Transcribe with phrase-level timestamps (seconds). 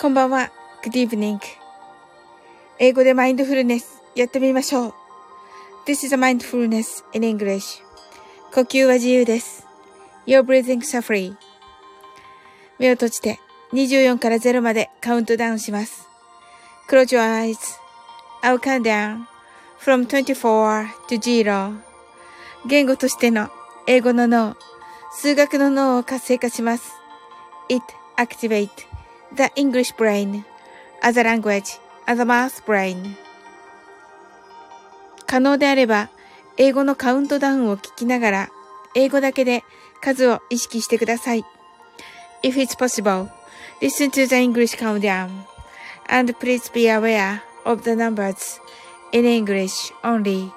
[0.00, 0.52] こんばんは。
[0.84, 1.40] Good evening.
[2.78, 4.94] 英語でマインドフルネスやってみましょう。
[5.88, 7.82] This is a mindfulness in English.
[8.54, 9.66] 呼吸は自由です。
[10.24, 11.34] Your breathing is free.
[12.78, 13.40] 目を閉じて
[13.72, 16.08] 24から0までカウントダウンします。
[16.88, 17.58] Close your eyes.
[18.44, 19.24] I'll count down
[19.80, 21.74] from 24 to 0.
[22.68, 23.48] 言語としての
[23.88, 24.56] 英語の脳、
[25.10, 26.92] 数学の脳を活性化します。
[27.68, 27.82] It
[28.16, 28.87] activate
[29.34, 30.44] the English brain
[31.02, 33.16] as a language, as a math brain.
[35.26, 36.08] 可能であれば、
[36.56, 38.48] 英語のカウントダウンを聞きながら、
[38.94, 39.62] 英語だけで
[40.00, 41.44] 数を意識してください。
[42.42, 43.28] If it's possible,
[43.80, 45.28] listen to the English countdown,
[46.08, 48.60] and please be aware of the numbers
[49.12, 50.50] in English only.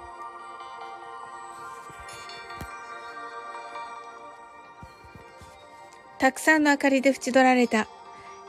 [6.17, 7.87] たくさんの明かりで縁取られた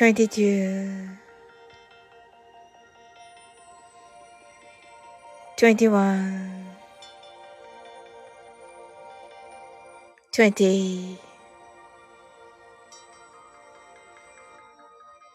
[0.00, 1.18] 22
[5.58, 6.64] 21
[10.32, 11.18] 20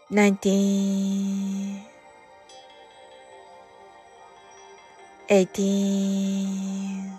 [0.10, 1.86] 19
[5.30, 7.12] 18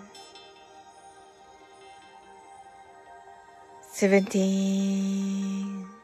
[3.93, 5.96] 17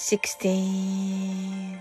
[0.00, 1.78] 16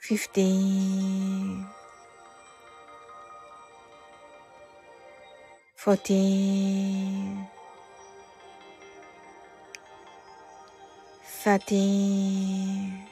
[0.00, 1.66] 15
[5.76, 7.48] 14
[11.42, 13.08] 13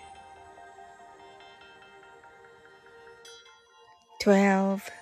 [4.21, 5.02] 12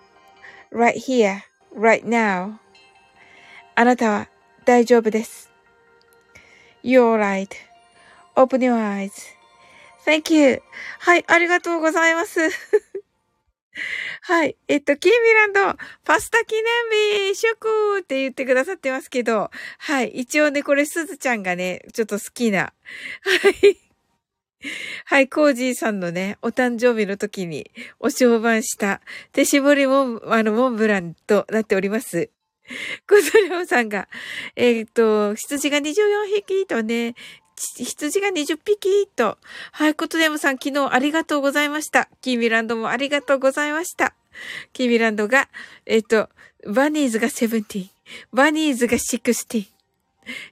[0.71, 1.41] Right here,
[1.75, 2.59] right now.
[3.75, 4.27] あなたは
[4.65, 5.51] 大丈夫です。
[6.83, 7.17] You're
[8.35, 8.75] right.Open your
[10.05, 10.61] eyes.Thank you.
[10.99, 12.39] はい、ありがとうございます。
[14.23, 14.57] はい。
[14.67, 20.09] えっと、キーミランド、パスタ記念日、祝って言ってくださってますけど、はい。
[20.09, 23.90] 一応ね、これ、すずちゃんがね、ちょっと好きな、はい。
[25.05, 32.29] はい、コージーさんのね、お誕生日の時にお商売した手絞りモン、あの、モンブランとなっております。
[33.07, 34.07] コズレオさんが、
[34.55, 35.93] えっ、と、羊が24
[36.33, 37.15] 匹とね、
[37.77, 39.37] 羊が20匹と。
[39.71, 42.09] はい、コトネムさん昨日ありがとうございました。
[42.21, 44.13] キーミランドもありがとうございました。
[44.73, 45.49] キーミランドが、
[45.85, 46.29] えっ、と、
[46.65, 47.89] バニーズが17、
[48.31, 49.80] バニーズが16。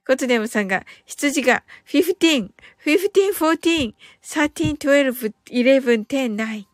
[0.05, 2.49] コトネムさんが、羊が15、
[2.85, 6.65] 15、14、13、12、11、10、9。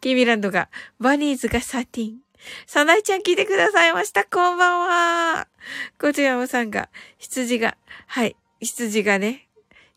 [0.00, 0.68] キーミランドが、
[0.98, 2.16] バニーズが13。
[2.66, 4.24] サナイちゃん聞いてくださいました。
[4.24, 5.48] こんばんは。
[6.00, 9.48] コトヤマさんが、羊が、はい、羊がね、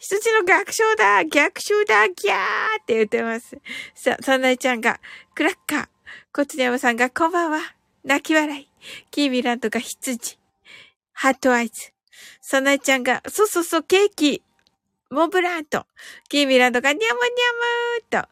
[0.01, 3.59] 羊の逆襲だ逆襲だギャーって言ってます。
[3.93, 4.99] さ、サナイちゃんが、
[5.35, 5.87] クラッカー。
[6.33, 7.59] コツヤマさんが、こんばんは。
[8.03, 8.67] 泣き笑い。
[9.11, 10.39] キーミランドが羊。
[11.13, 11.93] ハットアイズ。
[12.41, 14.43] サナイちゃんが、そうそうそう、ケーキ。
[15.09, 15.85] モブランと。
[16.29, 17.13] キーミランドが、ニャムニャ
[18.15, 18.29] ムーと。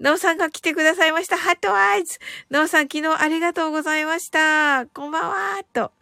[0.00, 1.36] ノーさんが来てくださいました。
[1.36, 2.18] ハットアイズ。
[2.50, 4.86] ノーさん昨日ありがとうございました。
[4.86, 5.92] こんばんはーと。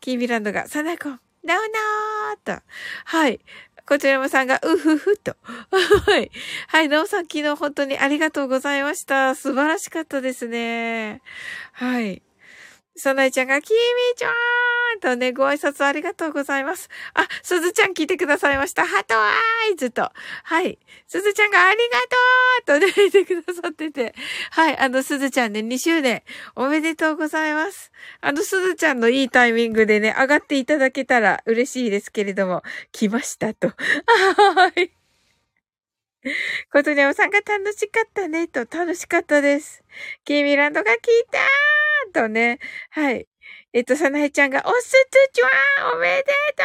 [0.00, 1.60] キーミランドが、サナコン、ナウ
[2.44, 2.62] ナーと。
[3.04, 3.40] はい。
[3.86, 5.36] こちらもさんが、うふふと。
[5.42, 6.30] はい。
[6.68, 9.34] はい、ノーさん昨日本当にありがとうございました。
[9.34, 11.20] 素晴らしかったですね。
[11.72, 12.22] はい。
[12.96, 13.76] さなえちゃんが、きみ
[14.16, 14.32] ちゃん
[15.00, 16.88] とね、ご挨拶ありがとうございます。
[17.14, 18.86] あ、すずちゃん聞いてくださいました。
[18.86, 19.32] ハトア
[19.72, 20.12] イズと。
[20.44, 20.78] はい。
[21.08, 21.78] すずちゃんがあり
[22.66, 24.14] がとうとね、言ってくださってて。
[24.50, 24.78] はい。
[24.78, 26.22] あの、すずちゃんね、2周年
[26.54, 27.90] おめでとうございます。
[28.20, 32.62] あの、すずちゃんのいいタイミングでね、上がっていただけたら嬉しいですけれども、
[32.92, 33.68] 来ましたと。
[33.68, 35.00] はい。
[36.70, 39.82] ことにゃおさんが楽しかったね、と楽しかったです。
[40.24, 40.98] キーミランドが聞い
[41.30, 42.58] たーとね、
[42.90, 43.26] はい。
[43.72, 46.24] えっと、さなえちゃんが、おすつちゃんおめで
[46.56, 46.64] と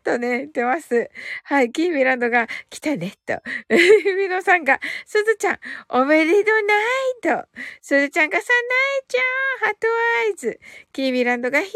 [0.00, 1.10] うとね、言ってます。
[1.42, 1.70] はい。
[1.70, 3.42] キーミランドが、来たね、と。
[3.68, 5.58] みのさんが、すずちゃん、
[5.90, 7.46] おめでとうないと。
[7.82, 8.58] すずちゃんが、さな
[9.00, 9.86] えちゃん、ハート
[10.20, 10.60] アイズ。
[10.94, 11.74] キーミランドが、ひび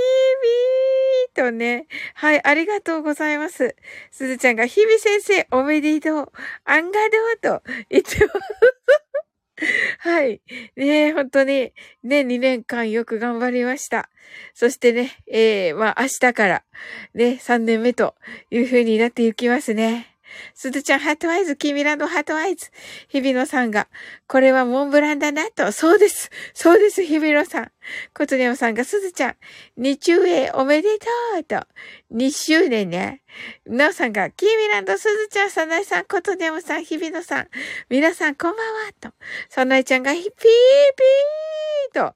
[1.34, 1.86] ーとね。
[2.14, 2.42] はい。
[2.42, 3.76] ありがとうございます。
[4.10, 6.32] すずちゃんが、ひび先生、おめでとう。
[6.64, 9.07] あんがどうと言ってます。
[9.98, 10.40] はい。
[10.76, 11.72] ね本当に、
[12.02, 14.08] ね、2年間よく頑張りました。
[14.54, 16.64] そしてね、えー、まあ、明日から、
[17.14, 18.14] ね、3年目と
[18.50, 20.17] いう風になっていきますね。
[20.54, 22.70] すずちゃん、 heart eyes、キミランド heart eyes。
[23.08, 23.88] 日比野さんが、
[24.26, 25.72] これはモンブランだなと。
[25.72, 26.30] そうです。
[26.54, 27.72] そうです、日比野さん。
[28.14, 29.36] コトニャムさんが、すずちゃん、
[29.76, 31.06] 2周年おめでと
[31.38, 31.66] うと。
[32.12, 33.22] 2周年ね。
[33.66, 37.48] なおさんが、キーミランド、すずちゃん、サナイさん、コトニャムさん、日比野さん。
[37.88, 39.12] 皆さん、こんばんはと。
[39.48, 42.14] サナイちゃんが、ピーピーと。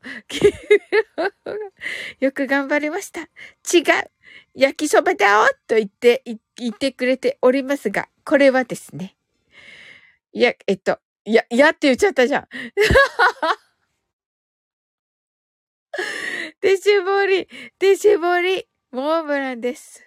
[2.21, 3.21] よく頑張りました。
[3.21, 4.11] 違う。
[4.55, 6.23] 焼きそばだおと言って、
[6.57, 9.17] 言ってくれておりますが、これはですね。
[10.33, 12.49] いや、えっと、いや、いやって言っちゃったじゃん。
[16.61, 17.49] 手絞り、
[17.79, 20.03] 手絞り、モンブランです。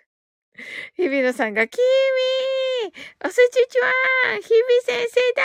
[0.95, 1.81] 日比野さんが、キー
[2.87, 3.91] ミーおすちちは
[4.33, 4.47] 日々
[4.83, 5.43] 先生だ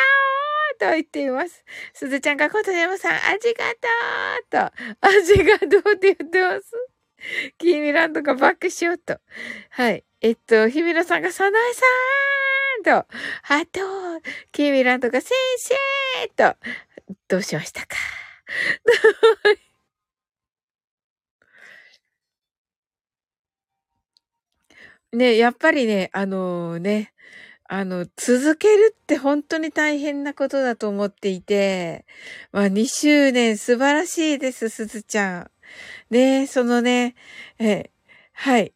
[0.76, 1.64] ーと言っています。
[1.92, 6.72] すずちゃんがことでもさん、ありがとうと、味がどうって言ってます。
[7.58, 9.18] キーミランドがバックしようと。
[9.70, 10.04] はい。
[10.20, 12.39] えっと、日比野さんが、サナエさん
[12.82, 13.06] と、あ
[13.72, 13.80] と、
[14.52, 16.56] キーミランドが、先生と、
[17.28, 17.96] どうしましたか？
[25.12, 27.12] ね、やっぱりね、あのー、ね、
[27.68, 32.06] あの、続けるって本当に大変なことだと思っていて、
[32.52, 35.50] まあ2周年素晴らしいです、すずちゃん。
[36.10, 37.14] ねそのね、
[37.60, 37.90] え
[38.32, 38.74] はい。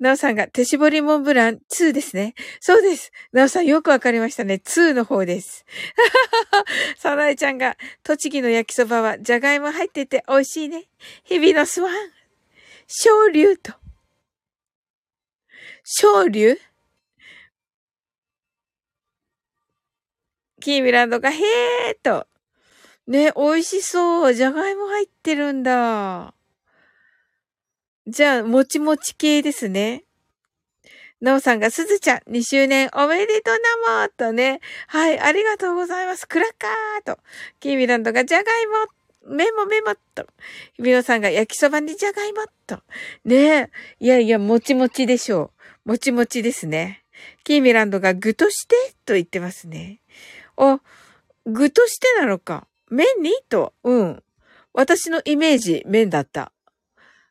[0.00, 2.34] なおさんが手絞りモンブラン2ですね。
[2.60, 3.12] そうです。
[3.32, 4.60] なおさんよくわかりましたね。
[4.64, 5.64] 2の方です。
[6.98, 10.84] さなえちゃんが栃木の焼きそばはじゃがいも入ってて美味しいね。
[11.24, 11.94] 日々のスワン。
[12.86, 13.72] 昇竜と。
[15.84, 16.56] 昇竜
[20.60, 22.26] キーミランドがへーと。
[23.06, 24.34] ね、美味しそう。
[24.34, 26.34] じゃがいも入ってるんだ。
[28.06, 30.04] じゃあ、もちもち系ですね。
[31.22, 33.54] なおさんが、すずちゃん、2周年おめでとう
[33.86, 34.60] なもとね。
[34.88, 36.28] はい、ありがとうございます。
[36.28, 37.18] クラッカーと。
[37.60, 38.74] キーミランドが、じゃがいも、
[39.34, 40.26] メモメモと。
[40.74, 42.82] ひびのさんが、焼きそばにじゃがいもと。
[43.24, 43.70] ねえ。
[44.00, 45.52] いやいや、もちもちでしょ
[45.86, 45.88] う。
[45.88, 47.04] もちもちですね。
[47.42, 50.02] キーミランドが、具としてと言ってますね。
[50.58, 50.78] お、
[51.46, 52.66] 具としてなのか。
[52.90, 54.22] 麺にと、うん。
[54.74, 56.52] 私のイメージ、麺だった。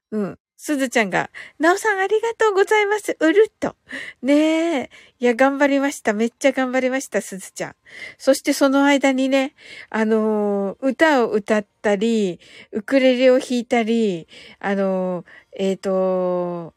[0.10, 0.40] うん。
[0.66, 1.30] すずちゃんが、
[1.60, 3.18] なおさんありがとうございます。
[3.20, 3.76] うるっと。
[4.22, 4.90] ねえ。
[5.20, 6.14] いや、頑張りました。
[6.14, 7.76] めっちゃ頑張りました、すずちゃん。
[8.18, 9.56] そしてその間にね、
[9.90, 12.40] あのー、歌を歌ったり、
[12.72, 14.30] ウクレレを弾いたり、
[14.60, 15.26] あのー、
[15.58, 16.74] えっ、ー、と、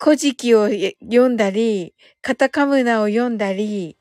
[0.00, 3.96] 古事記を読んだり、カタカムナを読んだり、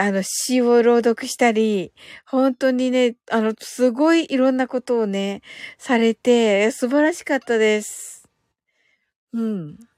[0.00, 1.92] あの、詩を朗読したり、
[2.26, 5.42] 本当にね、あの、すごいいろんなことをね、
[5.78, 8.28] されて、素晴らしかったです。
[9.32, 9.89] うん。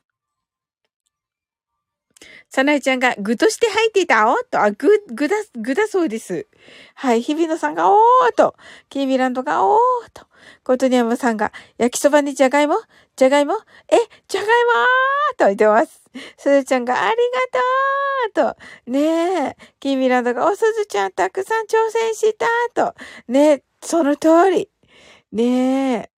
[2.55, 6.47] さなえちゃんが具として入っていたおと、あ、具、具だ、具だそうです。
[6.95, 7.23] はい。
[7.23, 8.57] 日比野さんがおーと、
[8.91, 9.79] キーミランドがおー
[10.13, 10.27] と、
[10.63, 12.75] コトニアムさんが焼きそばにじゃがいも？
[13.17, 13.55] じゃがいも？
[13.89, 13.97] え、
[14.29, 16.03] じゃがいもーと言ってます。
[16.37, 17.17] すずちゃんがあり
[18.35, 18.55] がとう
[18.87, 22.95] と、ねえ、キーミランドがおすずちゃんたくさん挑戦したと、
[23.29, 24.69] ねえ、その通り。
[25.33, 26.11] ねえ。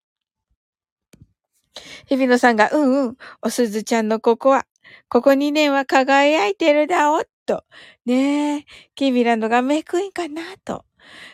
[2.07, 4.67] 日比野さんが、うんうん、おすずちゃんのここは、
[5.09, 7.65] ここ2年は輝いてるだおっと。
[8.07, 10.85] ねえ、キーミランドがメイクインかなと。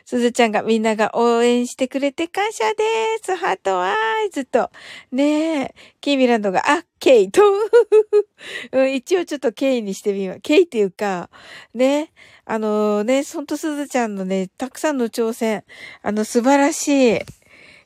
[0.05, 2.85] すずちゃんがみんなが応援してくれて感謝で
[3.23, 3.37] す。
[3.37, 3.95] ハートア
[4.27, 4.71] イズと。
[5.13, 5.75] ねえ。
[6.01, 7.43] キーミランドが、あ、ケイと。
[8.73, 10.41] うん、一応ちょっとケイにしてみよう。
[10.41, 11.31] ケイっていうか、
[11.75, 12.13] ね。
[12.45, 15.65] あのー、ね、ほんとすずちゃんのね、たくさんの挑戦。
[16.03, 17.21] あの、素晴らしい。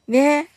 [0.08, 0.53] ねえ。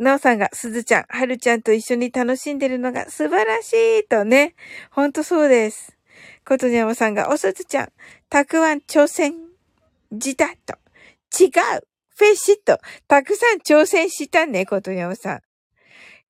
[0.00, 4.54] なおさんが、すずちゃん、はるちゃんと一緒に楽しんでるのが素晴らしいとね。
[4.90, 5.94] ほんとそうです。
[6.46, 7.92] ことにゃまさんが、おすずちゃん、
[8.30, 9.34] たくわん挑戦。
[10.10, 10.74] じだと。
[11.38, 12.78] 違うフェシット。
[13.08, 15.40] たくさん挑戦したね、ことにゃおさん。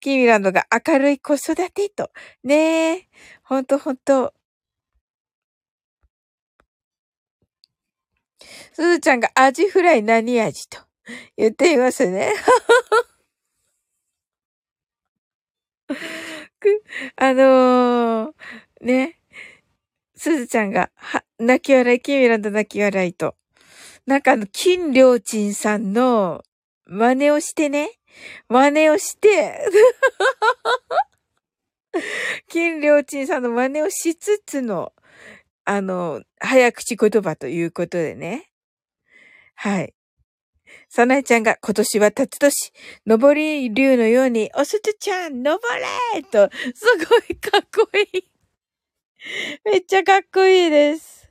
[0.00, 2.10] キーミランドが明るい子育てと。
[2.42, 3.08] ねえ。
[3.44, 4.34] ほんとほんと。
[8.72, 10.78] すずちゃんがアジフライ何味と
[11.36, 12.32] 言っていますね。
[17.16, 19.16] あのー、ね。
[20.14, 23.36] すずちゃんが、は、泣き笑い、キミランド泣き笑いと。
[24.06, 26.42] なんかあの、金良鎮さんの
[26.86, 27.92] 真似をしてね。
[28.48, 29.58] 真似をして、
[32.48, 34.92] 金良鎮さんの真似をしつつの、
[35.64, 38.50] あの、早口言葉ということでね。
[39.54, 39.94] はい。
[40.92, 42.72] さなえちゃんが今年は辰年、
[43.06, 45.56] 登り竜のように、おすずちゃん、登
[46.12, 48.24] れと、すごいかっこいい。
[49.70, 51.30] めっちゃかっこいいです。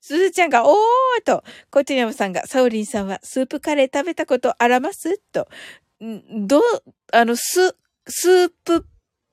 [0.00, 1.42] すずちゃんが、おーと、
[1.72, 5.18] コチニャムさんが、サオリンさんはスープカレー食べたことあらます？
[5.32, 5.48] と、
[6.04, 6.62] んど、
[7.12, 7.74] あの、ス、
[8.06, 8.86] スープ、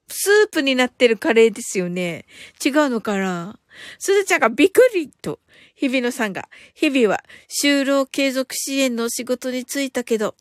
[0.09, 2.25] スープになってるカレーですよね。
[2.65, 3.59] 違うのかな？
[3.99, 5.39] すずちゃんがびっくりと、
[5.83, 7.21] 日比野さんが、日々は
[7.61, 10.35] 就労継続支援の仕事に就いたけど、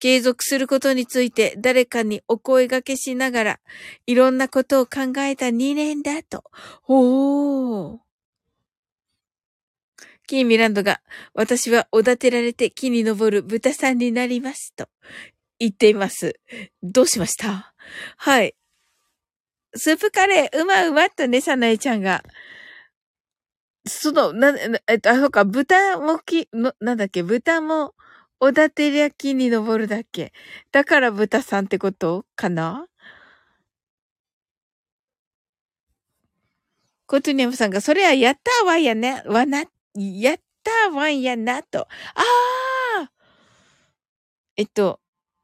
[0.00, 3.60] 継続することについて誰かにお声掛けしながら、
[4.08, 6.42] いろんなことを考えた2年だと。
[6.88, 7.98] おー。
[10.26, 11.00] キーミランドが、
[11.32, 14.74] 私はおだてられて木に登る豚さんになります。
[14.74, 14.88] と
[15.60, 16.40] 言っています。
[16.82, 17.72] どうしました？
[18.16, 18.56] はい。
[19.76, 22.24] スープカレー、うまうまっとね、さなえちゃんが。
[23.86, 24.52] その、な、
[24.88, 27.94] えっと、あ、そうか、豚もき、の、なんだっけ、豚も、
[28.38, 30.32] おだてりゃ木に登るだっけ。
[30.72, 32.86] だから豚さんってことかな？
[37.08, 41.80] コトニャムさんが、それはやったわやね、わな、やったわんやなと。
[41.80, 41.88] あ
[43.04, 43.10] あ
[44.56, 45.00] えっと、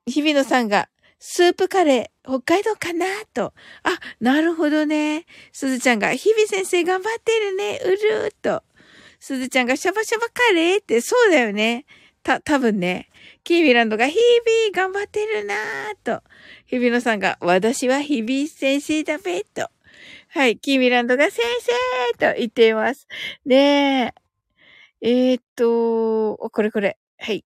[0.06, 0.88] 日比野さんが、
[1.28, 3.04] スープカレー、北海道かな
[3.34, 3.52] と。
[3.82, 5.26] あ、なるほどね。
[5.52, 7.80] すずちゃんが、日々先生頑張ってるね。
[7.84, 8.62] うるーと。
[9.18, 11.84] すずちゃんが、シャバシャバカレーって、そうだよね。
[12.22, 13.10] た、多分ね。
[13.42, 15.58] キービランドが、日々頑張ってるなー
[16.04, 16.22] と。
[16.66, 19.68] 日比野さんが、私は日々先生だべと。
[20.28, 20.58] はい。
[20.58, 21.42] キーミランドが先
[22.14, 23.08] 生と言っています。
[23.44, 24.14] ね
[25.02, 25.10] え。
[25.10, 26.96] えー、っと、これこれ。
[27.18, 27.44] はい。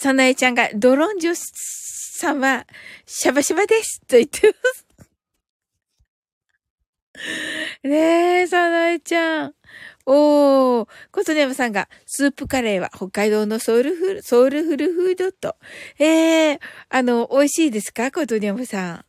[0.00, 2.68] さなえちゃんが、ドロンジョさんは、
[3.04, 4.86] シャバシャバですと言ってます。
[7.82, 9.54] ねえ、さなえちゃん。
[10.06, 15.56] おー、コトネムさんが、スープカレーは北海道のソウルフル、ソウルフルフードと。
[15.98, 19.04] ええー、あの、美味しいですかコトネムさん。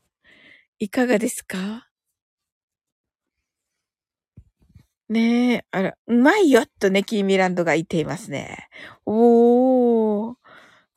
[0.79, 1.87] いかがですか？
[5.07, 8.69] ねえ、あら、うまいよとね、キーミランドが言っていますね。
[9.05, 10.38] おー。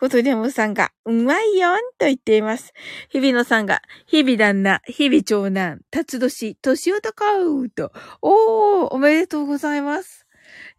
[0.02, 2.72] ことにゃむさんが、うまいよんと言っています。
[3.08, 10.26] 日々野さんが、日々旦那、日々長男、辰年、年男と、おー、おめでとうございます。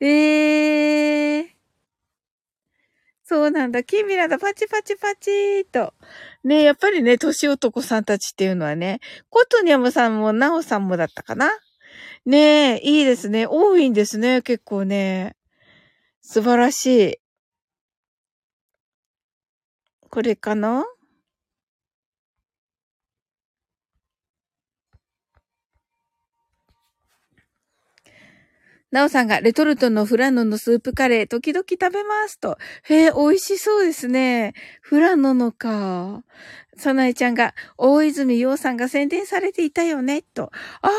[0.01, 1.45] えー。
[3.23, 3.85] そうなんだ。
[3.85, 4.37] キミラだ。
[4.37, 5.93] パチパチパチーと。
[6.43, 8.99] ねやっぱりね、年男さんたちっていうのはね、
[9.29, 11.49] コトニャムさんもナオさんもだったかな
[12.25, 13.47] ねえ、いいですね。
[13.47, 15.37] 多いんですね、結構ね。
[16.19, 17.22] 素晴らしい。
[20.13, 20.85] これかな？
[28.91, 32.59] なおさんがレトルトのフラノのスープカレー時々食べますと。
[32.83, 34.53] へえ、美味しそうですね。
[34.81, 36.23] フラノのか。
[36.77, 40.51] さなえちゃんが大泉洋さんが宣伝されていたよね、と。
[40.83, 40.91] ああ、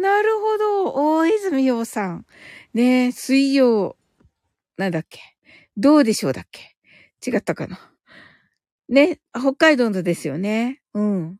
[0.00, 0.92] なるほど。
[1.16, 2.24] 大泉洋さん。
[2.72, 3.96] ねえ、水曜、
[4.76, 5.18] なんだっけ？
[5.76, 6.76] どうでしょうだっけ？
[7.28, 7.97] 違ったかな？
[8.88, 10.80] ね、北海道のですよね。
[10.94, 11.38] うん。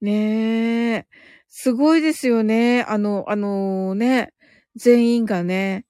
[0.00, 1.06] ねえ。
[1.48, 2.82] すごいですよね。
[2.86, 4.32] あの、あのね、
[4.76, 5.86] 全員がね、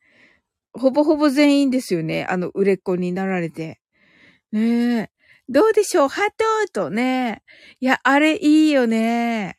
[0.73, 2.27] ほぼほぼ全員ですよね。
[2.29, 3.81] あの、売れっ子になられて。
[4.53, 5.11] ねえ。
[5.49, 6.09] どうでしょう？
[6.09, 7.43] ハトとね。
[7.81, 9.59] いや、あれいいよね。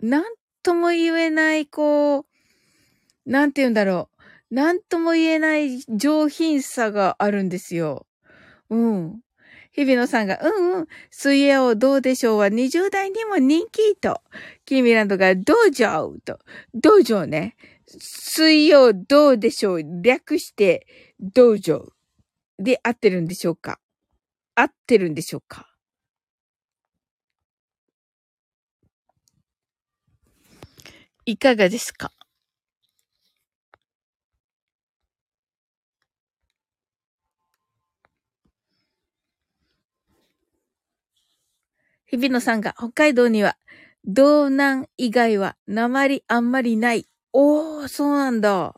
[0.00, 0.24] なん
[0.62, 2.24] とも言えない、こう、
[3.30, 4.11] なんて言うんだろう。
[4.52, 8.06] なんとも言えない上品さがあるんですよ。
[8.68, 9.20] うん。
[9.72, 14.20] 日比野さんが、うんうん、水泳どうでしょうは20代にも人気と、
[14.66, 16.38] キーミランドが道場と、
[16.74, 17.56] 道場ね。
[17.86, 19.82] 水曜どうでしょう。
[20.02, 20.86] 略して
[21.18, 21.88] 道場
[22.58, 23.80] で合ってるんでしょうか。
[24.54, 25.66] 合ってるんでしょうか。
[31.24, 32.12] いかがですか？
[42.12, 43.56] 日比野さんが北海道には
[44.04, 47.08] 道南以外は鉛あんまりない。
[47.32, 48.74] おー、そうなんだ。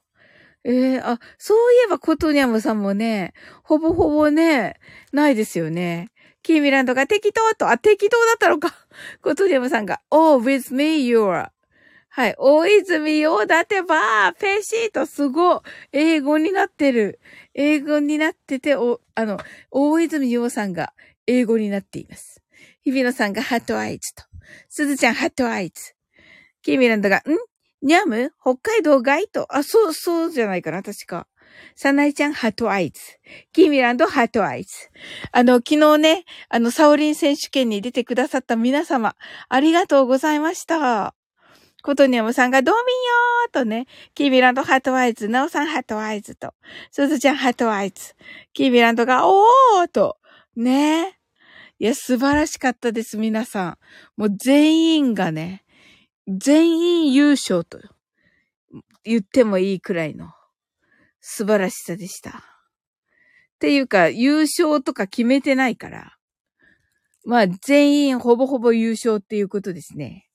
[0.62, 4.76] ええー、あ、そういえばコトニャムさんもね、ほぼほぼね、
[5.12, 6.10] ないですよね。
[6.42, 8.72] キーミランドが適当と、あ、適当だったのか。
[9.20, 11.48] コトニャムさんが、oh, with me, you're.
[12.10, 12.34] はい。
[12.38, 15.60] 大泉洋だってば、ペシーとすごい。
[15.90, 17.18] 英語になってる。
[17.54, 19.40] 英語になってて、お、あの、
[19.72, 20.92] 大泉洋さんが
[21.26, 22.33] 英語になっています。
[22.84, 24.22] 日比野さんがハットアイズと。
[24.68, 25.94] すずちゃんハットアイズ。
[26.62, 27.22] キーミランドが、ん？
[27.82, 28.32] ニャム？
[28.42, 29.46] 北海道外と？
[29.54, 31.26] あ、そう、そうじゃないかな、確か。
[31.76, 33.00] サナイちゃん、 heart eyes。
[33.52, 34.74] キーミランド、 heart eyes。
[35.32, 39.16] あの、昨日ね、あの、サオリン選手権に出てくださった皆様、
[39.48, 41.14] ありがとうございました。
[41.82, 45.28] コトニャムさんが、ドーミンよーとね、キーミランド、 heart eyes。
[45.28, 46.54] ナオさん、 heart eyes と。
[46.90, 48.14] すずちゃん、 heart eyes。
[48.52, 50.18] キーミランドが、おーと。
[50.56, 51.18] ね
[51.78, 53.78] いや、素晴らしかったです、皆さ
[54.16, 54.20] ん。
[54.20, 55.64] もう全員がね、
[56.28, 57.78] 全員優勝と
[59.02, 60.30] 言ってもいいくらいの
[61.20, 62.30] 素晴らしさでした。
[62.30, 62.32] っ
[63.58, 66.16] ていうか、優勝とか決めてないから。
[67.26, 70.28] まあ、全員ほぼほぼ優勝っていうことですね。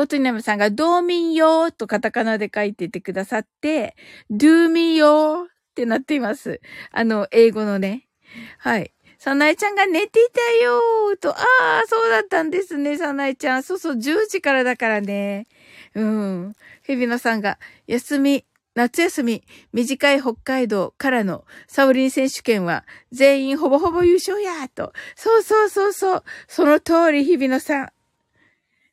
[0.00, 3.96] コトナムさんが、ドーミンヨーとカタカナで書いててくださって、
[4.30, 6.62] ドゥーミヨーってなっています。
[6.90, 8.08] あの、英語のね。
[8.56, 8.94] はい。
[9.18, 11.42] サナエちゃんが寝ていたよーと、あ
[11.84, 13.62] あ、そうだったんですね、サナエちゃん。
[13.62, 15.46] そうそう、10時からだからね。
[15.94, 16.54] うん。
[16.82, 24.94] ヘビノさんが、休み、夏休み、短い北海道からのサウリン選手権は全員ほぼほぼ優勝やーと。
[25.14, 26.24] そうそうそうそう。
[26.48, 27.92] その通り、日比野さん。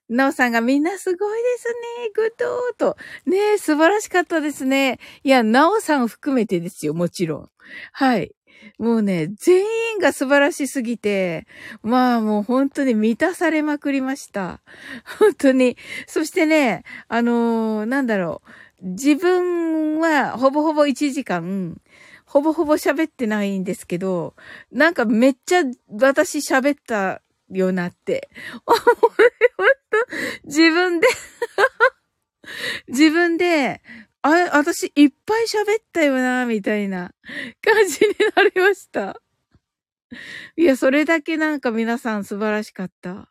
[0.10, 2.10] なおさんがみんなすごいですね。
[2.14, 2.98] グッドーと。
[3.26, 5.00] ねえ、素晴らしかったですね。
[5.24, 7.50] いや、なおさん含めてですよ、もちろん。
[7.92, 8.34] はい。
[8.80, 9.62] もうね、全
[9.94, 11.48] 員が素晴らしすぎて、
[11.82, 14.62] まあもう本当に満たされまくりました。
[15.20, 15.78] 本当に。
[16.08, 18.50] そしてね、あのー、なんだろう。
[18.82, 21.80] 自分はほぼほぼ1時間、
[22.26, 24.36] ほぼほぼ喋ってないんですけど、
[24.72, 28.30] なんかめっちゃ私喋ったよなって
[28.66, 28.80] 思い
[29.58, 29.98] ました。
[30.44, 31.08] 自分で
[32.88, 33.82] 自分で、
[34.22, 37.14] あ、私いっぱい喋ったよな、みたいな
[37.62, 39.22] 感じになりました。
[40.56, 43.30] いや、それだけなんか皆さん素晴らしかった。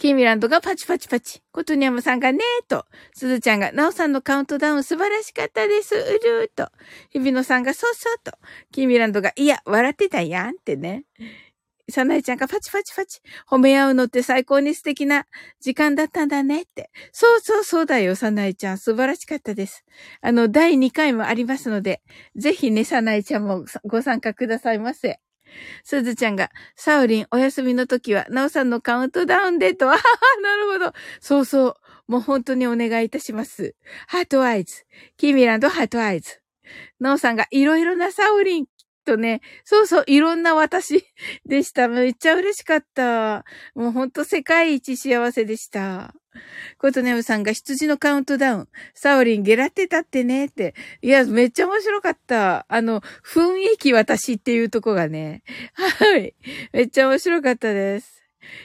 [0.00, 1.42] キーミランドがパチパチパチ。
[1.52, 2.86] コトニャムさんがねーと。
[3.12, 5.94] すずちゃんが、なおさんのカウントダウン素晴らしかったです。
[5.94, 6.72] うるーと。
[7.10, 8.32] 日比野さんがそうそうと。
[8.72, 11.04] キーミランドが、いや、笑ってたやんってね。
[11.90, 13.20] さなえちゃんがパチパチパチ。
[13.46, 15.26] 褒め合うのって最高に素敵な
[15.60, 16.88] 時間だったんだねって。
[17.12, 18.78] そうそうそうだよ、さなえちゃん。
[18.78, 19.84] 素晴らしかったです。
[20.22, 22.00] あの、第2回もありますので、
[22.36, 25.20] ぜひね、さなえちゃんもご参加くださいませ。
[25.84, 30.02] すずちゃんが、サウリンお休みの時は、なおさんのカウントダウンでと、 あはは、
[30.42, 30.92] なるほど。
[31.20, 31.74] そうそう。
[32.06, 33.74] もう本当にお願いいたします。
[34.08, 34.84] heart eyes。
[35.16, 36.40] キミランド heart eyes。
[36.98, 38.66] なおさんがいろいろなサウリン
[39.04, 41.04] とね、そうそう、いろんな私
[41.46, 41.88] でした。
[41.88, 43.44] めっちゃ嬉しかった。
[43.74, 46.14] もうほんと世界一幸せでした。
[46.78, 48.68] コトネムさんが羊のカウントダウン。
[48.94, 50.74] サオリンゲラってたってねって。
[51.02, 52.66] いや、めっちゃ面白かった。
[52.68, 55.42] あの、雰囲気私っていうとこがね。
[55.74, 56.34] はい。
[56.72, 58.20] めっちゃ面白かったです。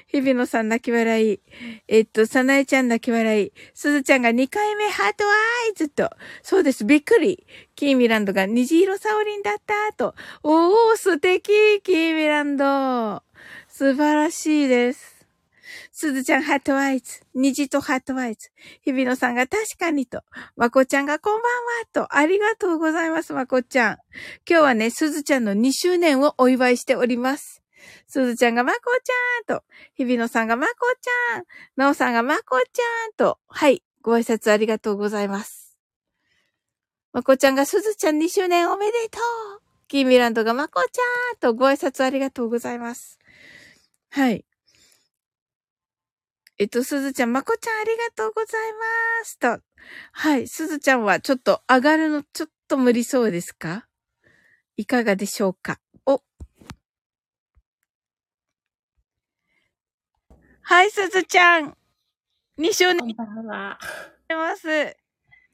[0.08, 1.40] 日比野さん泣き笑い。
[1.88, 3.52] えっと、さなえちゃん泣き笑い。
[3.74, 6.10] すずちゃんが2回目 heart eyes と。
[6.44, 7.46] そうです、びっくり。
[7.76, 10.16] キーミランドが虹色サオリンだったと。
[10.44, 13.24] おー、素敵キーミランド
[13.68, 15.15] 素晴らしいです。
[15.98, 17.22] すずちゃん heart eyes。
[17.36, 18.50] 虹と heart eyes。
[18.84, 20.24] 日比野さんが確かにと。
[20.58, 22.18] まこちゃんがこんばんはと。
[22.18, 23.98] ありがとうございます、まこちゃん。
[24.46, 27.64] 今日はね、すずちゃんの2周年をお祝いしております。
[28.08, 29.64] すずちゃんがまこちゃんと、
[29.96, 31.44] 日比野さんがまこちゃん、
[31.78, 35.78] なおさんがまこちゃんと、はい、ご挨拶ありがとうございます。
[37.14, 43.18] まこちゃんがすずちゃん2周年おめでとうキーミランドがまこちゃんとご挨拶ありがとうございます。
[44.10, 44.44] はい。
[46.58, 49.60] えっと、すずちゃん、まこちゃんありがとうございますと。
[50.14, 50.48] はい。
[50.48, 53.88] すずちゃんはちょっと上がるのちょっと無理そうですか？
[54.78, 55.80] いかがでしょうか？
[60.64, 61.78] はい、すずちゃん。
[62.58, 63.16] 2周年。
[63.16, 63.80] こんばんは。
[64.30, 64.98] ます。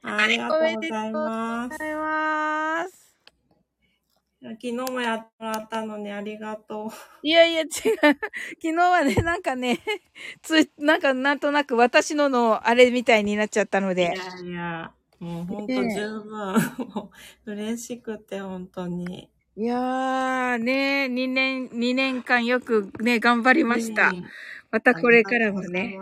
[0.04, 0.94] ありがとうございます。
[0.96, 3.18] ありがとうございます。
[4.43, 6.89] 昨日もやってもらったのにありがとう。
[7.21, 7.69] いやいや違う。
[7.69, 8.17] 昨
[8.62, 9.80] 日はね、なんかね、
[10.41, 14.01] つ、なんかなんとなく私ののあれみたいになっちゃったので。
[14.01, 16.56] いやいや、もうほんと十分、
[17.45, 19.30] 嬉しくて本当に。
[19.56, 24.12] いやー、ね、2年、2年間よくね、頑張りました。
[24.71, 25.99] またこれからもね、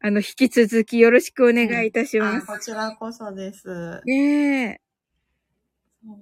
[0.00, 2.46] あの、引き続きよろしくお願いいたします。
[2.46, 4.00] こちらこそです。
[4.06, 4.85] ねえ。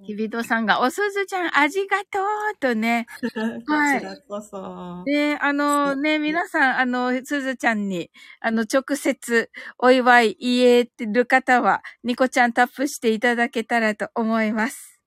[0.05, 3.05] きびとさんが、おすずちゃん、ありがとうとね。
[3.67, 3.99] はい。
[3.99, 5.03] こちらこそ。
[5.05, 14.99] ねあのね、皆さん、あの、すずちゃんに、あの、直接お祝い言えてる方は、ニコちゃんタップしていただけたらと思います。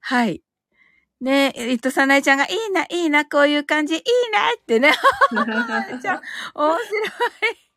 [0.00, 0.42] はい。
[1.20, 4.92] ねえ、えっと、さなえちゃんが、いいな、いいな、こういう感じ、いいなってね。
[6.00, 6.20] ちゃん、
[6.54, 7.68] 面白い。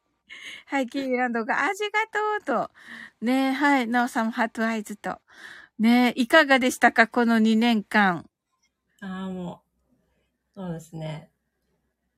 [0.67, 2.07] はい、キーランドが、ありが
[2.45, 2.71] とうと。
[3.21, 5.19] ねえ、はい、なおさんもハートアイズと。
[5.79, 8.25] ねえ、いかがでしたか、この2年間？
[9.01, 9.63] ああ、も
[10.55, 11.29] う、そうですね。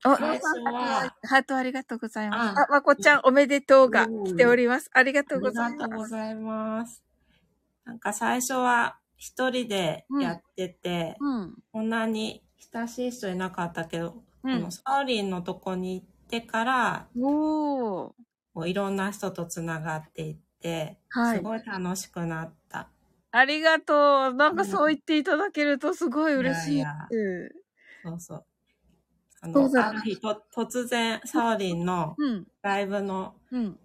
[0.05, 2.59] お、最初は、ハートありがとうございます。
[2.59, 4.89] あ、まこちゃん、おめでとうが来ております。
[4.93, 5.83] ありがとうございます。
[5.83, 7.03] ありがとうございます。
[7.85, 18.09] なんか最初は、一人でやってて、うん、こんなに親しい人いなかったけど、うん、このサーリンのとこに行ってから、お
[18.53, 22.89] こういろんな人とつながっていって、はい、すごい楽しくなった。
[23.35, 24.33] ありがとう。
[24.35, 26.75] なんかそう言っていただけるとすごい嬉しい。
[26.75, 27.49] いやいや。
[28.03, 28.45] そうそう。
[29.41, 32.15] あの、ある日と、突然、サーリンの
[32.61, 33.79] ライブの、うん、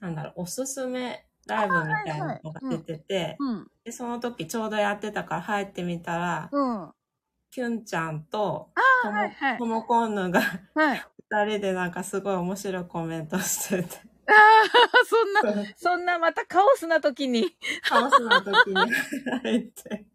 [0.00, 3.38] なんだろう、おすすめライブみたいなのが出てて、
[3.84, 6.90] で、その時ちょうどやってたから入ってみたら、うん、
[7.52, 8.70] キュンちゃんと、
[9.04, 10.40] とも、はいはい、ともこんぬが、
[10.74, 14.15] はい、 二人でなんかすごい面白いコメントしてて。
[14.28, 17.56] ああ、そんな、 そんなまたカオスな時に。
[17.82, 20.06] カオスな時に入って。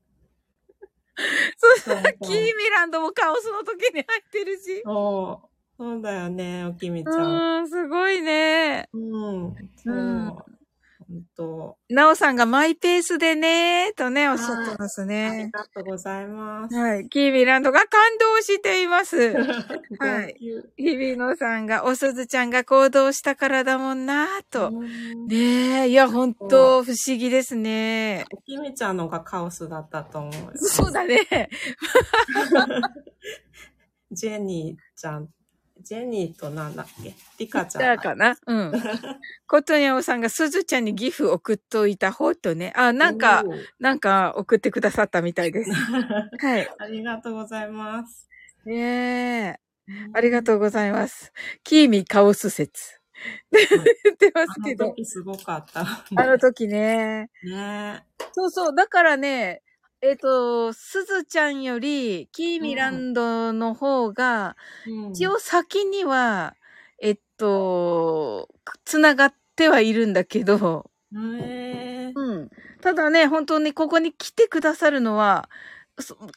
[1.58, 4.82] そう、キーミランドもカオスの時に入ってるし。
[4.84, 5.47] そう。
[5.78, 7.60] そうだよね、おきみちゃん。
[7.60, 8.88] うん、すごいね。
[8.93, 9.56] うん。
[9.78, 9.93] そう。
[9.93, 10.51] うん
[11.12, 11.78] んと。
[11.89, 15.28] なおさんがマイペースでね、とね、おっしゃってますね。
[15.28, 16.76] ありがとうございます。
[16.76, 17.10] はい。
[17.10, 19.34] キービランドが感動しています。
[20.00, 20.36] はい。
[20.78, 24.71] 日比野さんが、おすずちゃんが行動したからだもんなと。
[24.71, 28.26] ねえ、いや、ほんと、不思議ですね。
[28.32, 30.58] おきみちゃんのがカオスだったと思う。
[30.58, 31.28] そうだね。
[34.12, 35.30] ジェニーちゃん
[35.84, 37.13] ジェニーとなんだっけ？
[37.38, 37.98] リカちゃん。
[37.98, 38.38] かな？
[38.48, 38.72] うん。
[39.48, 42.74] コトニャオさんがすずちゃんにギフ送っといた方とね。
[42.76, 43.44] あ、なんか、
[43.80, 45.72] なんか送ってくださったみたいです。
[45.74, 46.70] はい。
[46.80, 48.30] ありがとうございます。
[48.65, 49.60] ねえ。
[50.13, 51.34] ありがとうございます。
[51.63, 53.00] キーミカオス説。
[53.52, 54.86] 言ってますけど。
[54.86, 55.82] あの時すごかった。
[56.15, 57.30] あの時ね。
[57.44, 58.76] ねそうそう。
[58.76, 59.62] だからね、
[60.02, 66.56] えっ、ー、と、すずちゃんより、キーミランドの方が、うん、一応先には、
[67.02, 68.50] えっと、
[68.84, 72.50] つながってはいるんだけど、うん。
[72.82, 75.50] ただね、本当にここに来てくださるのは、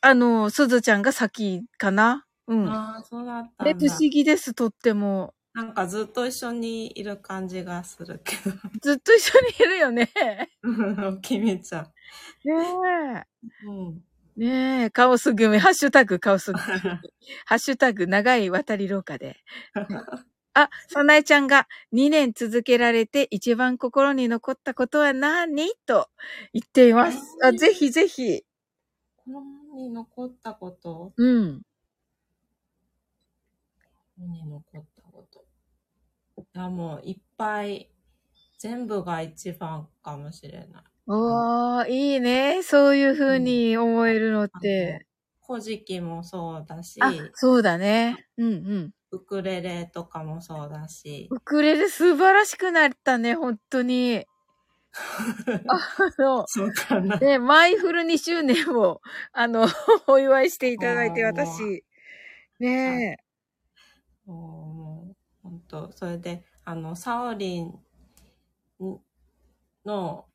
[0.03, 2.27] あの、すずちゃんが先かな。
[2.47, 2.69] うん。
[2.69, 3.89] ああ、そうだったんだ。
[3.89, 5.35] 不思議です、とっても。
[5.55, 8.51] なんかずっと一緒にいる感じがするけど。
[8.83, 10.11] ずっと一緒にいるよね。
[11.23, 11.85] きみちゃん。
[12.45, 12.55] ね
[13.21, 13.34] え。
[13.63, 14.05] うん。
[14.37, 16.61] ねえ、カオス組、ハッシュタグカオス組。
[17.47, 19.37] ハッシュタグ長い渡り廊下で。
[20.55, 25.69] あ、さなえちゃんが2年続けられて一番心に残ったことは何？
[25.87, 26.09] と
[26.53, 27.21] 言っています。
[27.45, 28.45] あ、ぜひぜひ。
[29.17, 29.43] 心
[29.75, 31.13] に残ったこと？
[31.17, 31.65] うん。
[34.17, 35.03] 心に残った
[36.55, 37.91] や、もういっぱい、
[38.59, 40.85] 全部が一番かもしれない。
[41.07, 42.63] おー、いいね。
[42.63, 45.07] そういう風に思えるのって。
[45.47, 46.99] 古事記もそうだし。
[47.35, 48.27] そうだね。
[48.39, 48.91] うんうん。
[49.11, 51.29] ウクレレとかもそうだし。
[51.31, 54.25] ウクレレ素晴らしくなったね、本当に。
[55.69, 57.19] あの、そうかな。
[57.19, 59.01] ね、マイフル2周年を、
[59.33, 59.67] あの、
[60.07, 61.85] お祝いしていただいて、私。
[62.61, 63.25] ねえ。
[64.27, 65.15] 本
[65.69, 67.79] 当それで、あの、サオリン
[69.85, 70.27] の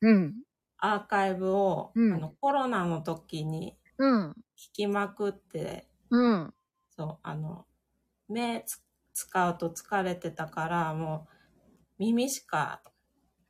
[0.80, 4.32] アーカイブを、うん、あのコロナの時に聞
[4.72, 6.54] きまくって、うん、
[6.96, 7.66] そう、あの、
[8.28, 8.64] 目
[9.12, 11.32] 使うと疲れてたから、もう
[11.98, 12.82] 耳しか。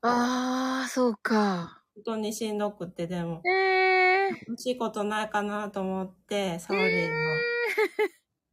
[0.03, 1.83] ああ、そうか。
[1.95, 7.17] 本当にしんどくて、でも、えー、欲しいことないかなと思って、サオリンの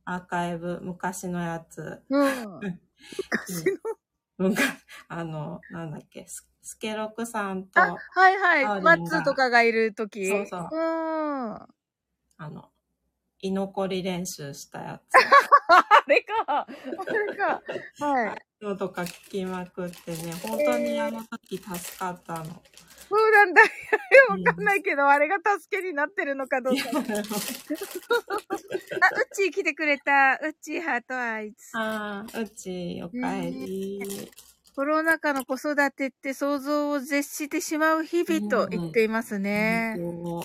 [0.06, 2.02] アーカイブ、昔のやつ。
[2.10, 2.60] うん。
[3.40, 3.72] 昔の、
[4.40, 4.56] うん、
[5.10, 6.26] あの、なんだっけ、
[6.68, 10.28] ススケロクさんと、はいはい、マッツとかがいるとき。
[10.28, 10.70] そうそう。
[10.70, 10.80] うん。
[10.80, 11.70] あ
[12.52, 12.66] の、
[13.40, 15.16] 居残り練習したやつ。
[15.70, 16.36] あれか。
[16.48, 17.62] あれか。
[18.06, 18.42] はい。
[18.62, 22.44] のとか聞きまくってね、本当にあの時助かったの。
[22.44, 23.62] そうなんだ。
[23.62, 26.82] わかんないけど、うん、あれが助けになってるのかどうか。
[26.92, 27.06] あ、うっ
[29.32, 30.38] ちー来てくれた。
[30.44, 31.56] うっちーハートアイズ。
[31.76, 34.30] ああ、うっちーおかえり、
[34.78, 39.96] コロナ禍の子育てって想像を絶してしまう日々と言っていますね。
[39.98, 40.40] うん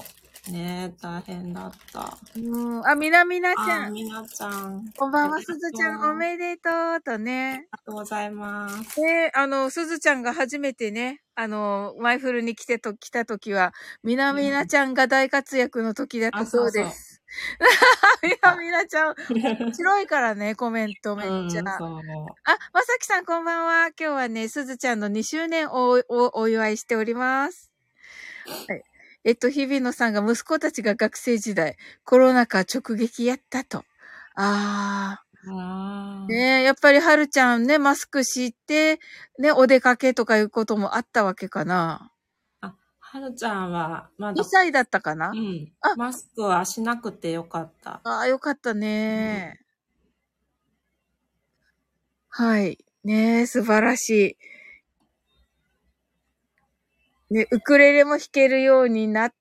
[0.50, 2.16] ねえ、大変だった。
[2.34, 2.40] う
[2.80, 2.86] ん。
[2.88, 3.92] あ、みなみなちゃん。
[3.92, 4.86] みなちゃん。
[4.96, 7.52] こんばんは、すずちゃん、おめでとう、とね。
[7.52, 9.00] ありがとうございます。
[9.00, 17.11] で、あの、すずちゃんが初めてね、あの、マイフルに来てと、来た時は、みなみなちゃんが大活躍の時だったそうです。
[18.22, 19.14] みなみなちゃん、
[19.72, 21.60] 白いからね、コメントめっちゃ。
[21.60, 21.70] うん、あ、
[22.72, 23.88] まさきさんこんばんは。
[23.88, 27.72] 今日はね、すずちゃんの2周年をおお祝いしております。
[28.68, 28.82] はい。
[29.24, 33.84] えっと、日比野さんが息子たちが学生時代、コロナ禍直撃やったと。
[34.34, 36.26] ああ。
[36.28, 39.00] ねやっぱりはるちゃんね、マスクして、
[39.38, 42.11] ね、お出かけとかいうこともあったわけかな。
[43.14, 44.42] あ、はるちゃんは、まだ。
[44.42, 45.30] 2歳だったかな？
[45.30, 45.72] うん。
[45.80, 48.00] あマスクはしなくてよかった。
[48.04, 49.60] ああ、よかったね、
[52.38, 52.78] うん、はい。
[53.04, 54.36] ね素晴らし
[57.30, 57.34] い。
[57.34, 59.34] ね、ウクレレも弾けるようになっ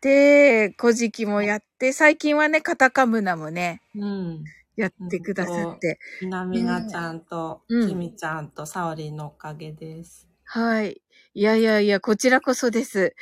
[0.00, 4.44] て、古事記もやって、最近はね、カタカムナもね、うん、
[4.76, 5.98] やってくださって。
[6.20, 10.28] みなみなちゃんと、きみちゃんと、サオリンのおかげです。
[10.44, 11.00] はい。
[11.32, 13.14] いやいやいや、こちらこそです。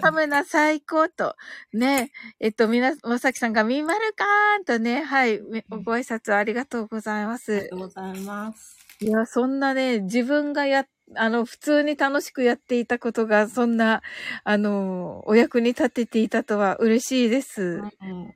[0.00, 1.34] カムナ最高と。
[1.72, 2.12] ね。
[2.38, 5.38] えっと、みな、まさきさんがみまるかーんとね、はい。
[5.38, 7.52] ご挨拶ありがとうございます。
[7.52, 8.76] ありがとうございます。
[9.00, 14.02] いや、そんなね、自分がやっあの、普通に楽しくやっていたことが、そんな、
[14.44, 17.62] あの、お役に立てていたとは嬉しいです。
[17.62, 18.34] うん、本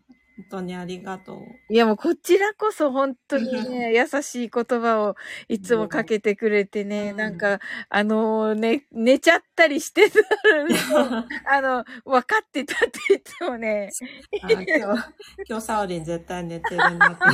[0.53, 1.73] 当にありがとう。
[1.73, 5.17] いやもうこちらこそ本当にね、優しい言葉を
[5.49, 10.19] いつもかけてくれてね、うん、なんか、あのね、寝ちゃったりしてた
[11.47, 13.91] あの、分かってたって言ってもね。
[14.33, 14.67] 今日、
[15.49, 17.25] 今日サオリン絶対寝てるなって。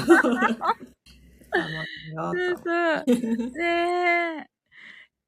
[1.50, 3.50] そうそう。
[3.50, 4.59] ねえ。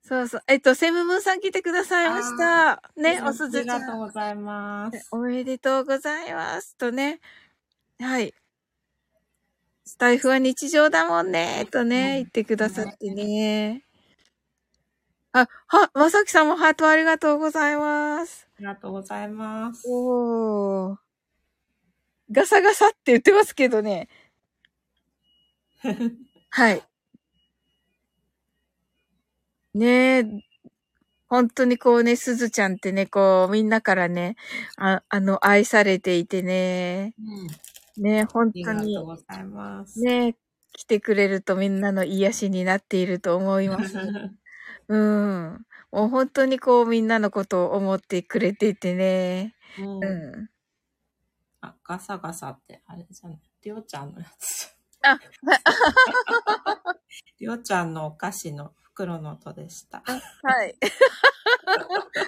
[0.03, 0.43] そうそう。
[0.49, 2.83] えっと、セブブンさん来てくださいました。
[2.97, 3.77] ね、おすずちゃん。
[3.77, 5.09] ありがとうございます。
[5.13, 6.77] おめでとうございます。
[6.77, 7.21] とね。
[8.01, 8.33] はい。
[9.85, 11.67] スタイフは日常だもんね。
[11.71, 13.85] とね、言ってくださってね。
[15.33, 18.49] あ、は、まさきさんもハートありがとうございます。
[18.57, 19.83] ありがとうございます。
[19.87, 20.97] おー。
[22.33, 24.09] ガサガサって言ってますけどね。
[26.51, 26.83] はい。
[29.75, 30.25] ねえ、
[31.29, 34.37] 本当にこうね、すずちゃんってね、こう、みんなからね、
[34.77, 37.49] ああの、愛されていてね、うん、
[38.01, 38.81] ね本当に。
[38.81, 40.01] ありがとうございます。
[40.01, 40.37] ね
[40.73, 43.97] 来てくれるとみんなの癒しになっていると思います。
[44.89, 45.67] うん。
[45.93, 49.55] もう本当にこうみんなのことを思ってくれていてね。
[49.77, 50.01] うん。
[50.01, 50.51] うん、
[51.63, 53.41] あ、ガサガサってあれじゃない？
[53.63, 54.77] りょうちゃんのやつ。
[55.03, 55.19] あ、
[57.41, 60.03] りょうちゃんのお菓子の袋の音でした。
[60.05, 60.75] はい。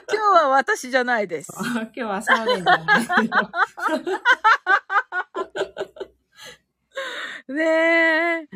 [0.08, 1.52] 今日は私じゃないです。
[1.74, 3.08] 今日はサーレンじゃない。
[7.48, 8.48] ねえ。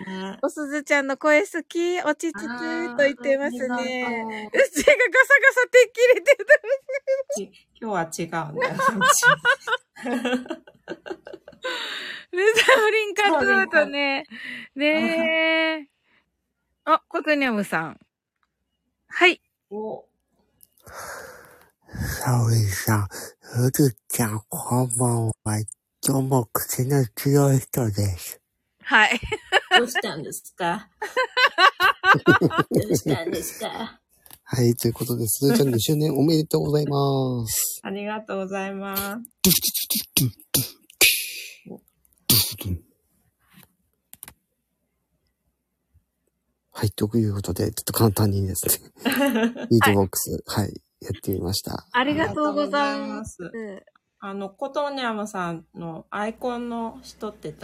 [0.42, 3.60] おすずちゃんの声好き、落ち着くと言ってますね。
[3.64, 6.46] うちがガサガサてっきり出てる。
[7.80, 8.74] 今日は違うんだよ。
[12.32, 14.24] ルザ ブリンカトゥーとね。
[14.74, 15.95] ねえ。
[16.88, 17.98] あ、コトニャムさん。
[19.08, 19.40] はい。
[19.72, 20.04] お。
[22.22, 23.08] サオリンさん、
[23.60, 25.32] ルズちゃん、こんばんは。
[26.00, 28.40] 今日も口の強い人です。
[28.84, 29.18] はい。
[29.76, 30.88] どうしたんですか？
[32.70, 34.00] どうしたんですか？
[34.44, 37.80] はい、ということで、すずちゃんの周年おめでとうございます。
[37.82, 39.02] ありがとうございます。
[46.78, 48.74] はい、ということで、ちょっと簡単にですね、
[49.70, 51.86] ビートボックス、はい、はい、やってみました。
[51.90, 53.38] ありがとうございます。
[54.18, 57.54] あの、コトニャムさんのアイコンの人って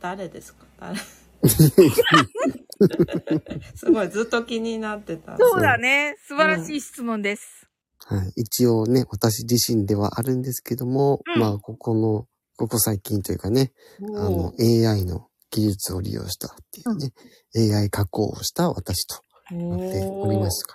[0.00, 0.64] 誰ですか？
[0.80, 0.98] 誰？
[3.76, 5.36] すごい、ずっと気になってた。
[5.36, 6.16] そうだね。
[6.26, 7.68] 素晴らしい質問です。
[8.10, 8.32] うん、はい。
[8.36, 13.74] 一応ね、私自身ではあるんですけども、うん、まあ、ここの、ここ最近というかね、
[14.16, 17.12] あの、AI の技術を利用したっていうね、
[17.54, 19.22] うん、AI 加工をした私と
[19.54, 20.74] なっておりますか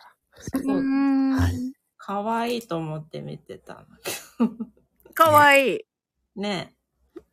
[0.53, 0.73] ら。
[0.73, 1.73] はい。
[1.97, 3.85] かわいいと思って見てた
[5.13, 5.79] かわいい。
[6.35, 6.73] ね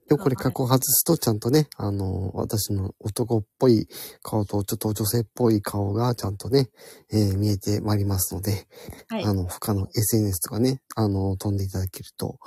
[0.09, 3.89] で、これ加工外すとちゃんとね、あの、私の男っぽい
[4.23, 6.69] 顔とちょっと女性っぽい顔がちゃんとね、
[7.11, 8.67] えー、見えてまいりますので、
[9.09, 12.39] はい、あの、他の SNS とかね、あの、飛んでいただけると、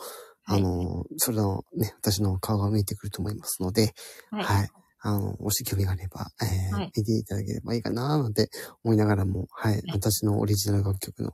[0.46, 3.94] あの、それのね、私の顔が見えてくると思いますので、
[4.32, 4.44] はい。
[4.44, 8.50] はい、あの、もし興味があれば、えー、はい、見ていただければいいかななんて
[8.84, 9.82] 思いながらも、はい。
[9.94, 11.32] 私のオリジナル楽曲の、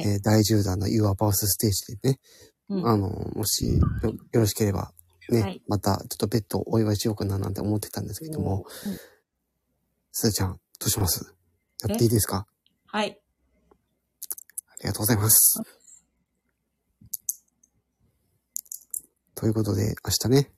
[0.00, 2.18] えー、第10弾の Your Birth Stage でね、
[2.68, 3.82] うん、あの、もしよ
[4.32, 4.92] ろしければ、
[5.28, 8.64] ね、はい、またちょっとペットをお祝いしようかななんて思ってたんですけども、
[10.12, 11.34] すずちゃん、どうします？
[11.86, 12.46] やっていいですか？
[12.86, 13.20] はい。
[14.68, 15.60] ありがとうございます。
[19.34, 20.52] ということで、明日ね、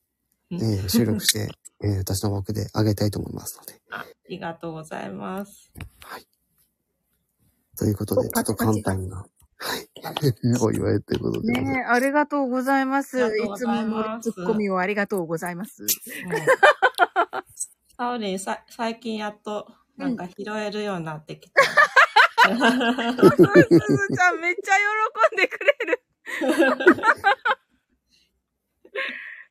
[0.52, 1.50] えー、収録して、
[1.82, 3.80] えー、私の枠であげたいと思いますので。
[3.90, 5.72] ありがとうございます。
[6.04, 6.26] はい。
[7.76, 9.16] ということで、ちょっと簡単な。
[9.16, 9.26] は
[9.76, 9.88] い。
[10.62, 11.52] お祝いということで。
[11.60, 13.18] ねありがとうございます。
[13.18, 15.86] いつものツッコミをありがとうございます。
[17.96, 19.66] サオリン、さ、最近やっと、
[19.96, 21.62] なんか拾えるようになってきた。
[21.62, 24.74] すずちゃんめっちゃ
[25.30, 26.02] 喜んでくれる。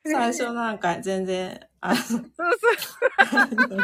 [0.04, 2.26] 最初なんか全然、あの、そうそ
[3.76, 3.78] う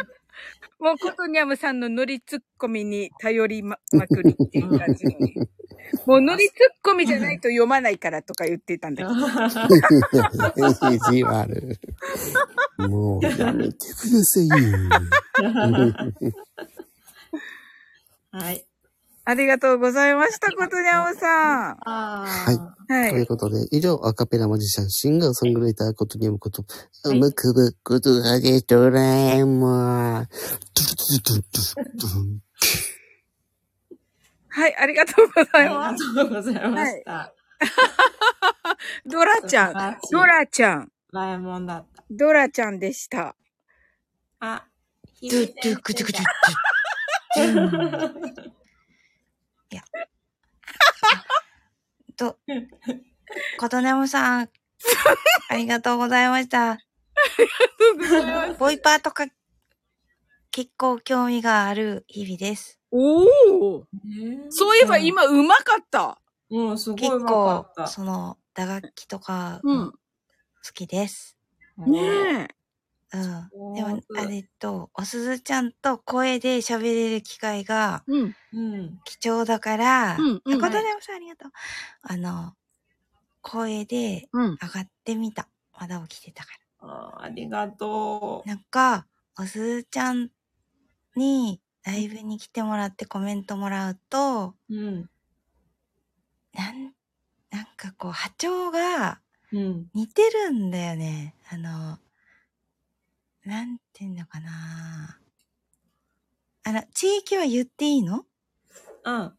[0.80, 5.06] もうコトニャムさんのノリツッコミに頼りままくりっていう感じ
[6.06, 9.20] もうノリツッコミじゃないと読まないからとか言ってたんだけど。
[10.92, 11.80] 意地悪。
[12.78, 14.56] もうやめてくださいよ。
[18.32, 18.66] はい。
[19.30, 21.76] ありがとうございました、ことにゃおさん。
[21.76, 22.26] は
[22.88, 22.94] い。
[22.94, 23.10] はい。
[23.12, 26.64] ということで、以上、アカペラマジシャン、シンガーソングライター、ことにゃむこと、
[27.04, 30.28] うむくぶことがでドラえもん。
[34.48, 36.06] はい、ありがとうございます。
[36.06, 37.12] ありがとうございました。
[37.12, 37.34] はい、
[39.10, 40.90] ドラちゃん、ドラちゃん。
[41.12, 42.04] ドラえもんだった。
[42.10, 43.36] ドラちゃんでした。
[44.40, 44.64] あ、
[45.22, 45.54] ドゥ
[49.78, 49.84] や。
[52.18, 52.38] と、
[53.60, 54.50] ことねもさん、
[55.50, 56.80] ありがとうございました。
[58.60, 59.28] ボイパーとか、
[60.52, 62.80] 結構興味がある日々です。
[62.92, 63.28] おお、
[64.50, 66.22] そういえば今うまかった。
[66.50, 67.88] うん、すごいうまかった。
[67.88, 69.94] その、打楽器とか、好
[70.74, 71.38] きです。
[71.78, 72.57] ねえ。
[73.14, 73.74] うん。
[73.74, 79.00] でも、あれと、おすずちゃんと声で喋れる機会が、うん。
[79.06, 80.42] 貴重だから、うん。
[80.44, 81.52] うん、ことでもさんありがとう。
[82.02, 82.54] あの、
[83.42, 85.48] 声で上がってみた。
[85.80, 86.52] まだ起きてたか
[86.82, 86.90] ら。
[86.90, 88.48] あありがとう。
[88.48, 89.08] なんか、
[89.40, 90.30] おすずちゃん
[91.16, 95.10] にライブに来てもらってコメントもらうと、うん、
[96.54, 96.94] なん、
[97.52, 101.36] なんかこう波長が似てるんだよね。
[101.54, 102.00] うん、あの、
[103.48, 105.20] なんていうのかな
[106.66, 108.26] あの、地域は言っていいの？
[109.06, 109.34] うん。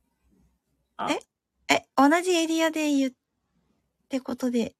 [1.10, 1.74] え？
[1.74, 3.12] え、同じエリアで言っ
[4.08, 4.74] てことで。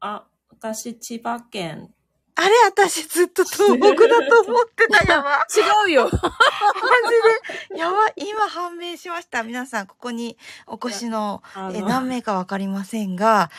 [0.00, 1.92] あ、私、千葉県。
[2.36, 5.04] あれ私ずっと東北だと思ってた。
[5.12, 5.44] やば。
[5.84, 6.04] 違うよ。
[6.04, 6.22] マジ
[7.74, 7.78] で。
[7.78, 7.96] やば。
[8.16, 9.42] 今判明しました。
[9.42, 11.42] 皆さん、ここにお越しの、
[11.74, 13.50] え何名かわかりませんが。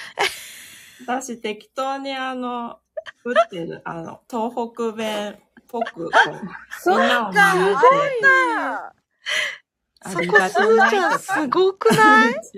[1.05, 2.79] 私、適当にあの、
[3.23, 5.35] 降ってる、あの、東北弁っ
[5.67, 6.09] ぽく、
[6.81, 8.99] そんなを見えて。
[10.01, 12.33] そこ、すーちゃん、すごくない？
[12.33, 12.53] 私、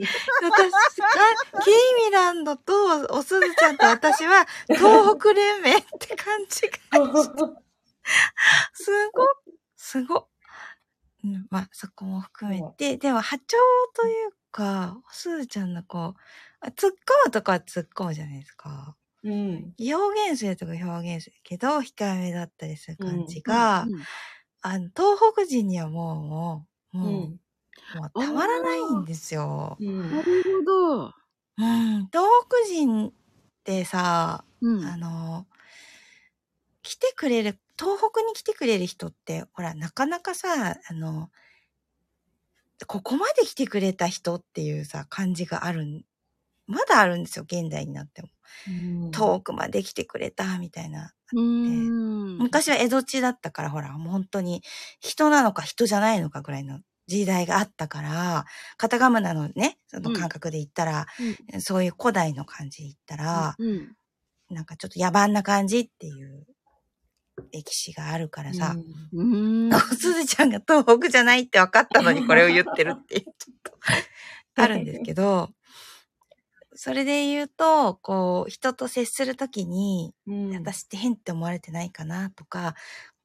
[1.65, 1.73] ケイ
[2.05, 2.73] ミランドと、
[3.09, 6.71] おすずちゃんと私は、東北連盟って勘違いして。
[8.73, 9.25] すご、
[9.75, 10.27] すご。
[11.23, 13.57] うん、まあ、そこも含めて、でも波長
[13.95, 16.15] というか、おすずちゃんのこ
[16.61, 16.93] う、突っ込
[17.25, 18.95] むとかは突っ込むじゃないですか。
[19.24, 19.74] うん。
[19.80, 24.01] 表現するとか表現するけど、控えめだったりする感じが、うんうん、
[24.61, 29.78] あの、東北人にはもう、もう、もうたまらないんですよ。
[29.80, 31.05] なるほど。
[31.57, 33.13] うん、東北人っ
[33.63, 35.45] てさ、うん、あの、
[36.82, 41.30] 来てくれる、東北に来てくれる人って、ほら、なかなかさ、あの、
[42.88, 46.03] ここまで来てくれた人っていうさ、感じがある、
[46.68, 48.30] まだあるんですよ、現代になっても。
[49.12, 51.14] 遠くまで来てくれた、みたいな。
[51.34, 54.62] 昔は江戸地だったから、ほら、もう本当に
[54.99, 58.45] 人なのか人じゃないのかぐらいの時代があったから、
[58.78, 61.05] カタカムナのね、その感覚で言ったら、
[61.53, 63.95] うん、そういう古代の感じで言ったら、うん、
[64.49, 66.45] なんかちょっと野蛮な感じっていう
[67.51, 68.76] 歴史があるからさ、
[69.14, 69.72] うん。
[69.97, 73.74] すずちゃんが東北じゃないって分かったのにこれを言ってるっていう、ちょっと
[74.55, 75.49] あるんですけど、
[76.84, 82.73] それで言うと、こう、人と接するときに、うん、私って変って思われてないかなとか、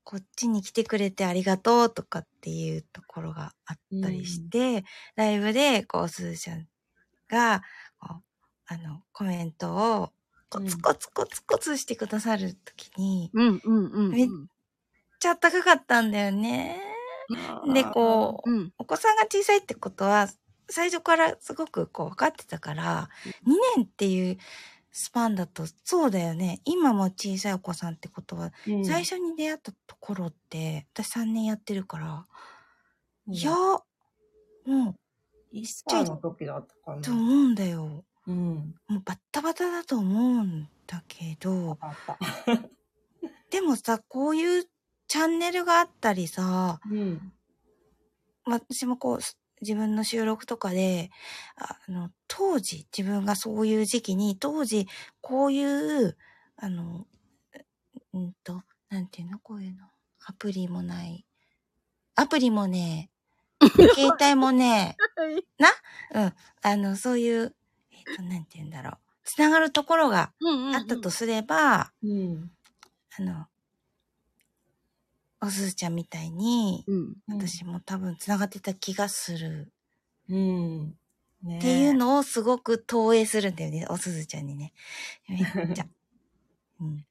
[0.05, 4.83] こっちに来てくれてありがとうとかっていうところがあったりして、うん、
[5.15, 6.69] ライブで、こう、すずちゃん
[7.31, 7.63] が、
[7.99, 10.11] あの、コメントを、
[10.51, 14.29] コツコツコツコツしてくださるときに、うんうんうん、めっ
[15.19, 16.79] ちゃ高かったんだよね。
[17.73, 20.29] で、こう、うん、お子さんが小さいってことは、
[20.69, 23.09] 最初からすごくこう分かってたから、
[23.47, 24.39] 2年っていう
[24.99, 26.63] スパンだと、そうだよね。
[26.65, 32.27] 今も小さいお子さんってことは、うん、最初に出会ったところって、私3年やってるから、
[33.29, 33.85] うん、いや、も
[34.65, 34.95] う、
[35.53, 37.03] 1歳の時だったかな。
[37.03, 38.05] と思うんだよ。
[38.27, 38.75] うん。
[38.89, 41.79] もうバッタバタだと思うんだけど、
[43.51, 44.65] でもさ、こういう
[45.09, 47.33] チャンネルがあったりさ、うん、
[48.47, 49.19] 私もこう、
[49.67, 51.11] 自分の収録とかで、
[51.57, 54.87] あの、当時、自分がそういう時期に、当時、
[55.21, 56.17] こういう、
[56.57, 57.07] あの、
[58.15, 59.87] うんと、なんていうのこういうの。
[60.29, 61.25] アプリもない。
[62.15, 63.11] アプリもね、
[63.95, 64.97] 携帯もね、
[65.59, 65.69] な
[66.23, 66.35] うん。
[66.63, 67.55] あの、そういう、
[67.91, 68.99] えっ、ー、と、なんて言うんだろう。
[69.25, 70.33] つながるところが
[70.75, 72.51] あったとすれば、うん、うん、
[73.19, 73.47] あの、
[75.41, 79.73] おすずちゃんみたいに、うん、私も多分繋がってた気がする。
[80.29, 80.95] うん。
[81.43, 84.73] ね、っていうのをすごく投影するんだよね、おすずちゃんにね。
[85.29, 85.87] めっちゃ。
[86.81, 87.07] うん、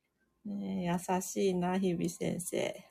[0.45, 2.85] ね優しいな、日々先生。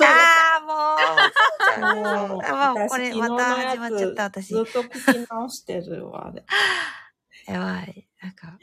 [0.00, 2.28] ああ、もう。
[2.28, 4.48] もう、あ、これまた始まっちゃった、私。
[4.48, 6.44] ずっと聞き直してるわ、あれ。
[7.46, 8.08] やばい。
[8.20, 8.58] なんか、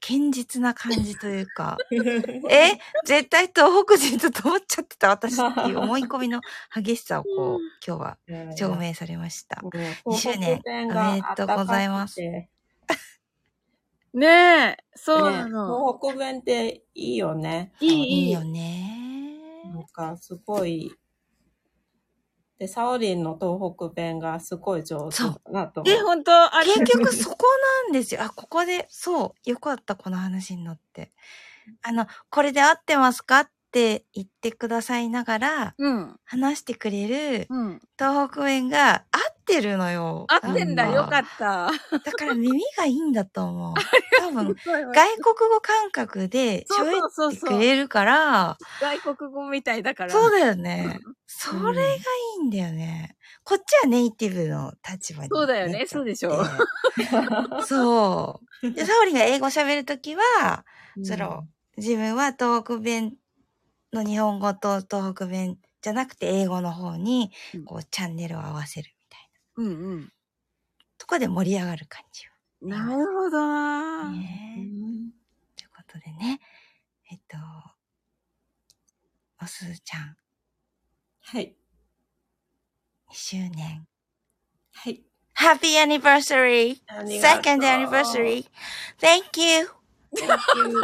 [0.00, 1.76] 堅実な感じというか、
[2.50, 2.78] え？
[3.04, 6.40] 絶対東北人だと思っちゃってた私っていう思い込みの
[6.74, 8.18] 激しさをこう、今日は
[8.56, 9.60] 証明されました。
[9.62, 12.20] 2周年おめでとうございます。
[14.14, 17.72] ねえ、そうなの、ね、東北弁っていいよね。
[17.80, 19.62] いい、いいよね。
[19.66, 20.92] なんかすごい
[22.58, 25.94] で、サオリンの東北弁がすごい上手だなと思う。
[25.94, 26.32] え、本当？
[26.32, 27.46] あ結局そこ
[27.84, 28.22] なんですよ。
[28.22, 31.12] あ、ここで、そう、よかった、この話に乗って。
[31.82, 37.50] あの、これで合ってますかって言ってくださいながら、うん、話してくれる、
[37.98, 39.17] 東北弁が合
[39.48, 40.26] ってるのよ。
[40.28, 41.70] 合ってんだ、よかった。
[42.04, 43.74] だから耳がいいんだと思う。
[44.20, 50.10] 多分、外国語感覚で喋ってくれるから、外国語みたいだから。
[50.10, 51.00] そうだよね。
[51.26, 51.98] それがい
[52.42, 53.16] いんだよね。
[53.44, 55.28] こっちはネイティブの立場に。
[55.30, 56.44] そうだよね、そうでしょ。
[57.64, 58.70] そう。
[58.70, 60.64] で、サオリが英語喋るときは、
[61.02, 61.46] その、
[61.76, 63.14] 自分は東北弁
[63.92, 67.30] の日本語と東北弁じゃなくて英語の方に、
[67.64, 68.90] こう、チャンネルを合わせる。
[69.58, 70.12] うんうん。
[70.98, 72.22] とこで盛り上がる感じ
[72.62, 72.68] を。
[72.68, 75.10] なるほどなね、うん。
[75.56, 76.40] ということでね、
[77.10, 77.36] えっと、
[79.42, 80.16] おすずちゃん。
[81.22, 81.56] はい。
[83.10, 83.86] 2周年。
[84.74, 85.02] はい。
[85.34, 86.80] Happy anniversary!
[87.20, 88.46] Second anniversary!
[89.00, 89.70] Thank you!
[90.14, 90.80] Thank you!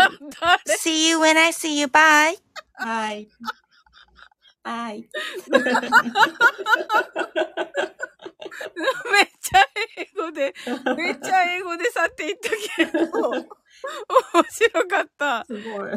[0.79, 1.87] see you when I see you.
[1.87, 2.39] Bye!
[2.77, 3.29] はい。
[8.39, 9.12] はい。
[9.12, 9.66] めっちゃ
[9.97, 10.55] 英語で、
[10.97, 12.99] めっちゃ英語で去っていったけど、
[13.30, 13.45] 面
[14.49, 15.45] 白かった。
[15.45, 15.91] すごい。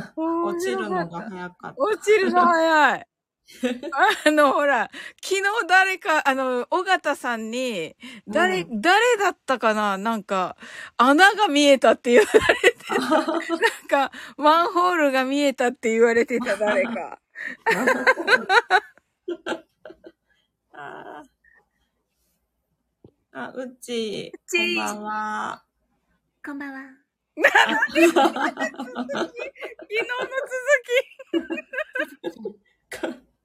[0.54, 1.76] 落ちるのが早かった。
[1.78, 3.08] 落ちるの早い。
[4.26, 4.90] あの、ほら、
[5.24, 7.96] 昨日誰か、あの、尾形さんに、
[8.28, 9.98] 誰、うん、誰だったかな？
[9.98, 10.58] なんか、
[10.98, 12.32] 穴が見えたって言われ
[12.72, 12.96] てた。
[13.00, 13.42] なん
[13.88, 17.20] か、マンホールが見えたって言われてた誰か。
[20.74, 21.24] ああ、
[23.46, 25.64] うっち、こんばんは。
[26.44, 26.80] こんばんは。
[27.90, 28.34] 昨日の続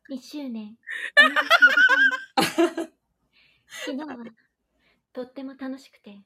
[0.08, 0.14] き。
[0.14, 0.78] 2周年。
[3.68, 4.16] 昨日は
[5.12, 6.22] とっても楽しくて、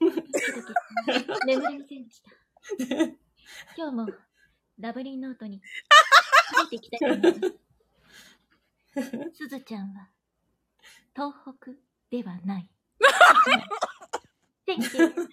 [0.00, 2.30] ドキドキ眠れませんでした。
[3.76, 4.06] 今日も
[4.78, 5.60] ラブリーノートに
[6.56, 7.48] 書いていきたいと思いま
[8.94, 9.34] す。
[9.34, 10.10] すずちゃんは
[11.12, 11.72] 東北
[12.10, 12.70] ではない。
[14.66, 15.30] Thank you.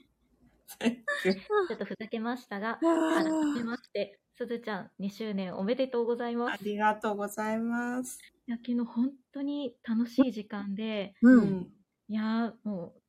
[0.79, 6.53] ちょっとふざけましたが、改めまして、すずちゃん、2周年おめでとうございます。
[6.53, 8.19] ありがとうございます。
[8.47, 11.67] いや、昨日本当に楽しい時間で、うん。
[12.07, 13.01] いや、もう、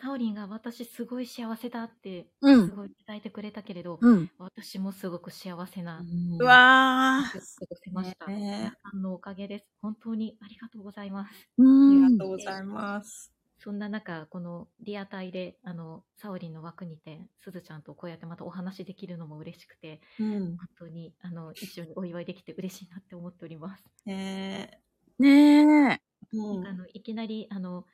[0.00, 6.04] サオリンが私すごい幸せだって、すごい伝えてくれたけれど、うん、私もすごく幸せな、
[6.38, 7.32] うわー。
[7.32, 8.26] 過ごせました。
[8.26, 9.68] 皆さんのおかげです。
[9.82, 11.48] 本当にありがとうございます。
[11.58, 13.37] ありがとうございます。
[13.58, 23.84] そんな中、このリアタイで、あの、サオリンの枠にて、すずちゃんとこうやってまたお話できるのも嬉しくて、うん、本当に、あの、一緒にお祝いできて嬉しいなって思っております。
[24.06, 24.70] ね
[25.18, 25.22] え。
[25.22, 26.00] ねえ。
[26.32, 27.84] うん、あの、いきなり、あの、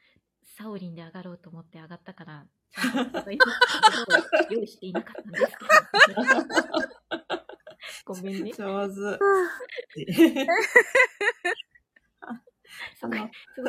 [0.43, 3.31] サオリンで上がろうと思って上がったから、ちゃんと
[4.51, 5.65] 用意していなかったんですけ
[6.15, 6.23] ど。
[8.05, 8.53] ごめんね。
[8.53, 8.95] 上手。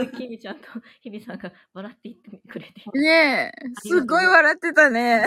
[0.06, 0.68] い、きみちゃんと
[1.02, 2.84] 日比さんが笑って言ってくれて。
[2.94, 3.52] ねえ、
[3.82, 5.26] すごい笑ってたね。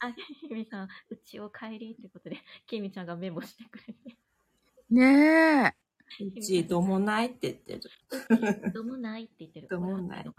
[0.00, 4.16] あ、日比さん、うちを帰りってことで、きみちゃんがメモしてくれて。
[4.90, 5.74] ね
[6.20, 6.24] え。
[6.24, 8.72] うち、どもないって言ってる。
[8.72, 9.68] どもないって言ってる。
[9.68, 10.24] どもない。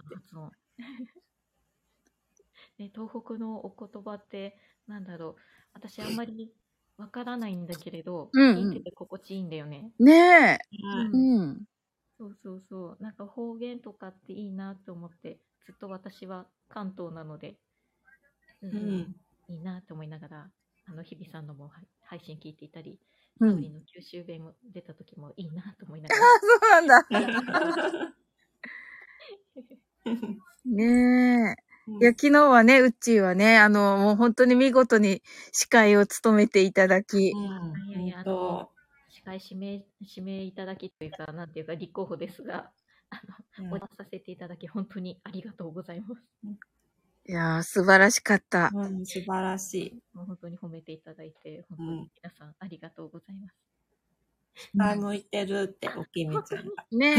[2.77, 5.41] ね、東北のお言葉って、なんだろう。
[5.73, 6.51] 私あんまり
[6.97, 9.91] わからないんだけれど、うん、聞いてて心地いいんだよね。
[9.99, 10.59] ねえ。
[11.11, 11.65] うん。
[12.23, 13.03] そうそうそう。
[13.03, 17.55] なんか方言とかっていいなと思って、ずっと私は関東なので、
[18.61, 19.15] うん、
[19.49, 20.49] いいなと思いながら、
[20.87, 21.69] あの、日比さんのも
[22.05, 22.97] 配信聞いていたり、
[23.39, 26.21] サウリの九州弁も出た時もいいなと思いながら。
[26.21, 27.07] ああ、そうなんだ。
[30.65, 31.73] ねえ。
[31.99, 35.21] いや、昨日はね、うっちーはね、あの、もう本当に見事に
[35.51, 37.33] 司会を務めていただき。
[37.35, 38.69] うん、いやいや、あの、
[39.23, 42.71] 司会指名、指名いただきというか、なんていうか、立候補ですが、
[43.09, 43.21] あ
[43.59, 46.21] の、うん、お邪魔させていただき、本当にありがとうございます。
[47.25, 48.69] いやー、素晴らしかった。
[48.73, 50.03] うん、素晴らしい。
[50.13, 53.55] もう本当に褒めていただいて、本当に皆さんありがとうございます。
[54.77, 56.85] あ、向いてるって、おきみちゃんが。
[56.91, 57.15] ね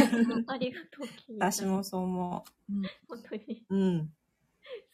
[0.46, 1.06] ありがとう、
[1.38, 2.72] 私もそう思う。
[2.72, 3.64] うん、本当に。
[3.70, 4.12] うん。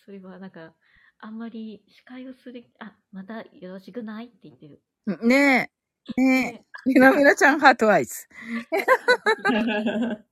[0.05, 0.75] それはなんか、
[1.19, 4.83] あんまり司会をする、あ、またよろしくないって言ってる。
[5.27, 5.80] ねえ。
[6.17, 6.65] ねえ。
[6.87, 8.27] みなみなちゃんハートアイズ。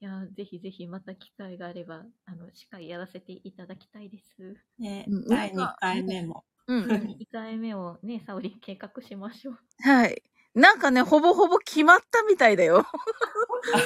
[0.00, 4.56] いや、ぜひぜひまた機会があれば、あの、司会やらせていただきたいです。
[4.78, 6.44] ね第2回目も。
[6.66, 6.84] うん。
[6.86, 9.58] 2回目をね、沙織計画しましょう。
[9.78, 10.22] はい。
[10.54, 12.84] なんかね、ほぼほぼ決まったみたいだよ。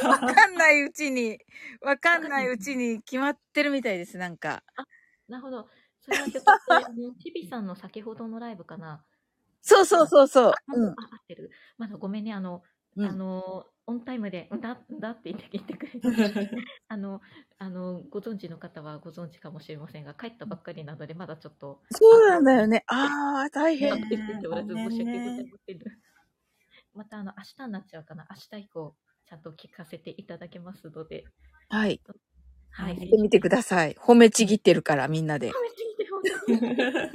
[0.04, 1.38] わかんないうちに、
[1.82, 4.62] わかんないうちに決まってるみたいです、なんか。
[4.76, 4.86] あ、
[5.28, 5.68] なるほど。
[6.00, 6.52] それはひょっと
[7.20, 9.04] ちびさんの先ほどのライブかな。
[9.66, 10.54] そうそうそうそう。
[10.74, 11.50] うん、あ、合ってる。
[11.76, 12.62] まだごめんね、あの、
[12.96, 16.00] うん、あの、オンタイムで、だ、だって言って言ってくれて、
[16.88, 17.20] あの、
[17.58, 21.82] あの、ご存知の方はご存知かもしれませんが、帰ったばっかりなので、まだちょっと。
[21.90, 22.84] そうなんだよね。
[22.86, 24.08] ああ、大変。
[24.08, 25.78] てらず、申し訳ございません。
[26.94, 28.26] また、あの、明日になっちゃうかな。
[28.30, 28.96] 明日以降、
[29.26, 31.24] ちゃんと聞かせていただけますので。
[31.68, 32.00] はい。
[32.70, 32.98] はい。
[32.98, 33.94] 見てみてください。
[33.94, 35.50] 褒めちぎってるから、みんなで。
[35.50, 36.22] 褒めちぎって、本
[36.60, 37.10] 当に。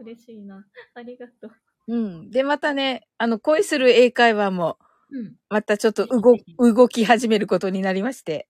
[0.00, 0.66] 嬉しいな。
[0.94, 1.50] ありがとう。
[1.88, 2.30] うん。
[2.30, 4.78] で、またね、あの、恋する英会話も、
[5.10, 5.36] うん。
[5.48, 8.48] またちょっと動、動き始めることになりまして。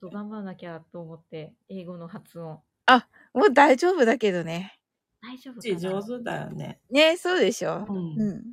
[0.00, 2.60] と頑張らなきゃと思って、英語の発音。
[2.86, 4.78] あ、もう大丈夫だけどね。
[5.22, 5.78] 大丈夫かな？
[5.78, 6.80] 上手だよね。
[6.90, 7.86] ねそうでしょ。
[7.88, 7.96] うん。
[8.20, 8.52] うん、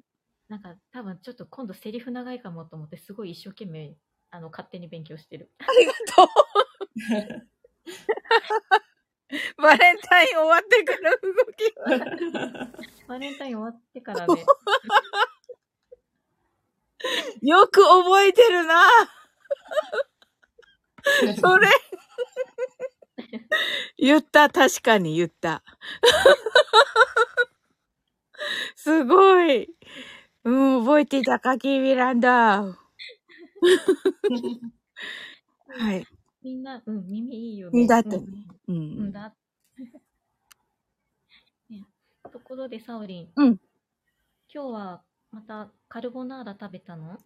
[0.49, 3.95] なんか多分ちょっと今度セリフ長いかもと思って、すごい一生懸命、
[4.31, 5.51] あの、勝手に勉強してる。
[5.59, 6.27] ありがとう。
[9.57, 11.17] バレンタイン終わってから動
[11.53, 11.73] き
[13.07, 14.45] バレンタイン終わってからね。
[17.41, 18.81] よく覚えてるな
[21.41, 21.67] それ
[23.97, 25.61] 言った、確かに言った。
[28.75, 29.69] すごい。
[30.45, 32.61] うん、覚えていたか、キービランダ。
[32.61, 32.77] は
[35.93, 36.05] い。
[36.41, 37.87] みんな、うん、耳いいよね。
[37.87, 38.17] だってね。
[38.17, 38.52] うん。
[38.67, 39.33] うん、だ。
[42.31, 43.31] ところで、サオリン。
[43.35, 43.59] うん。
[44.53, 47.17] 今日は、また、カルボナーラ食べたの？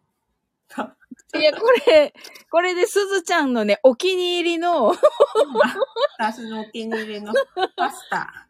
[1.35, 2.13] いや、これ、
[2.51, 4.93] これですずちゃんのね、お気に入りの
[6.19, 7.33] 私のお気に入りの
[7.75, 8.19] パスタ。
[8.21, 8.47] あ、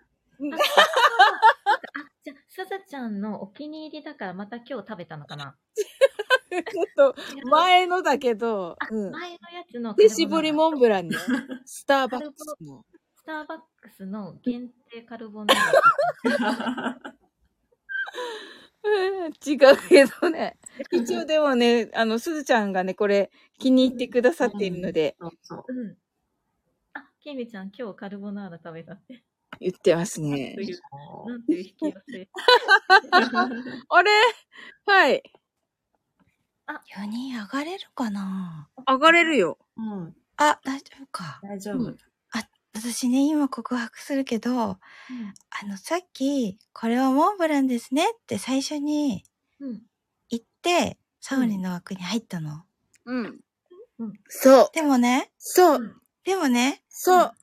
[2.24, 5.56] じゃあ、すずちゃんのお気に入りだからまた今日食べたのかな？
[6.50, 7.16] ちょっと、
[7.50, 9.94] 前のだけど、うん、前のやつの。
[9.96, 11.18] 手絞りモンブランね。
[11.66, 12.86] スターバックスの。
[13.16, 15.58] スターバックスの限定カルボナー
[16.24, 17.02] ラ。
[19.46, 20.58] 違うけどね。
[20.92, 25.16] 一応でもね、あの、すずちゃんがね、これ気に入ってくださっているので。
[25.20, 25.64] そうそう。
[25.68, 25.98] うん。
[26.94, 29.24] あ、ケミちゃん今日カルボナーラ食べたって。
[29.60, 30.56] 言ってますね。
[31.26, 32.30] なんていう引き寄せ。
[33.90, 34.12] あれ？
[34.86, 35.24] はい。
[36.68, 38.68] あ、4人上がれるかな？
[38.86, 39.58] 上がれるよ。
[39.78, 40.16] うん。
[40.36, 41.40] あ、大丈夫か。
[41.42, 41.78] 大丈夫。
[41.78, 41.98] うん、
[42.34, 44.76] あ、私ね、今告白するけど、うん、
[45.50, 49.24] あの、さっき、これはモンブランですねって最初に
[50.30, 52.64] 言って、サウリの枠に入ったの。
[53.06, 53.40] うん。
[54.00, 54.70] うん、そう。
[54.74, 55.32] でもね。
[55.38, 56.02] そう。
[56.24, 56.84] でもね。
[56.90, 57.34] そう。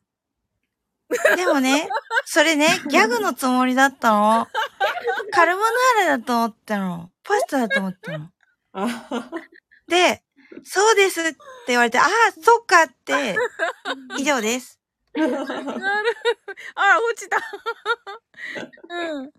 [1.37, 1.89] でもね、
[2.27, 4.47] それね、ギャグのつもりだったの。
[5.33, 7.11] カルボナーラだと思ったの。
[7.23, 8.31] パスタだと思ったの。
[9.89, 10.23] で、
[10.65, 13.37] そうですって言われて、ああ、そっかって、
[14.19, 14.81] 以上です。
[15.15, 15.37] なる。
[16.75, 17.39] あ、落ちた。
[18.89, 19.33] うん。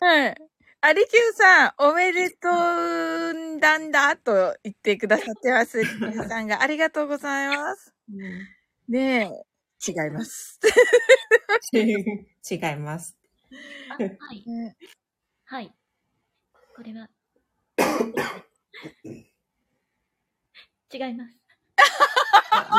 [0.00, 0.36] はい。
[0.82, 5.82] アリキューさん、おめでとうだんだと言ってくださってます。
[6.00, 7.92] 皆さんがありがとうございます。
[8.08, 8.48] うん、
[8.88, 10.60] ねえ、違います。
[11.74, 13.16] 違います。
[13.88, 14.44] はい。
[15.46, 15.74] はい。
[16.76, 17.08] これは、
[20.92, 21.36] 違います。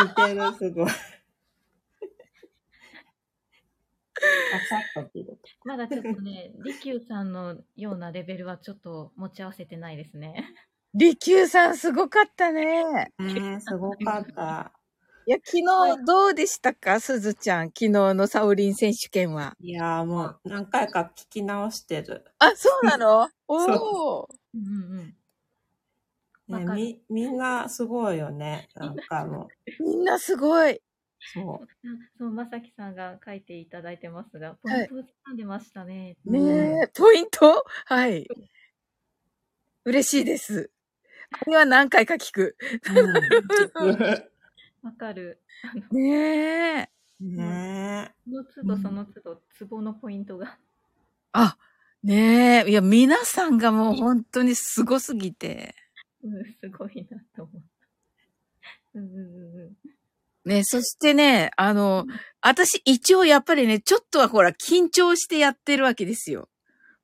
[0.03, 0.91] 似てる、すごい。
[5.65, 10.53] まだちょっとね、 利休さんのようなレベルはちょっと持ち合わせてないですね。
[10.93, 13.11] 利休さんすごかったね。
[13.19, 14.73] ねすごかった。
[15.27, 16.99] いや、昨日どうでしたか？
[17.01, 17.67] すずちゃん。
[17.67, 19.55] 昨日のサウリン選手権は。
[19.59, 22.23] いやもう何回か聞き直してる。
[22.39, 23.29] あ、そうなの？
[23.47, 24.29] おお。
[24.53, 25.16] うんうん
[26.47, 28.69] ね、み、みんなすごいよね。
[28.75, 29.83] なんかもう。
[29.83, 30.81] みんなすごい。
[31.33, 31.67] そう。
[32.17, 36.15] そう、まさきさんが書いていただいてますが、ポイントを掴んでましたね。
[36.25, 37.65] はい、ねえ、ポイント？
[37.85, 38.27] はい。
[39.83, 40.71] 嬉しいです。
[41.31, 42.55] あれは何回か聞く。
[44.81, 45.41] わ、かる。
[45.91, 46.89] ねえ。
[47.19, 48.15] ねえ。
[48.25, 50.57] その都度その都度、ツボのポイントが。
[51.33, 51.57] あ、
[52.03, 52.69] ねえ。
[52.69, 55.75] いや、皆さんがもう本当にすごすぎて。
[56.23, 58.99] うん、すごいなと思った。
[58.99, 59.75] うんうんう
[60.45, 60.49] ん。
[60.49, 62.05] ね、そしてね、あの、
[62.41, 66.49] 私一応やっぱりね、ちょっとはほら、緊張してやってるわけですよ。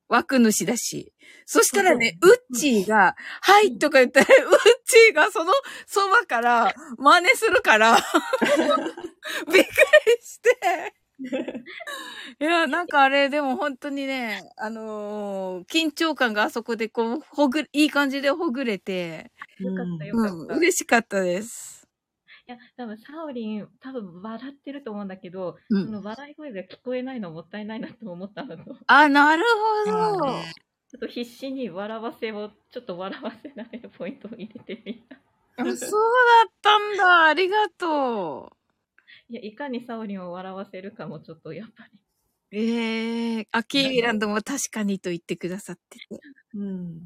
[0.08, 1.12] 枠主だし。
[1.46, 4.52] そしたらね、ウッチーが、はいとか言ったら、ウッ
[4.86, 5.52] チーがその
[5.86, 7.96] そばから真似するから、
[9.52, 9.66] びっくり
[10.22, 11.03] して。
[12.40, 19.30] いや、なんかあれ、でも本当にね、あのー、緊張感があそこでこう、ほぐ、いい感じでほぐれて。
[19.58, 20.32] よかったよかった。
[20.32, 21.88] うん、嬉しかったです。
[22.46, 28.76] いや、多分サオリン、多分笑ってると思うんだけど、うん、その笑い声が聞こえないのもったいないなと思ったのと。
[28.86, 29.44] あ、なる
[29.86, 30.26] ほど。
[30.94, 35.16] ちょっと必死に笑わせを、ちょっと笑わせられるポイントを入れてみた。
[35.56, 35.76] そうだ
[36.48, 37.24] ったんだ。
[37.26, 38.63] ありがとう。
[39.34, 41.98] いや、いかにサオリンを笑わせるかもちょっとやっぱり。
[42.56, 46.20] ええー、アキーランドも確かにと言ってくださってて。
[46.54, 47.00] うん。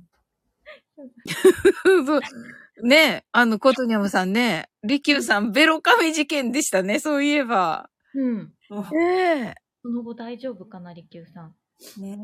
[2.82, 7.88] ねえ、あの、コトニャムさんね、リキューさん、ベロカミ事件でしたね、そういえば。
[8.12, 8.52] うん。
[8.94, 11.54] ええその後大丈夫かな、リキューさん。
[11.98, 12.18] ね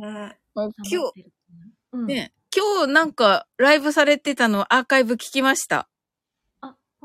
[0.54, 0.70] 今
[1.94, 5.88] 日、ね、今日なんかライブされてたのアーカイブ聞きました。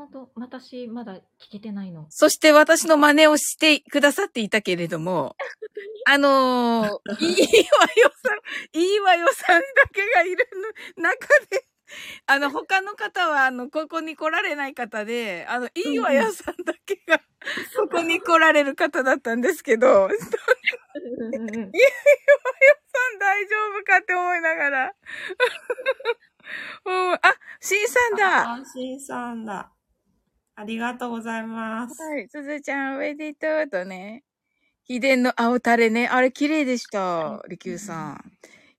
[0.00, 1.20] 本当私まだ聞
[1.52, 2.06] けてないの。
[2.08, 5.36] そして私の真似をしてくださっていたけれども、
[6.06, 6.94] あのー、いいわよ
[8.22, 8.38] さん、
[8.78, 10.48] いいわよさんだけがいる
[10.96, 11.66] 中で、
[12.26, 17.18] あの、他の方は、あの、ここに来られない方で、あの、いいわよさんだけが、
[17.76, 20.10] ここに来られる方だったんですけど、いいわよさん
[23.18, 24.94] 大丈夫かって思いながら。
[26.84, 27.20] うん、あ、
[27.60, 28.52] しんさんだ。
[28.52, 29.72] あ、しんさんだ。
[30.60, 32.02] ありがとうございます。
[32.02, 34.24] はい、すずちゃん、おめでとうとね。
[34.84, 36.06] 秘伝の青タレね。
[36.06, 37.42] あれ綺麗でした。
[37.48, 38.32] りきゅうさん。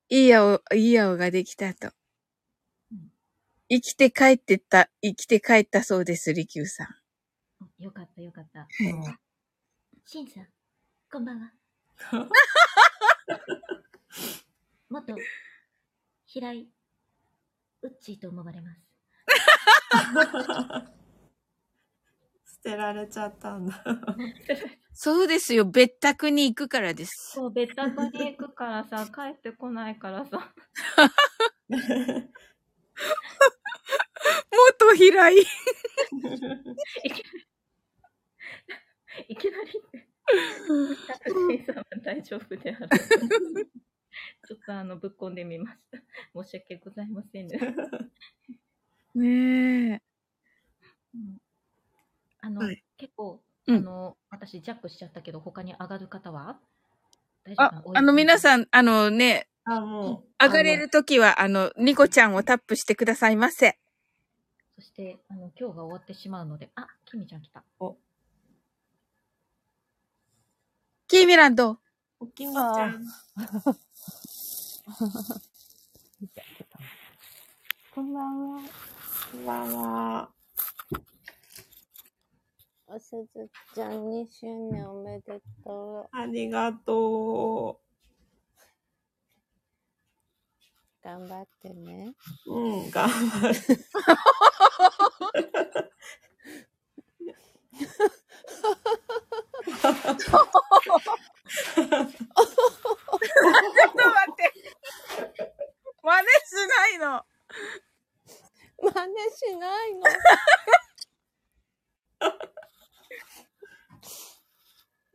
[0.08, 1.90] いい青、いい青ができたと。
[3.68, 6.88] 生きて帰ってった、生きて帰ったそうです、りきゅうさん。
[7.84, 8.68] よかった、よかった。
[10.06, 10.48] しんさん、
[11.12, 11.52] こんばんは。
[14.88, 15.16] 元、
[16.28, 16.70] 平井、
[17.82, 18.88] うっちーと思われます。
[22.64, 23.84] 捨てられちゃったんだ。
[24.94, 25.66] そうですよ。
[25.66, 27.32] 別宅に行くからです。
[27.34, 30.54] そう、別宅に行くからさ、 帰ってこないからさ。
[34.52, 35.36] 元平井。
[39.28, 39.72] いきなり。
[41.66, 42.90] さ大丈夫である。
[44.48, 45.98] ちょっとあの、ぶっこんでみました。
[46.44, 47.60] 申し訳ございませんね。
[49.16, 50.02] ねえ。
[51.16, 51.42] うん、
[52.42, 56.60] あの、はい、結構、あの、私、ジャックしちゃったけど、他に上がる方は？
[57.44, 60.44] 大丈夫あ、あの、皆さん、あのね、あ、もう。
[60.44, 63.78] 上がれるときは、あの、ニコちゃんをタップしてくださいませ。
[64.76, 67.64] そして、あの、今日が終わってしまうので、あ、キミちゃん来た。
[67.80, 67.98] お。
[71.08, 71.78] キーミランド。
[72.20, 73.06] おきみちゃん。
[77.94, 78.62] こんばんは。
[79.32, 80.41] こんばんは。
[82.94, 86.18] おすずちゃん2周年おめでとう。
[86.18, 87.92] ありがとう。
[91.02, 92.14] 頑張ってね。
[92.48, 93.56] うん、頑張る。
[93.56, 93.96] ちょっと
[103.08, 104.52] 待って。
[106.04, 107.26] 真似しないの。
[108.84, 110.02] 真似しないの。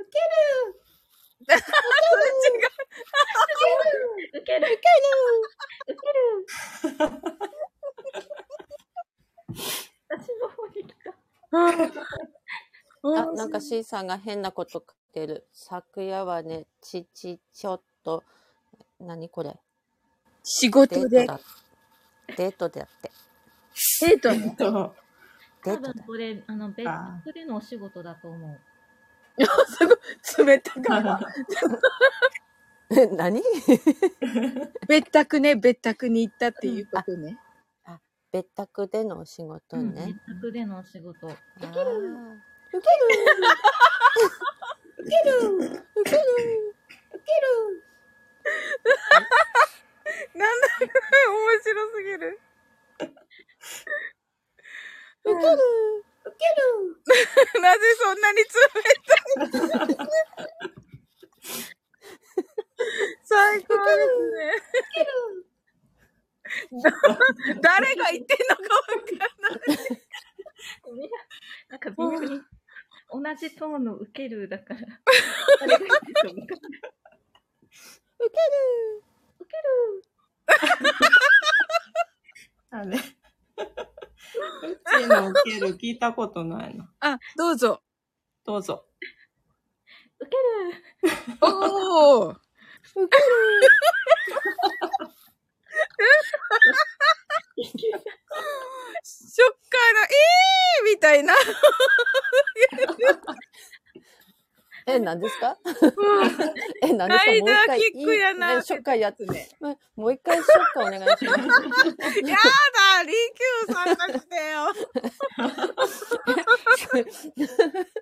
[0.06, 0.80] ウケる
[1.46, 2.70] それ違う。
[4.34, 4.66] ウケる。
[4.66, 4.74] ウケる。
[5.88, 6.36] ウケる。
[10.08, 11.14] 私の方に来た。
[13.02, 15.46] あ、なんか C さんが変なこと書いてる。
[15.52, 18.24] 昨夜はね、ちち、ちょっと、
[19.00, 19.58] 何これ。
[20.42, 21.26] 仕事で。
[22.36, 23.10] デートであって。
[24.00, 24.56] デートね。
[25.62, 28.60] 多分これ、あの、別宅でのお仕事だと思う。
[29.44, 31.20] すごい、冷たか
[32.90, 33.42] え、 何？
[34.88, 37.38] 別宅ね、別宅に行ったっていうことね。
[37.84, 38.00] あ、
[38.32, 40.14] 別宅でのお仕事ね。
[40.26, 41.26] 別宅でのお仕事。
[41.26, 41.96] 受ける
[42.72, 43.16] 受ける
[44.98, 45.38] 受ける
[45.96, 46.22] 受ける
[47.14, 47.84] 受ける
[50.34, 52.40] なんだ面白すぎる。
[55.24, 57.02] 受ける受ける
[57.62, 59.96] なぜそんなに冷たい
[63.22, 64.62] 最高ですね。
[67.60, 71.10] 誰が言ってんのかわかんない。
[71.68, 72.40] なんか微妙に
[73.10, 74.80] 同じトーンの受けるだから。
[74.80, 74.86] 受
[75.66, 75.86] ける
[79.40, 80.02] 受ける
[82.70, 82.98] あれ
[84.62, 86.90] うちの受ける聞いたことないな。
[87.00, 87.82] あ、どうぞ。
[88.44, 88.86] どうぞ。
[90.20, 91.38] 受ける。
[91.40, 92.34] おー。
[92.34, 92.40] 受
[92.94, 93.68] ける。
[99.02, 101.34] ショッカーの、えーみたいな。
[104.88, 105.56] え、何ですか？
[106.82, 107.26] え、何ですか？
[107.26, 108.62] ライダーキックやな。
[108.62, 109.48] ショッカーやつね。
[109.96, 111.38] もう一回ショッカーお願いします。
[112.20, 114.72] やだリキューさんがしてよ。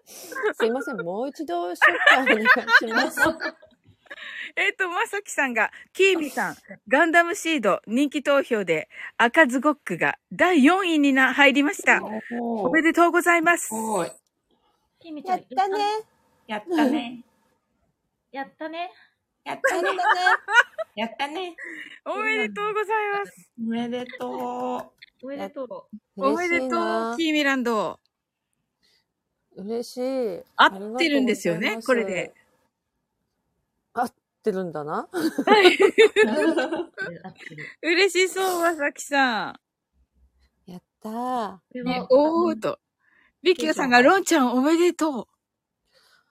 [0.54, 3.18] すいません、もう一度ショッカーお願いします。
[4.56, 6.56] えっと、まさきさんが、キーミさん、
[6.88, 12.00] ガンダムシード人気投票で赤ズゴックが第4位にな入りました。
[12.40, 13.70] おめでとうございます。
[15.30, 15.84] やったね。
[16.48, 17.24] やったね。
[18.30, 18.90] やったね。
[19.44, 19.88] やったね。
[20.94, 21.56] やったね。
[22.04, 23.50] おめでとうございます。
[23.58, 25.26] おめでとう。
[25.26, 25.68] おめでとう。
[26.16, 27.98] おめでとう、キーミランド。
[29.56, 30.42] 嬉しい。
[30.56, 32.34] 合ってるんですよね、これで。
[33.94, 35.08] 合ってるんだな。
[37.82, 39.50] 嬉しそう、まさきさ
[40.66, 40.70] ん。
[40.70, 41.58] やったー。
[41.84, 42.78] ね、おーと。
[43.42, 45.33] リキューさんが、ロンちゃんおめでとう。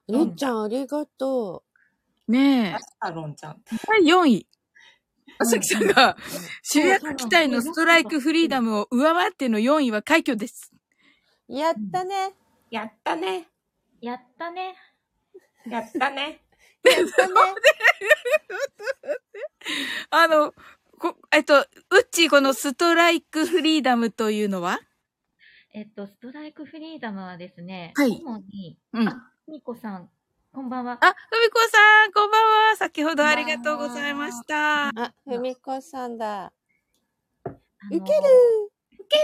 [0.07, 1.63] ロンちゃんありがと
[2.27, 2.31] う。
[2.31, 3.11] ねえ。
[3.13, 3.61] ロンちゃん。
[3.87, 4.47] 第4位。
[5.39, 6.17] まさきさんが、
[6.61, 10.71] 主役機体のストライクフリーダムを上回っての4位は快挙です。
[11.47, 12.33] やったね。
[12.69, 13.47] やったね。
[14.01, 14.75] やったね。
[15.65, 16.41] やったね。
[16.85, 17.33] やったね。
[20.09, 20.53] あの、
[20.99, 21.65] こ、えっと、うっ
[22.11, 24.79] ちーこのストライクフリーダムというのは？
[25.73, 28.21] えっと、ストライクフリーダムはですね、はい。
[28.23, 29.07] 主に、うん。
[29.07, 30.09] あ、みこさん、
[30.53, 30.97] こんばんは。
[31.01, 32.75] あ、ふみこさん、こんばんは。
[32.77, 34.87] 先ほどありがとうございました。
[34.87, 36.53] あ、ふみこさんだ。
[37.45, 37.49] い
[37.89, 38.03] けるい
[39.09, 39.17] け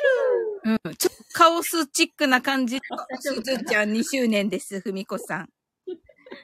[0.66, 0.96] るうん。
[0.96, 2.82] ちょっとカオスチックな感じの
[3.18, 5.50] すずちゃん2周年です、ふみこさん。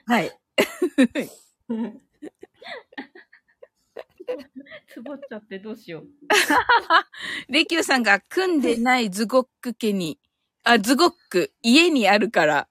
[0.05, 0.31] はい。
[4.87, 6.07] つぼっちゃってどうしよう。
[7.51, 10.17] レキューさんが組んでないズゴック家に、
[10.63, 12.69] あ、ズゴック家にあるから、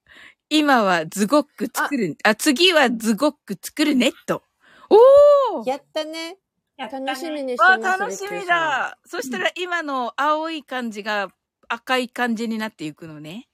[0.51, 4.43] 今はズゴック作る、あ次はズゴック作るね、と。
[4.91, 6.39] おーやったね。
[6.77, 7.87] 楽しみにしてます。
[7.87, 8.99] あ、楽しみだ。
[9.07, 11.29] そしたら今の青い感じが
[11.69, 13.49] 赤い感じになっていくのね。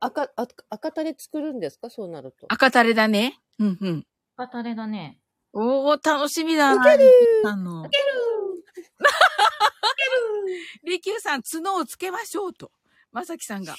[0.00, 1.88] 赤、赤、赤タレ作るんですか？
[1.88, 2.46] そうなると。
[2.50, 3.40] 赤タレだね。
[3.58, 4.06] うんうん。
[4.36, 5.18] 赤タレだね。
[5.52, 6.94] おー、楽しみだな。
[6.94, 7.10] いける
[7.46, 7.86] あの。
[7.86, 8.04] いける
[10.84, 12.70] リキューさん、角をつけましょうと。
[13.12, 13.74] まさきさんが。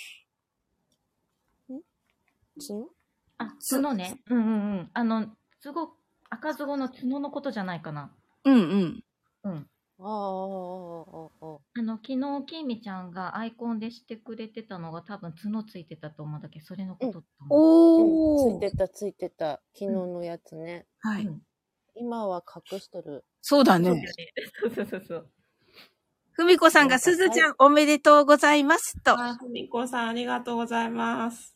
[2.60, 2.90] 角
[3.38, 4.20] あ、角ね。
[4.30, 4.90] うんうんうん。
[4.94, 5.28] あの、
[5.62, 5.94] すご、
[6.30, 8.12] 赤ズゴの角のことじゃないかな。
[8.46, 9.04] うんうん。
[9.44, 9.70] うん。
[10.00, 11.60] ああ、ああ、ああ。
[11.78, 18.58] あの、昨日、きみちゃんがアイコンでしてくれてたのが多分角ついてたと思うんだけど、それのことと思う。
[18.58, 19.62] おー、ついてた、ついてた。
[19.74, 20.86] 昨日のやつね。
[21.00, 21.30] はい。
[21.96, 23.24] 今は隠しとる。
[23.42, 23.90] そうだね。
[24.62, 25.30] そうそうそうそう。
[26.34, 29.18] ふみこさんがすずちゃんおめでとうございますと。
[29.18, 31.55] あ、ふみこさんありがとうございます。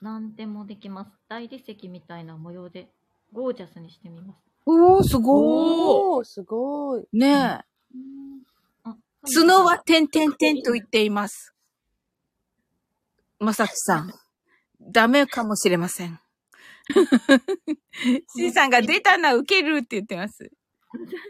[0.00, 1.10] 何でもできます。
[1.28, 2.88] 大理石みたいな模様で
[3.32, 4.40] ゴージャスにしてみます。
[4.66, 6.24] おー、すごー。
[6.24, 7.04] すごい。
[7.12, 7.76] ねえ。
[9.34, 11.54] 角は点々点と言っています。
[13.38, 14.12] まさきさん。
[14.80, 16.20] ダメかもしれません。
[18.36, 20.50] C さんが出たな、受けるって言ってます。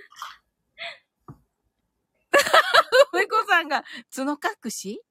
[3.12, 3.84] ふこさんが
[4.14, 5.02] 角隠し？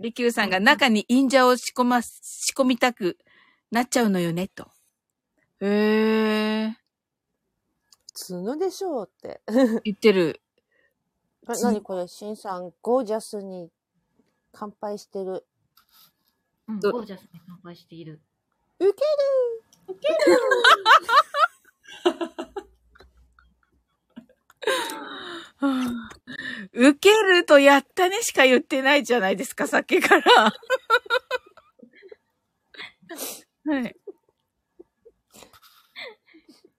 [0.00, 3.18] 利休さんが中に忍者を仕込ま、仕込みたく
[3.70, 4.68] なっちゃうのよね、と。
[5.60, 6.76] へえ。
[8.28, 9.40] 角でしょうって。
[9.84, 10.40] 言ってる。
[11.46, 13.70] な、なにこれ、シンさん、ゴージャスに
[14.52, 15.46] 乾杯してる。
[16.68, 18.20] うん、ゴージャスに乾杯している。
[18.78, 18.94] ウケる
[19.88, 20.16] ウケる
[26.72, 30.52] 受けるとやったねしか言ってないじゃないですか、さっきから。
[33.66, 33.96] はい。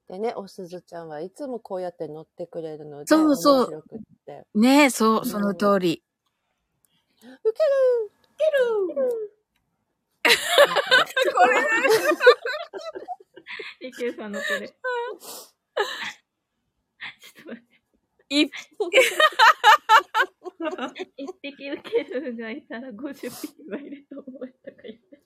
[0.08, 3.84] でね、おすずちゃんはいつもこうやって乗ってくれるので、そうそう。
[4.54, 6.04] ねえ、そう、その通り。
[7.18, 7.42] 受ける
[8.14, 9.32] 受ける
[11.36, 11.62] これ
[13.88, 14.68] リキューさんのこれ。
[14.70, 14.76] ちょ
[17.42, 17.75] っと待って。
[18.30, 18.52] 一
[21.18, 25.22] 一匹受けるがいたら50匹はいると思ったか言って。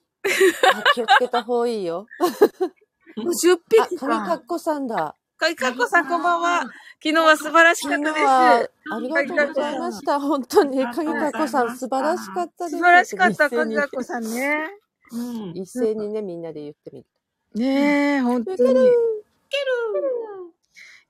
[0.94, 2.06] 気をつけた方がいいよ。
[3.16, 4.06] 50匹か。
[4.06, 5.16] かみかっこさんだ。
[5.36, 6.60] かみかっこさんこんばんは。
[7.02, 8.26] 昨日は素晴らしかったです。
[8.26, 8.68] あ
[9.00, 10.20] りがとうございました。
[10.20, 12.76] 本当に、かみかっこさん素晴らしかったです。
[12.76, 14.68] 素晴らしかった、かみかっこさんね。
[15.12, 17.06] うん、一斉にね、みんなで言ってみる。
[17.54, 18.58] ねえ、本当に。
[18.58, 18.84] ける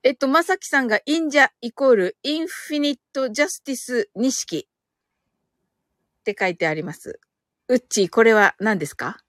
[0.03, 7.19] えっと、まさきさんがインジャイコールインフィニットジャスティス弐式って書いてあります。
[7.67, 9.19] うっちー、これは何ですか？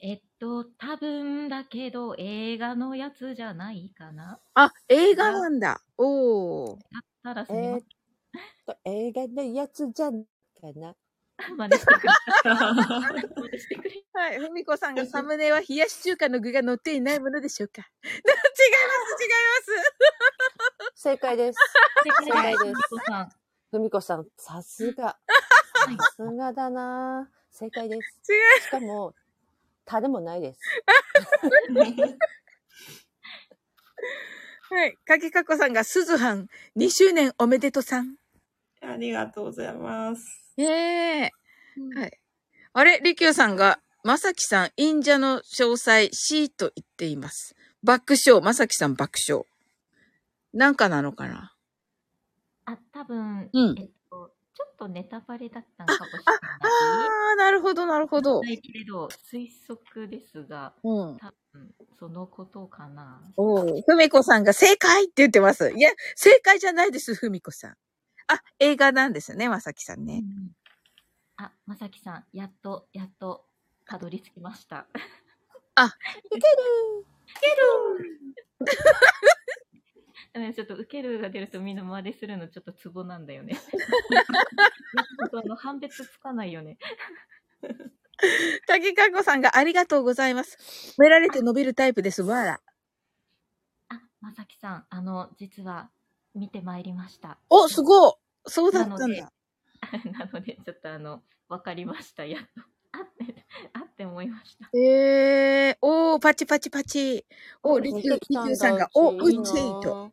[0.00, 4.40] えっと、多分だけど映画のやつじゃないかな。
[4.54, 5.80] あ、映画なんだ。
[5.96, 6.78] おー。
[6.78, 7.84] だったらすみません。
[8.84, 10.28] えー、映画のやつじゃんか
[10.74, 10.96] な。
[11.56, 12.12] 真似してくれ。
[14.12, 14.38] はい。
[14.40, 17.82] ふみこさんが サムネは冷やし中華の具が乗っていないものでしょうか？
[18.04, 18.32] 違いま
[19.16, 19.30] す、違い
[20.82, 21.02] ます。
[21.02, 21.58] 正解です。
[22.24, 22.80] 正解です。
[23.70, 25.18] ふみこさん、さすが。
[25.74, 28.32] さすがだな正解です。
[28.32, 28.62] 違い。
[28.62, 29.14] しかも、
[29.84, 30.60] 種もないです。
[34.70, 34.96] はい。
[35.06, 38.16] かきかこさんが、すずはん、2周年おめでとさん。
[38.80, 40.54] ありがとうございます。
[40.56, 40.64] え
[41.24, 42.20] えー、はい。
[42.72, 47.54] あれ、りきゅうさんが、まさきさん、忍者の詳細 C と言っています。
[47.82, 49.44] 爆笑、まさきさん爆笑。
[50.52, 51.54] なんかなのかな？
[52.64, 56.36] あ、多分、うん、えっと、ちょっとネタバレだったのかもしれない。
[56.60, 58.40] ああ、なるほど、なるほど。
[58.42, 63.20] ないけれど、推測ですが、うん、多分、そのことかな。
[63.36, 65.72] おふみこさんが正解って言ってます。
[65.76, 67.76] いや、正解じゃないです、ふみこさん。
[68.28, 70.22] あ、映画なんですね、まさきさんね。
[70.22, 70.52] うん、
[71.36, 73.44] あ、まさきさん、やっと、やっと、
[73.86, 74.86] たどり着きました。
[75.74, 76.40] あ、いけるい
[77.40, 77.46] け
[80.40, 83.56] るちょっと受けるが出るとみんな真似するのちょっとツボなんだよね。
[85.32, 86.78] あの判別つかないよね。
[88.66, 90.94] 滝かこさんがありがとうございます。
[90.98, 92.22] 褒められて伸びるタイプです。
[92.22, 92.60] わら。
[93.88, 95.90] あ、まさきさん、あの、実は
[96.34, 97.38] 見てまいりました。
[97.48, 98.12] お、すごい
[98.48, 99.32] そうだったんだ。
[100.18, 102.62] なので、ちょっとあの、わかりました、やっと。
[102.92, 104.68] あって、あって思いました。
[104.74, 107.26] ええー、おー、パチパチパチ。
[107.62, 110.12] お、ー、リキューさんが、お、うちいと。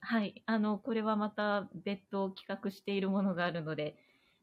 [0.00, 0.42] はい。
[0.46, 3.96] あの、これはまた別途企画しているものがあるので、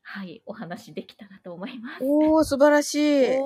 [0.04, 2.04] はい、お話できたらと思います。
[2.04, 3.40] おー、素晴らしい。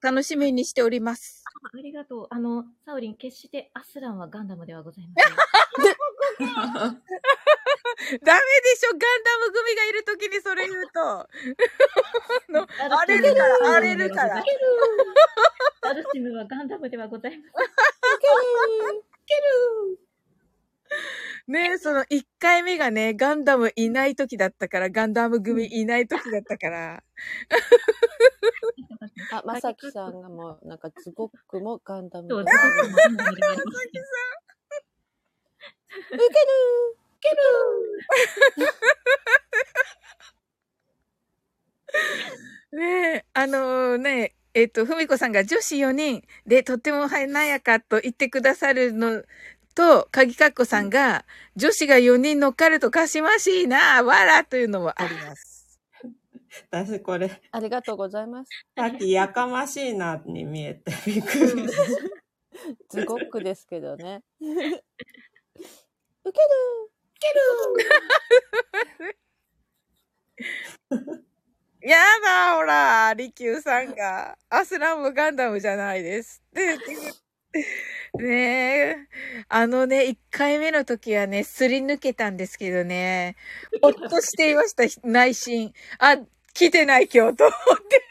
[0.00, 1.44] 楽しみにしております。
[1.64, 2.26] ありがとう。
[2.30, 7.02] あの、サウリン、決してアスランはガンダムではございません。
[8.24, 11.28] ダメでしょガンダム組がいるときにそれ言うと。
[12.78, 14.44] 荒れるから、荒れるから。
[15.82, 17.52] ダルシムはガンダムではございません。
[19.26, 19.98] ける
[21.48, 27.02] ねえ、その1回目がね、ガンダムいない時だったから、ガンダム組いない時だったから。
[29.32, 32.28] あ、まさきさんがもう、なんか、ズボックもガンダム。
[32.28, 33.42] そう、ズボックもガンダムで。
[33.42, 34.04] まさきさ
[34.38, 34.42] ん。
[35.92, 37.36] ウケるける
[42.78, 49.22] ねえ、あのー、ねえ、っと、ふみこさんが女子4人でとっても華やかと言ってくださるの
[49.74, 51.24] と、かぎかっこさんが、
[51.56, 55.80] 女子が4人乗っかるとかしましいな、わらというのもあります。
[56.70, 57.40] 私これ。
[57.50, 58.50] ありがとうございます。
[58.76, 61.68] さっきやかましいなに見えてびっくり。
[62.90, 64.22] すごくですけどね。
[66.24, 66.91] ウケる
[67.22, 67.28] け
[70.40, 71.24] る
[71.82, 74.36] やだ、ほら、リキューさんが。
[74.48, 76.78] アスラムガンダムじゃないですって。
[78.18, 78.96] ねえ。
[79.48, 83.36] あのね、一回目の時はね、すり抜けたんですけどね、
[83.82, 85.72] ほっとしていました、内心。
[85.98, 86.16] あ、
[86.54, 87.56] 来てない今日と思っ
[87.88, 88.02] て。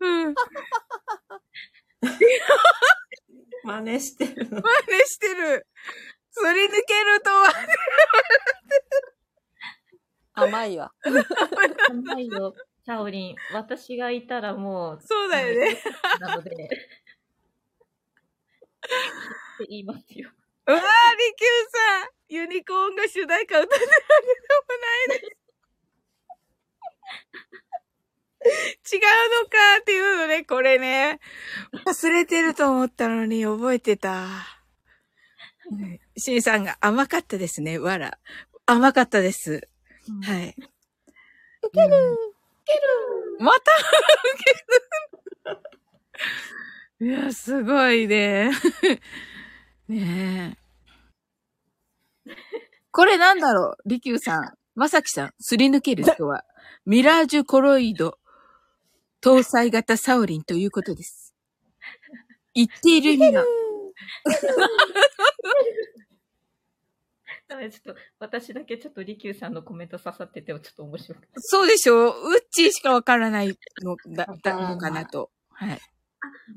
[0.00, 0.34] うん。
[3.64, 4.60] 真似してるの。
[4.60, 5.66] 真似してる。
[6.30, 7.52] すり抜けるとは。
[10.46, 10.92] 甘いわ。
[11.88, 12.54] 甘いよ。
[12.84, 13.36] シャオリン。
[13.52, 15.00] 私がいたらもう。
[15.00, 15.80] そうだよね。
[16.20, 16.50] なので。
[16.50, 16.68] って
[19.68, 20.30] 言いますよ。
[20.66, 20.86] うわー、リ
[21.36, 21.70] キュー
[22.02, 22.10] さん。
[22.28, 25.44] ユニコーンが主題歌歌ってるわけでもないです。
[28.44, 29.00] 違う
[29.42, 31.20] のかっていうのね、これね。
[31.86, 34.26] 忘れてると思ったのに覚えてた。
[36.16, 38.18] シンさんが甘かったですね、わら。
[38.66, 39.68] 甘かったです。
[40.08, 40.54] うん、はい。
[41.62, 42.18] ウケる、ウ
[42.64, 42.80] ケる。
[43.40, 43.60] またウ
[47.00, 47.18] ケる。
[47.18, 48.50] いや、すごいね。
[49.88, 50.56] ね
[52.26, 52.34] え。
[52.90, 54.54] これなんだろうリキューさん。
[54.74, 55.34] まさきさん。
[55.40, 56.44] すり抜ける人は。
[56.86, 58.18] ミラージュコロイド
[59.24, 61.34] 搭載型サオリンということです。
[62.52, 63.42] 言っている意味が。
[67.48, 71.18] ちょっと、私だけちょっとリキューさんのコメント刺さってて、ちょっと面白い。
[71.36, 72.10] そうでしょ？
[72.10, 72.32] う。
[72.32, 75.30] ウッチーしかわからないのだったのかなと。
[75.50, 75.72] はい。
[75.72, 75.78] あ、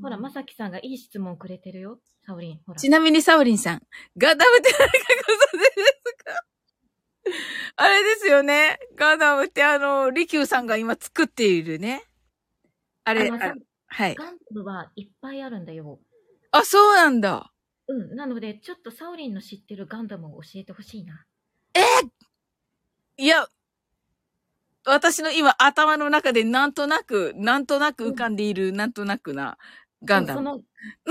[0.02, 2.02] ほら、まさきさんがいい質問くれてるよ。
[2.26, 2.62] サオリン。
[2.66, 2.80] ほら。
[2.80, 3.82] ちなみにサオリンさん、
[4.18, 4.94] ガダムって誰か
[5.54, 6.44] ご存知ですか？
[7.76, 8.80] あれですよね。
[8.96, 12.07] ガンダムってあの、リキューさんが今作っているね。
[13.08, 13.54] あれ、あ
[13.88, 14.16] はい。
[14.16, 15.98] ガンダムはいっぱいあるんだよ。
[16.52, 17.54] あ、そうなんだ。
[17.88, 18.16] うん。
[18.18, 21.26] なので、ちょっとサオリンの知ってるガンダムを教えてほしいな。
[21.74, 21.80] え
[23.16, 23.48] いや、
[24.86, 29.58] 私の今頭の中でなんとなく、なんとなく浮かんでいる、うん、なんとなくな
[30.04, 30.40] ガンダム。
[30.40, 30.62] その、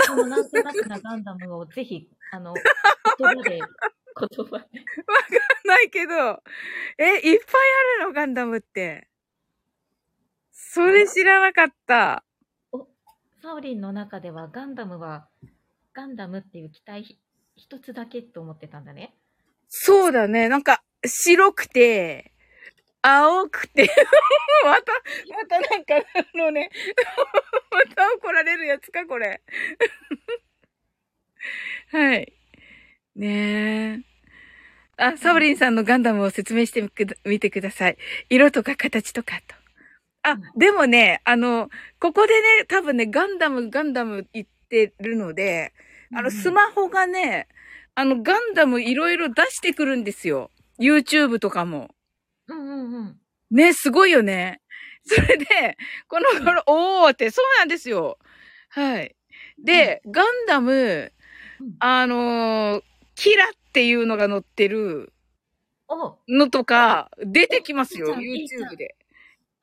[0.05, 4.45] そのなんとなくなガンダムをぜひ、 あの、言葉で、言葉で。
[4.45, 4.69] わか
[5.65, 6.43] んないけど、
[6.99, 7.61] え、いっぱい
[7.99, 8.13] あるの？
[8.13, 9.09] ガンダムって。
[10.59, 12.23] それ知らなかった。
[12.71, 12.87] お、
[13.43, 15.27] サオリンの中ではガンダムは、
[15.93, 17.19] ガンダムっていう機体
[17.55, 19.13] 一つだけと思ってたんだね。
[19.69, 20.49] そうだね。
[20.49, 22.33] なんか、白くて、
[23.03, 23.87] 青くて
[24.65, 24.91] また、
[25.29, 26.71] またなんか、あのね、
[27.71, 29.41] また怒られるやつか、これ
[31.91, 32.33] はい。
[33.15, 33.99] ねえ。
[34.97, 36.81] あ、サオリンさんのガンダムを説明して
[37.25, 37.97] みてください。
[38.29, 39.56] 色とか形とかと。
[40.23, 45.73] あ、でもね、あの、ここでね、多分ね、ガンダム、ガンダム言ってるので、
[46.15, 47.47] あの、スマホがね、
[47.95, 50.51] あの、ガンダムいろいろ出してくるんですよ。
[50.79, 51.89] YouTube とかも。
[52.47, 53.21] うんうんうん。
[53.51, 54.61] ね、すごいよね。
[55.05, 58.19] それで、この頃、おーって、そうなんですよ。
[58.69, 59.15] はい。
[59.63, 61.13] で、ガンダム、
[61.79, 62.83] あのー、
[63.15, 65.13] キラっていうのが載ってる
[66.29, 68.96] のとか、出てきますよ、YouTube で。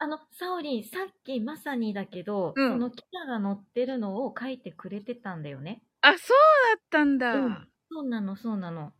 [0.04, 5.80] あの、サオリン、さっきまさにだけど、うん、そのキラが載ってるのを書いてくれてたんだよね。
[6.02, 6.36] あ、そう
[6.76, 7.32] だったんだ。
[7.32, 8.92] うん、そうなの、そうなの。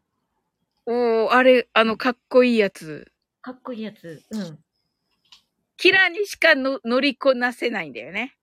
[0.87, 3.13] おー、あれ、あの、かっこいいやつ。
[3.43, 4.23] かっこいいやつ。
[4.31, 4.59] うん。
[5.77, 8.39] キラにしかの乗りこなせないんだよね。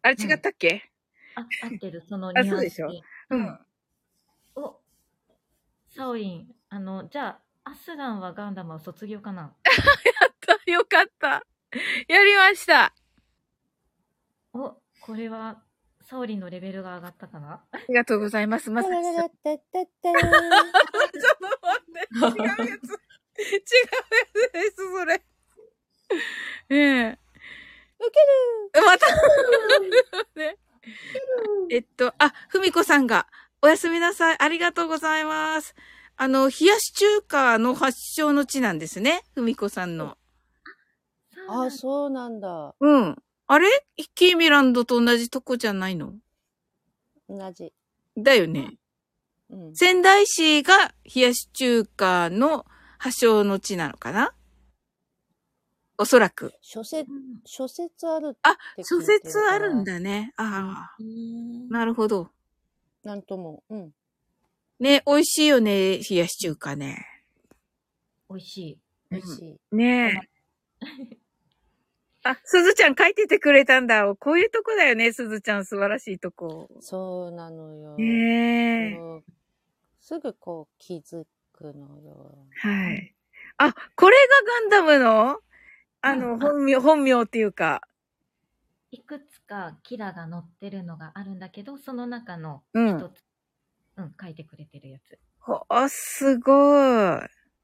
[0.00, 0.90] あれ違ったっけ、
[1.36, 2.48] うん、あ、合ってる、そのニュアンス。
[2.48, 2.90] あ、そうでしょ。
[3.28, 3.58] うん。
[4.54, 4.80] お、
[5.94, 9.42] サオリン、あの、じゃあ、アスランはガンダムは卒業かな？
[9.42, 9.52] やっ
[10.30, 10.31] た、
[10.70, 11.44] よかった。
[12.08, 12.94] やりました。
[14.52, 15.62] お、これは、
[16.02, 17.64] サオリンのレベルが上がったかな？
[17.72, 18.70] ありがとうございます。
[18.70, 19.14] まさきさん。
[19.14, 19.50] ちょっと
[21.62, 22.40] 待って。
[22.40, 22.60] 違うやつ。
[22.60, 22.78] 違うや
[24.34, 25.22] つです、それ。
[26.70, 27.18] ええ。
[27.98, 29.06] ウケるまた
[30.34, 30.58] ね。
[31.70, 33.26] えっと、あ、ふみこさんが、
[33.62, 34.36] おやすみなさい。
[34.38, 35.74] ありがとうございます。
[36.16, 39.22] あの、冷やし中華の発祥の地なんですね。
[39.34, 40.18] ふみこさんの。
[41.48, 42.74] あ、そうなんだ。
[42.78, 43.16] うん。
[43.46, 43.68] あれ？
[44.14, 46.14] キーミランドと同じとこじゃないの？
[47.28, 47.72] 同じ。
[48.16, 48.78] だよね。
[49.50, 52.64] うん、仙台市が冷やし中華の
[52.98, 54.34] 発祥の地なのかな？
[55.98, 56.54] おそらく。
[56.62, 57.10] 諸説、
[57.44, 60.32] 諸説あるあ、諸説あるんだね。
[60.36, 61.02] ああ。
[61.70, 62.30] なるほど。
[63.04, 63.62] なんとも。
[63.68, 63.92] うん。
[64.80, 67.06] ね、美味しいよね、冷やし中華ね。
[68.30, 68.78] 美味しい。
[69.10, 69.76] 美味しい。
[69.76, 70.28] ね
[70.80, 71.21] え。
[72.24, 74.14] あ、すずちゃん書いててくれたんだ。
[74.14, 75.64] こういうとこだよね、すずちゃん。
[75.64, 76.68] 素晴らしいとこ。
[76.80, 77.96] そうなのよ。
[77.96, 78.98] ねえ。
[80.00, 82.46] すぐこう気づくのよ。
[82.60, 83.14] はい。
[83.56, 84.16] あ、これ
[84.70, 85.40] がガンダムの？
[86.00, 87.82] あの、本名、本名っていうか。
[88.90, 93.24] いくつかキラが載ってるのがあるんだけど、その中の一つ、
[93.96, 95.18] うん、うん、書いてくれてるやつ。
[95.68, 96.52] あ、すご
[97.16, 97.20] い。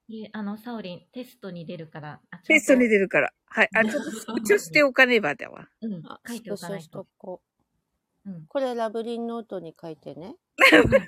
[0.08, 2.20] で、あの、サオリン、テストに出るから。
[2.46, 3.30] テストに出るから。
[3.46, 3.68] はい。
[3.74, 5.68] あ、ちょっと、スクショしておかねばだわ。
[5.82, 7.06] うん、書いておかないと。
[7.18, 7.42] こ
[8.26, 10.36] うん、これラブリンノートに書いてね。
[10.58, 11.06] これラブリンノー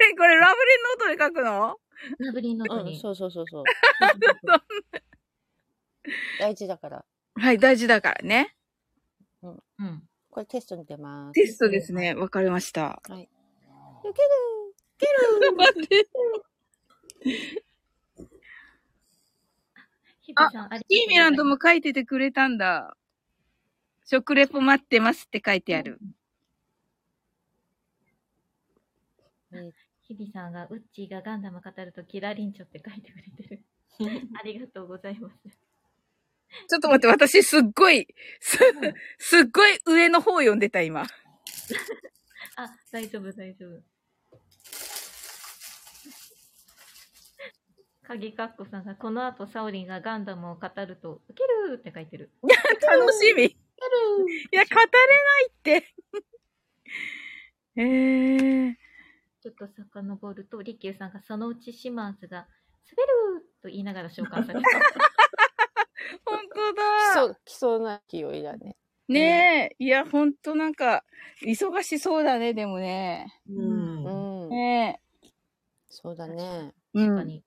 [0.99, 1.77] トに書くの？
[2.19, 2.95] ラブリンノートに。
[2.95, 3.65] うん、そうそうそうそう。
[6.41, 7.05] 大事だから。
[7.35, 8.57] はい、大事だからね。
[9.43, 9.63] うん。
[9.79, 10.09] うん。
[10.31, 11.35] これテストに出ます。
[11.35, 12.15] テストですね。
[12.15, 13.01] わかりました。
[13.07, 13.23] はい。
[13.23, 13.29] い
[14.03, 14.15] ける
[14.97, 15.07] け
[17.31, 17.65] る
[20.35, 20.75] 待って。
[20.77, 22.97] あ、キーミランドも書いててくれたんだ。
[24.05, 26.01] 食レポ待ってますって書いてある。
[30.03, 33.65] 日々さんが、ウッチーがガンダム語るとキラリンチョって書いてくれてる。
[34.39, 35.37] ありがとうございます。
[36.69, 38.09] ちょっと待って、私すっごい、
[38.41, 38.59] す、
[39.19, 41.03] すっごい上の方読んでた、今。
[42.57, 43.83] あ、大丈夫、大丈夫。
[48.11, 52.33] 鍵かっこさんが、この後サオリンがガンダムを語ると、ウケるって書いてる。
[52.43, 52.57] いや、
[52.97, 53.45] 楽しみ。
[53.45, 53.57] い
[54.51, 55.95] や、語れないって。
[57.77, 58.75] えー。
[59.41, 62.49] ちょっと遡ると、リキューさんが、そのうちシマーズが、
[62.91, 64.69] 滑ると言いながら召喚された。
[66.27, 66.73] 本当
[67.29, 67.39] だ。
[67.45, 68.77] 来そうな勢いだね。
[69.07, 71.05] ねえ、いや、ほんとなんか、
[71.43, 73.41] 忙しそうだね、でもね。
[73.49, 74.43] うん。
[74.43, 75.31] うん、ねえ。
[75.89, 76.75] そうだね。
[76.93, 77.45] 確かに。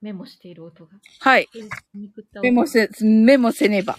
[0.00, 0.92] メモしている音が。
[1.20, 1.48] はい。
[2.42, 3.96] メモせ、メモせねば。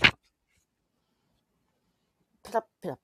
[2.43, 2.97] ペラペラ。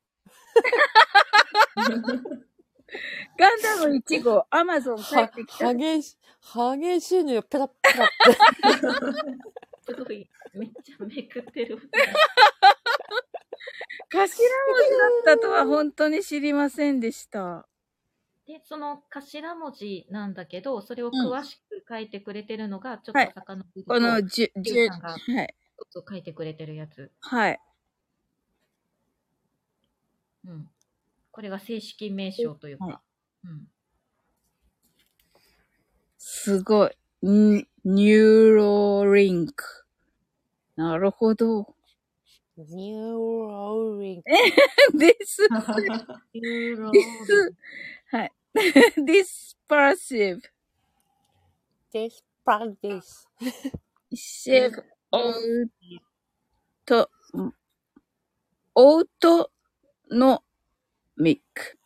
[3.38, 5.74] ガンダム1号、アマゾン帰ってきた。
[5.74, 8.14] 激し、激しいのよ、ペラペラって。
[9.86, 11.78] すごい、めっちゃめくってる。
[14.10, 14.40] 頭文字
[15.26, 17.68] だったとは本当に知りませんでした。
[18.48, 25.56] で、その頭文字なんだけど、それを詳しく書いてくれてるのが、ちょっと遡ると、このじゅ、じゅ、さんがはい。
[26.10, 27.12] 書いてくれてるやつ。
[27.20, 27.60] はい。
[30.46, 30.70] うん。
[31.32, 32.86] これが正式名称というか。
[32.86, 32.96] はい
[33.48, 33.68] うん。
[36.18, 36.92] すごい。
[37.22, 39.64] ニニューロリンク。
[40.76, 41.76] なるほど。
[42.58, 44.30] ニューローリンク。
[44.98, 45.44] です。
[46.34, 47.56] ユーロです。
[48.58, 48.74] はい。
[48.98, 50.42] dispersive
[51.94, 53.30] デスパルデス。
[54.14, 55.68] shape オー
[56.86, 57.10] ト、
[58.76, 59.52] オート
[60.10, 60.44] ノ
[61.18, 61.78] ミック。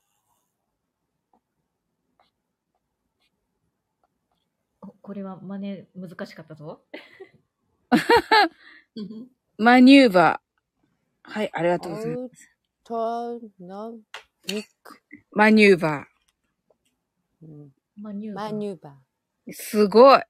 [4.82, 6.86] おこれは真似難しかったぞ。
[9.58, 11.30] マニューバー。
[11.32, 12.52] はい、ありがとうございます。
[12.90, 14.02] オートノミ
[14.64, 15.02] ック。
[15.32, 16.11] マニューバうん
[17.98, 18.46] マニューバー。
[18.46, 18.94] マニューバー。
[18.94, 19.54] ー。
[19.54, 20.22] すごい。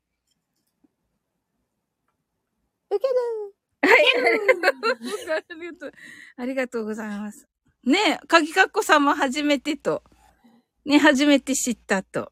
[2.89, 4.03] 受けるはい。
[5.49, 5.91] ありがとう。
[6.37, 7.47] ありがとうございます。
[7.83, 10.03] ねえ、かぎかっこさんも初めてと。
[10.85, 12.31] ね、初めて知ったと。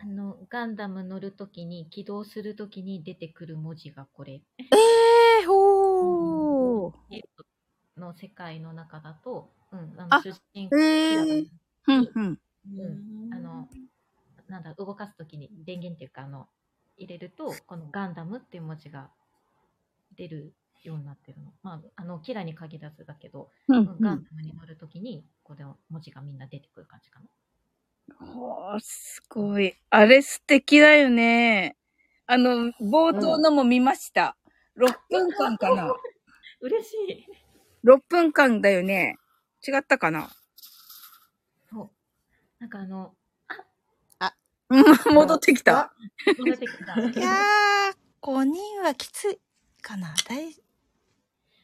[0.00, 4.32] あの、ガンダム乗るときに、起動するときに出てくる文字がこれ。
[4.58, 4.64] え
[5.42, 6.92] えー、ほー。
[7.08, 7.20] ゲー
[7.96, 11.61] ムの世界の中だと、うん、ああの、主人公えー。
[11.82, 12.38] ふんふん。
[12.76, 13.68] うん、あの、
[14.48, 16.48] なんだ、動かすときに電源っていうか、あの、
[16.96, 19.10] 入れると、このガンダムっていう文字が
[20.16, 21.52] 出るようになってるの。
[21.62, 27.26] まあ、あの、キラに限らずだけど、うんうんガンダムに乗るときに、この文字がみんな出てくる感じかな。
[28.26, 29.74] ほー、すごい。
[29.90, 31.76] あれ素敵だよね。
[32.26, 34.36] あの、冒頭のも見ました。
[34.76, 35.92] 6分間かな。
[36.60, 37.26] 嬉しい。
[37.84, 39.16] 6分間だよね。
[39.66, 40.30] 違ったかな。
[42.62, 43.12] なんかあの、
[44.70, 45.92] うん戻ってきた。
[46.38, 46.94] 戻ってきた。
[46.96, 49.40] いやー、5人はきつい
[49.82, 50.14] かな。
[50.28, 50.54] 大、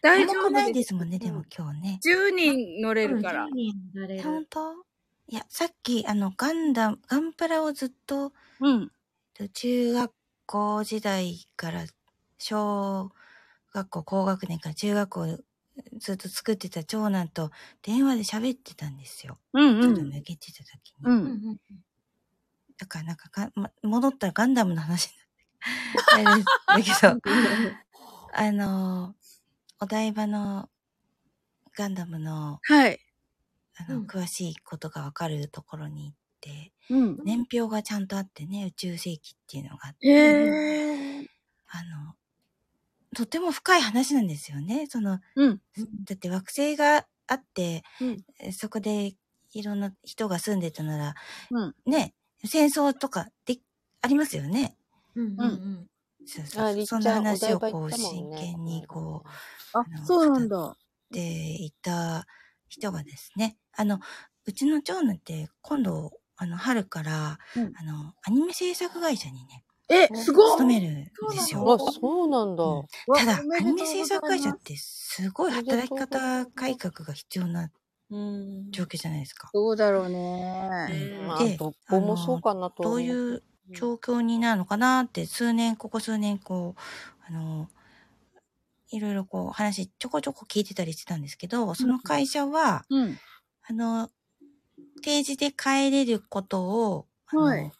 [0.02, 0.80] 大丈夫ないで。
[0.80, 2.00] ですすもんね、でも今日ね。
[2.04, 3.52] 10人乗れるからうん。
[3.52, 4.46] 10人乗れ本る。
[4.50, 4.72] 当？
[5.28, 8.90] いや、さっき、あの、ガンダム、ガンプラをずっと、うん。
[9.54, 10.12] 中学
[10.46, 11.84] 校時代から、
[12.38, 13.12] 小
[13.72, 15.38] 学校、高学年から中学校
[15.98, 17.50] ずっと作ってた長男と
[17.82, 19.38] 電話で喋ってたんですよ。
[19.52, 20.08] うんちょっとうん。
[20.10, 21.04] 抜けてた時に。
[21.04, 21.10] う。
[21.10, 21.58] うんんうん
[22.78, 25.12] だからなんかが、ま、戻ったらガンダムの話に
[26.24, 26.44] なって。
[26.72, 27.20] だけど、
[28.32, 29.16] あの、
[29.80, 30.70] お台場の
[31.76, 33.00] ガンダムの、はい。
[33.76, 37.20] あの、うん詳しいことがわかるところに行って、うん。
[37.24, 41.26] 年表がちゃんとあってね、宇宙世紀っていうのがあって、へー。
[41.68, 42.14] あの、
[43.18, 44.86] とても深い話なんですよね。
[44.88, 45.60] その、うん。
[46.04, 49.12] だって惑星があって、うんえそこで
[49.52, 51.14] いろんな人が住んでたなら、
[51.50, 52.14] うんね、
[52.44, 53.56] 戦争とかで、
[54.02, 54.76] ありますよね。
[55.16, 55.86] うんうんうん
[56.26, 58.38] そうそうそんな話をこう台場行ったもん真ね。
[58.38, 59.28] 剣にこう、
[59.72, 60.56] あそうなんだ。
[60.56, 60.76] 語っ
[61.12, 62.26] ていた
[62.68, 63.98] 人がですね、あの、
[64.44, 70.90] うちの長男って今度、あの、春から、うんあの、アニメ制作会社にね、え、すごい勤める
[71.24, 71.64] んですよ。
[71.72, 72.64] あ、そうなんだ。
[72.64, 77.70] うんただ、アニメ制作会社ってすごい働き方改革が必要な
[78.10, 78.68] うん。
[78.72, 79.54] 状況じゃないですか。
[79.54, 81.10] そうだろうね。
[81.14, 83.00] まあ、でどこもそうかなとどう。
[83.00, 83.42] いう
[83.72, 86.80] 状況になるのかなって、数年、ここ数年、こう、
[87.26, 87.68] あの、
[88.90, 93.20] いろいろこう話ちょこちょこ聞いてたりしてたんですけど、その会社は、うん。
[93.68, 94.10] あの、
[95.02, 97.77] 定時で帰れることを、あの、はい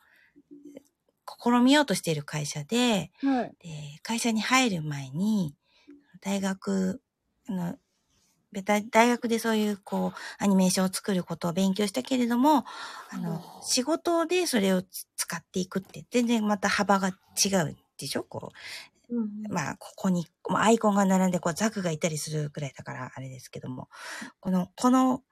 [1.42, 3.56] 試みようとしている会社で、はい。
[3.60, 3.68] で
[4.02, 5.54] 会社に入る前に、
[6.20, 7.02] 大学、
[7.48, 7.76] あの、
[8.52, 12.64] 大大学でそういう、こう、アニメーションを作ることを勉強したけれども、
[13.10, 18.24] あの、仕事でそれをつ使っていくって、全然また幅が違うでしょ？
[18.24, 18.52] こ
[19.10, 23.88] うんう、まあ、ここに、まあアイコンが並んで、こう、ザクがいたりするくらいだから、あれですけども、
[24.40, 25.22] この、この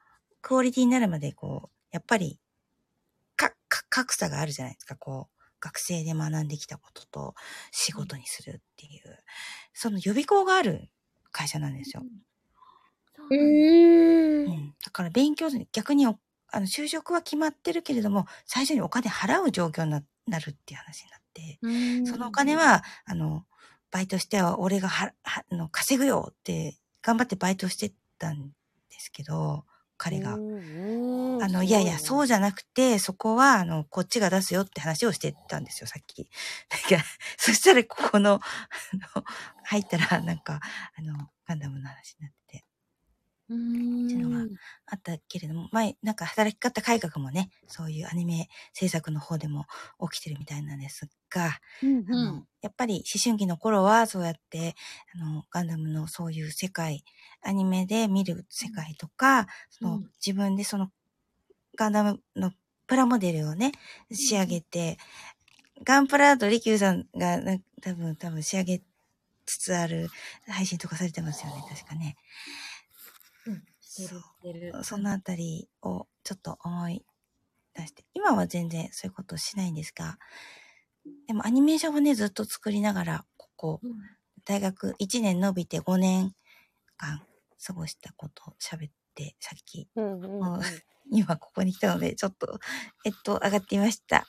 [0.43, 2.41] クオリティになるまで、こう、やっぱり、
[3.37, 5.36] か、か、格差があるじゃないですか、こう、
[5.67, 7.35] 学生で学んできたことと
[7.73, 9.25] 仕事にするっていう、
[9.75, 10.89] その予備校がある
[11.33, 12.05] 会社なんですよ。
[13.17, 14.47] そうんだー。
[14.47, 14.75] うん。
[14.85, 16.19] だから勉強逆にお、
[16.53, 21.61] あの、就職は決まってるけれども、最初にお金払う状況にななるっていう話になって、
[22.05, 23.45] そのお金は、あの、
[23.91, 28.51] バイトしては俺がは、は、あの、稼ぐよって、頑張ってバイトしてたん
[28.91, 29.65] ですけど、
[29.97, 30.41] 彼が。
[31.37, 36.29] うんあの、いやいや、そうじじゃなくて、そこは、あの、こっちが出すよって話をしてたんですよ、さっき。
[36.69, 37.05] だから、
[37.39, 38.39] そしたら、ここの、あ
[39.17, 39.25] の、
[39.65, 40.61] 入ったら、なんか、
[40.97, 42.65] あの、ガンダムの話になってて。
[43.47, 44.45] っていうのが
[44.87, 49.67] あったけれども、前、なんか働き方改革もね、そういうアニメ制作の方でも
[50.11, 54.75] 起きてるみたいなんですが、うんうん、あのやっぱり思春期の頃はそうやって、
[55.15, 57.05] あの、ガンダムのそういう世界、
[57.41, 60.91] アニメで見る世界とか、その自分でその
[61.77, 62.53] ガンダムの
[62.87, 63.73] プラモデルをね、
[64.13, 64.99] 仕上げて、
[65.85, 67.39] ガンプラとリキューさんが、
[67.83, 68.83] 多分、多分仕上げ
[69.45, 70.09] つつある
[70.49, 72.17] 配信とかされてますよね、確かね。
[73.47, 74.85] うん、してる、してる。
[74.85, 77.05] そのあたりをちょっと思い
[77.75, 80.19] 出して、今は全然そういうことをしないんですが、
[81.29, 83.93] でもアニメーションをね、ずっと作りながら、ここ、うん、
[84.45, 86.35] 大学1年伸びて5年
[86.97, 87.23] 間
[87.65, 88.91] 過ごしたことを喋って、
[89.41, 90.61] さっき、うんうんうん、
[91.11, 92.59] 今ここに来たので、ちょっと、
[93.05, 94.27] えっと、上がってみました。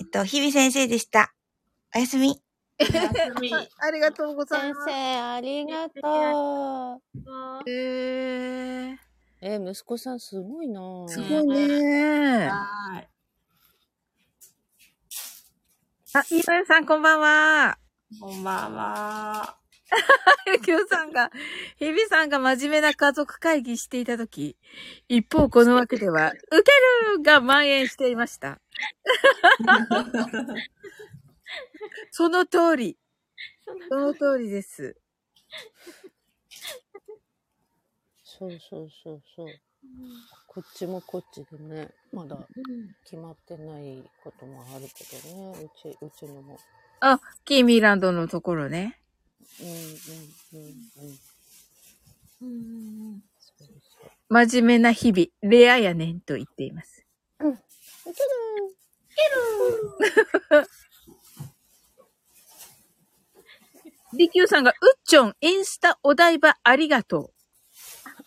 [0.00, 1.34] えっと、日々先生でした。
[1.94, 2.42] おやすみ。
[2.82, 4.84] ありがとうございます。
[4.86, 7.00] 先生、ありがと
[7.64, 7.70] う。
[7.70, 8.98] えー、
[9.40, 13.08] えー、息子さんすごいなすごいねはい。
[16.14, 17.78] あ、いのさんこんばんは。
[18.20, 19.61] こんばんは。
[20.46, 21.30] ゆきおさんが、
[21.78, 24.56] 日比さんが真面目な家族会議していたとき、
[25.08, 26.72] 一方この枠では、受け
[27.16, 28.60] るが蔓延していました。
[32.10, 32.98] その通り。
[33.88, 34.96] その通りです。
[38.24, 39.48] そうそうそうそう。
[40.46, 42.38] こっちもこっちでね、まだ
[43.04, 46.58] 決まってないこともあるけどね、うち、うちのも。
[47.00, 49.01] あ、キーミーランドのところね。
[49.60, 49.76] うんうん
[50.54, 51.16] うん
[52.42, 53.14] うん。
[53.14, 53.22] うん。
[54.28, 57.04] 真面目な日々、レアやねんと言っています。
[57.40, 57.52] うん。
[57.52, 58.14] いける
[59.10, 59.14] い
[60.50, 60.68] ける
[64.14, 67.32] りきゅうさんが、うっちょん、インスタお台場ありがとう。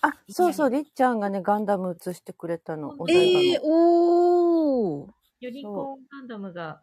[0.01, 3.43] あ、そうそう、りっちゃんがね、ガンダム映してくれたの、お台場の。
[3.43, 5.11] えー、おー。
[5.41, 6.81] ユニコーンガンダムが、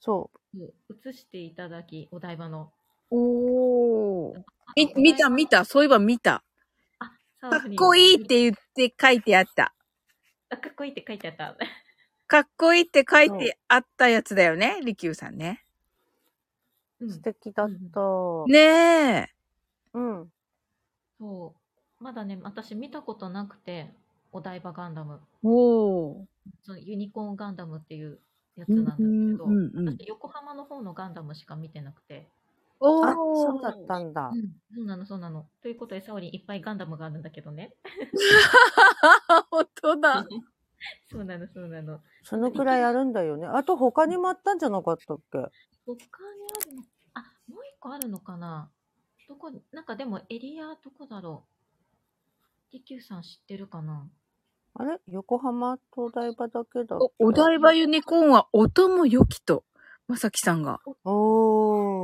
[0.00, 0.64] そう。
[1.08, 2.72] 映していただき、お台場の。
[3.10, 4.42] おー。
[4.76, 6.42] み、見た見た、そういえば見た。
[6.98, 7.10] あ、
[7.48, 9.74] かっこいいって言って書いてあった。
[10.50, 11.56] あ、かっこいいって書いてあった。
[12.28, 15.64] かっこいいって書いてあったやつだよね、りきゅうさんね。
[17.00, 18.00] 素敵だった。
[18.48, 19.28] ねえ。
[19.94, 20.32] うん。
[21.18, 21.54] そ
[22.00, 22.04] う。
[22.04, 23.92] まだね、私見たことなくて、
[24.32, 25.20] お台場ガンダム。
[25.42, 26.26] おお。
[26.62, 28.18] そのユニコーンガンダムっていう
[28.56, 32.28] やつなんだけど、うんうんうん、横浜の方のガンダムしか見てなくて。
[32.80, 34.42] おお、そうだったんだ、うん。
[34.74, 35.48] そうなの、そうなの。
[35.62, 37.74] ということで、サオリンいっぱいガンダムがあるんだけどね。
[39.50, 40.26] 本当だ。
[41.10, 42.00] そうなの、そうなの。
[42.22, 43.46] そのくらいあるんだよね。
[43.46, 45.38] あと他にもあったんじゃなかったっけ？
[45.86, 45.98] 他に
[46.66, 46.82] あるの？
[47.14, 48.70] あ、もう一個あるのかな？
[49.28, 51.46] どこ、なんかでもエリアどこだろ
[52.72, 54.06] う ?TQ さん知ってるかな？
[54.74, 54.98] あれ？
[55.08, 59.64] 横浜とお台場だけだお台場ユニコーンは音も良きと、
[60.08, 60.80] まさきさんが。
[61.04, 61.55] おー。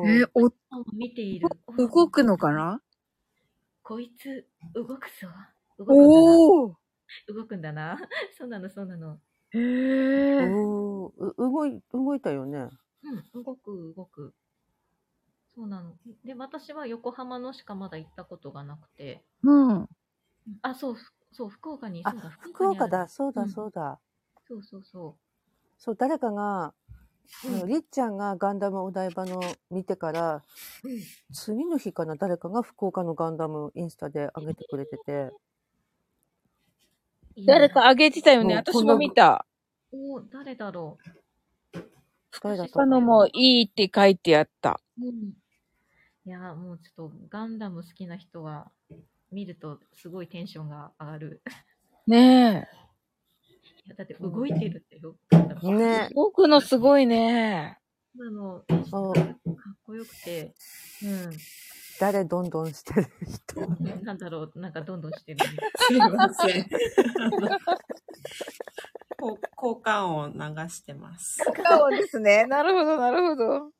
[0.05, 0.51] えお、
[0.93, 1.49] 見ている。
[1.77, 2.81] 動くのかな？
[3.83, 5.29] こいつ、動くぞ。
[5.79, 6.75] 動くおー。
[7.29, 7.99] 動くんだな。
[8.39, 9.21] そうなの、そうなの。
[9.51, 10.39] へえ。
[10.41, 12.69] お動い、動いたよね。
[13.03, 14.35] うん、動く、動く。
[15.55, 15.95] そうなの。
[16.25, 19.23] で、私は横浜のしかまだ行ったことがなくて。
[19.43, 19.89] うん。
[20.63, 20.97] あ、そう、
[21.33, 23.99] そう、福岡に、そうだ、福岡だ、そうだ、そうだ、うん。
[24.49, 25.15] そうそうそう。
[25.79, 26.75] そう、誰かが、
[27.45, 29.41] うん、りっちゃんがガンダムお台場の
[29.71, 30.43] 見てから、
[30.85, 31.01] うん、
[31.33, 35.31] 次の日かな、誰かが福岡のガンダムインスタで上げてくれてて。
[37.47, 39.47] 誰か上げてたよね、私も見た。
[39.93, 41.23] お誰だろう。
[42.43, 44.81] 誰だったのもいいって書いてあった。
[45.01, 45.33] うん。
[46.25, 48.71] いや、もうちょっとガンダム好きな人は
[49.31, 51.43] 見るとすごいテンションが上がる。
[52.07, 52.82] ねえ。
[53.95, 55.17] だって動いてるってよ。
[55.73, 57.79] ね動くのすごいね。
[58.21, 58.79] あの、かっ
[59.85, 60.55] こよくて、
[61.03, 61.31] うん。
[62.01, 63.61] 誰どんどんしてる人。
[64.03, 65.39] なんだろう、なんかどんどんしてる。
[65.77, 66.67] すいません。
[69.55, 70.33] 効果音を流
[70.69, 71.45] してます。
[71.45, 72.47] 効果音ですね。
[72.47, 73.71] なるほど、なるほど。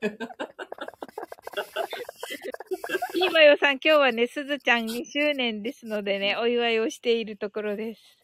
[3.14, 8.19] いいわよさん、今日はね、すずちゃん2周年ですのでね、お祝いをしているところです。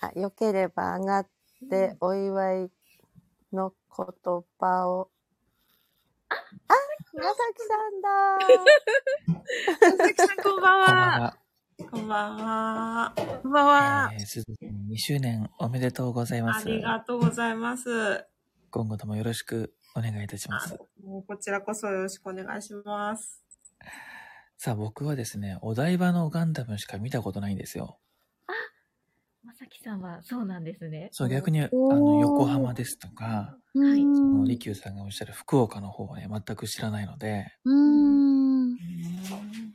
[0.00, 1.28] あ、よければ上がっ
[1.68, 2.70] てお祝い
[3.52, 4.06] の言
[4.58, 5.10] 葉を。
[6.30, 6.34] あ、
[7.14, 8.08] まさきさんだ
[9.98, 11.36] まさきさんこんばんは。
[11.90, 13.12] こんばんは。
[13.42, 14.10] こんばんは。
[14.14, 16.66] えー、すず2周年おめでとうございます。
[16.66, 18.24] ありがとうございます。
[18.70, 20.78] 今後ともよろしくお願いいたします。
[21.26, 23.44] こちらこそよろしくお願いします。
[24.56, 27.98] さあ、僕はですね、お台場のガンダムしか見たことないんですよ。
[29.42, 31.08] あまさきさんはそうなんですね。
[31.12, 34.00] そう、逆に、あの、横浜ですとか、はい。
[34.00, 38.72] その、利休さんがおっしゃる福岡の方はね、全く知らないので、うん。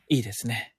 [0.08, 0.76] いいですね。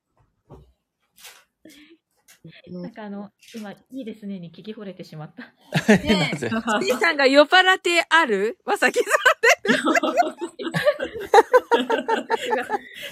[2.71, 5.53] なんかあの、今、いいですねに聞き惚れてしまった。
[6.05, 8.57] ねえ、 月さんが酔っ払ってある？
[8.65, 9.07] まさきさん
[9.43, 9.81] で。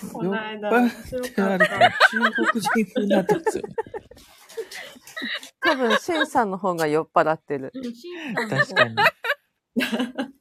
[0.12, 1.66] この間、面白かった。
[1.68, 2.20] 中
[2.52, 3.74] 国人風になってますよね。
[5.60, 7.72] 多分、シンさんの方が酔っ払ってる。
[8.48, 8.96] 確かに。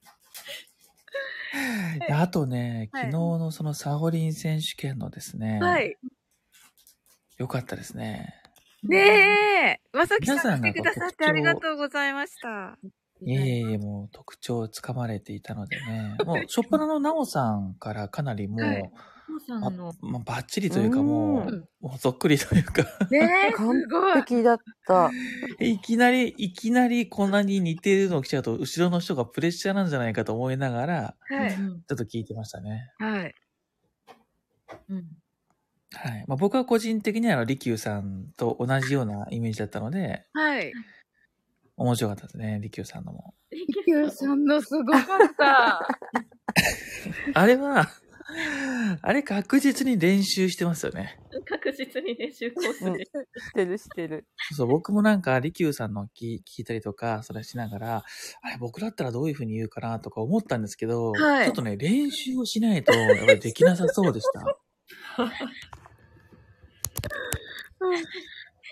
[2.11, 5.97] あとね、昨日のそのサホリン選手権のですね、はい。
[7.37, 8.39] よかったですね。
[8.83, 12.77] ねえ、まさきさん来てくださってありがとうございました。
[13.21, 16.17] いえいえ、もう特徴をつかまれていたのでね。
[16.25, 18.91] もう、しょっぱなのなおさんからかなりもう、はい
[19.47, 19.69] ま
[20.01, 23.83] まバッチリというかもう、もうそっくりというかねえ、 完
[24.15, 25.09] 璧だった。
[25.59, 32.91] いきなり、いきなりこんなに似てるの来ちゃうと、後ろの人がプレッシャーなんじゃないかと思いながら、はい、ちょっと聞いてましたね。
[32.99, 33.35] はい。
[34.89, 35.05] うん。
[35.93, 36.25] はい。
[36.27, 40.73] まあ、僕は個人的には、利休さんと同じようなイメージだったので、はい。
[41.75, 43.33] 面白かったですね、利休さんのも。
[43.51, 45.03] 利休さんのすごかっ
[45.37, 45.87] た。
[47.33, 47.89] あれは、
[49.01, 51.19] あれ確実に練習してますよね。
[51.45, 53.05] 確実に練習コースで。
[53.05, 53.11] し
[53.53, 54.25] てるしてる。
[54.55, 58.03] そう、僕もなんか、利休さんの聞聞いたりとか、それしながら、
[58.41, 64.43] あれ、僕だったらどういうふうに言うかなとか思ったんですけど、はい、ちょっとね、練習をしないと、やっぱりできなさそうでした。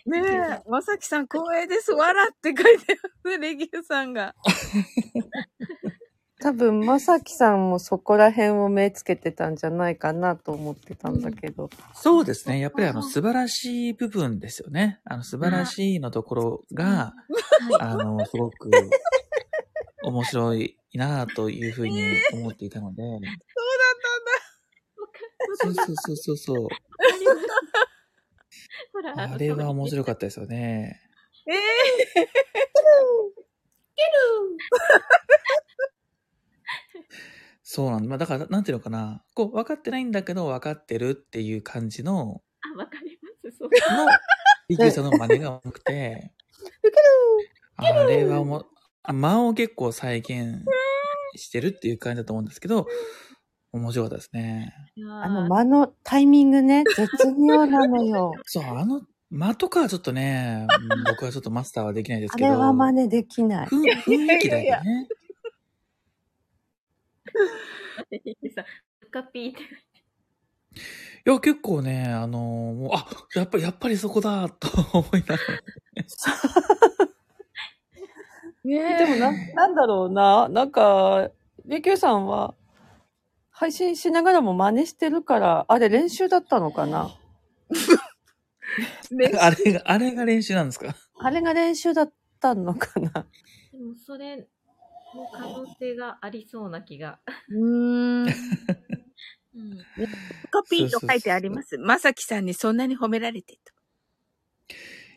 [0.03, 1.91] ねえ、まさきさん光栄です。
[1.91, 4.33] 笑って書いてます、レギューさんが。
[6.41, 11.69] 多分、まさきさんもそこら辺を目つけてたんじゃないかなと思ってたんだけど。
[11.93, 12.59] そうですね。
[12.59, 14.99] やっぱりあの、素晴らしい部分ですよね。
[15.05, 17.13] あの、素晴らしいのところが、
[17.79, 18.71] あの、すごく
[20.03, 22.01] 面白いなというふうに
[22.33, 23.03] 思っていたので。
[23.03, 23.31] そうだっ
[25.61, 25.75] たんだ。
[25.75, 26.67] そうそうそうそう。
[28.93, 29.33] ほら。
[29.33, 31.01] あれは面白かったですよね。
[31.47, 31.57] ええ
[32.17, 32.25] ー。
[33.95, 34.57] ケル
[37.63, 38.09] そうなんだ。
[38.09, 39.23] まあ、だから、なんていうのかな。
[39.33, 42.41] こう、分かってないんだけど、分かってるっていう感じの、
[42.75, 43.57] あ、わかります。
[43.57, 43.69] そう。
[43.69, 44.11] の、
[44.69, 46.31] リキューさんの真似が多くて、
[47.77, 48.67] あれはもう、
[49.13, 50.63] 間を結構再現
[51.35, 52.87] してるっていう感じだと思うんですけど、
[53.73, 54.73] 面白かったですね。
[55.21, 58.33] あの間のタイミングね、絶妙なのよ。
[58.45, 59.01] そう、あの
[59.31, 60.67] 間とかはちょっとね、
[61.07, 62.49] 僕はちょっとマスターはできないですけど。
[62.49, 63.67] あれは真似できない。
[63.67, 65.07] 雰囲気だよね。
[69.11, 69.61] カピーって。
[69.63, 75.53] いや、結構ね、あのー、もう、あ、やっぱり、やっぱりそこだ、と 思いながら、
[78.63, 78.97] ね。
[78.97, 80.47] でもな、なんだろうな。
[80.49, 81.29] なんか、
[81.65, 82.55] リキューさんは、
[83.49, 87.15] 配信しながらも真似してるから、あれ練習だったのかな？
[89.39, 90.95] あれが、あれが練習なんですか？
[91.19, 93.11] あれが練習だったのかな？
[93.71, 94.47] でもそれ
[95.15, 97.19] の可能性がありそうな気が。
[97.49, 98.27] うーん。
[99.53, 99.77] うん、
[100.51, 101.77] コピーと書いてあります。
[101.77, 103.73] まさきさんにそんなに褒められてと。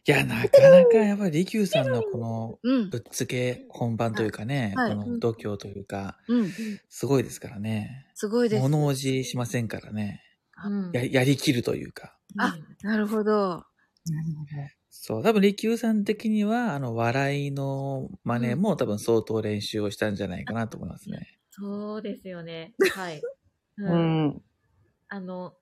[0.07, 2.59] いや、なかなかやっぱり利休さんのこの
[2.91, 6.51] ぶっつけ本番というかね、はい、この度胸というか、うん、
[6.91, 8.07] すごいですからね。
[8.15, 8.63] すごいです。
[8.63, 10.23] 物おじしませんからね。
[10.65, 12.17] うん、ややりきるというか。
[12.37, 13.65] あ、なるほど。
[14.97, 21.37] そう、多分利休さん的には、あの、笑いの真似も多分相当練習をしたんじゃないかなと思いますね。
[21.51, 22.75] そうですよね。
[22.95, 23.21] はい。
[23.77, 24.27] うん。
[24.27, 24.43] うん、
[25.09, 25.55] あの、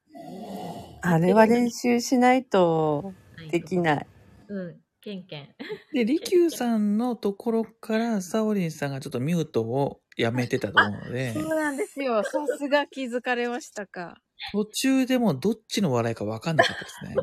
[1.00, 3.14] あれは練習しないと
[3.50, 4.06] できない。
[4.48, 5.48] うん、ケンケン。
[5.94, 11.32] で、利休さんのところから、サオリンさんがちょっとミュートをやめてたと思うので。
[11.32, 12.22] そうなんですよ。
[12.22, 14.18] さすが気づかれましたか。
[14.52, 17.14] 途中でもどっちの笑いか分かんなかったですね。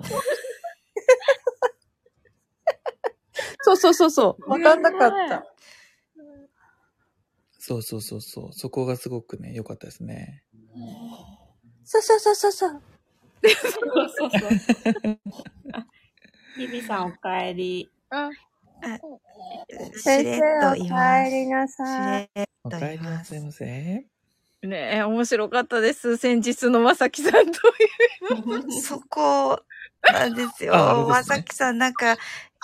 [3.69, 4.49] そうそうそうそう。
[4.49, 5.45] 分かんなかった。
[7.59, 8.53] そうそうそうそう。
[8.53, 10.43] そこがすごくね、良かったですね。
[11.83, 12.81] さささささ。
[13.43, 15.19] そうそうそう。
[16.57, 17.89] ビビさんお帰り。
[18.09, 18.29] あ、
[18.81, 18.99] あ、
[19.95, 20.89] 先生お帰
[21.31, 22.29] りなさい。
[22.63, 23.65] お帰りなさいませ。
[24.61, 26.17] ねえ、面白かったです。
[26.17, 27.51] 先日のまさきさんとい
[28.67, 28.71] う。
[28.81, 29.61] そこ
[30.11, 30.73] なんですよ。
[31.07, 32.17] まさきさん、なんか、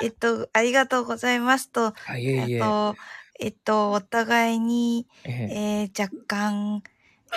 [0.04, 1.94] えっと、ありがとうございますと。
[2.08, 2.60] あいえいえ。
[2.60, 2.96] と、
[3.40, 6.84] えっと、お互いに、ええー、若干、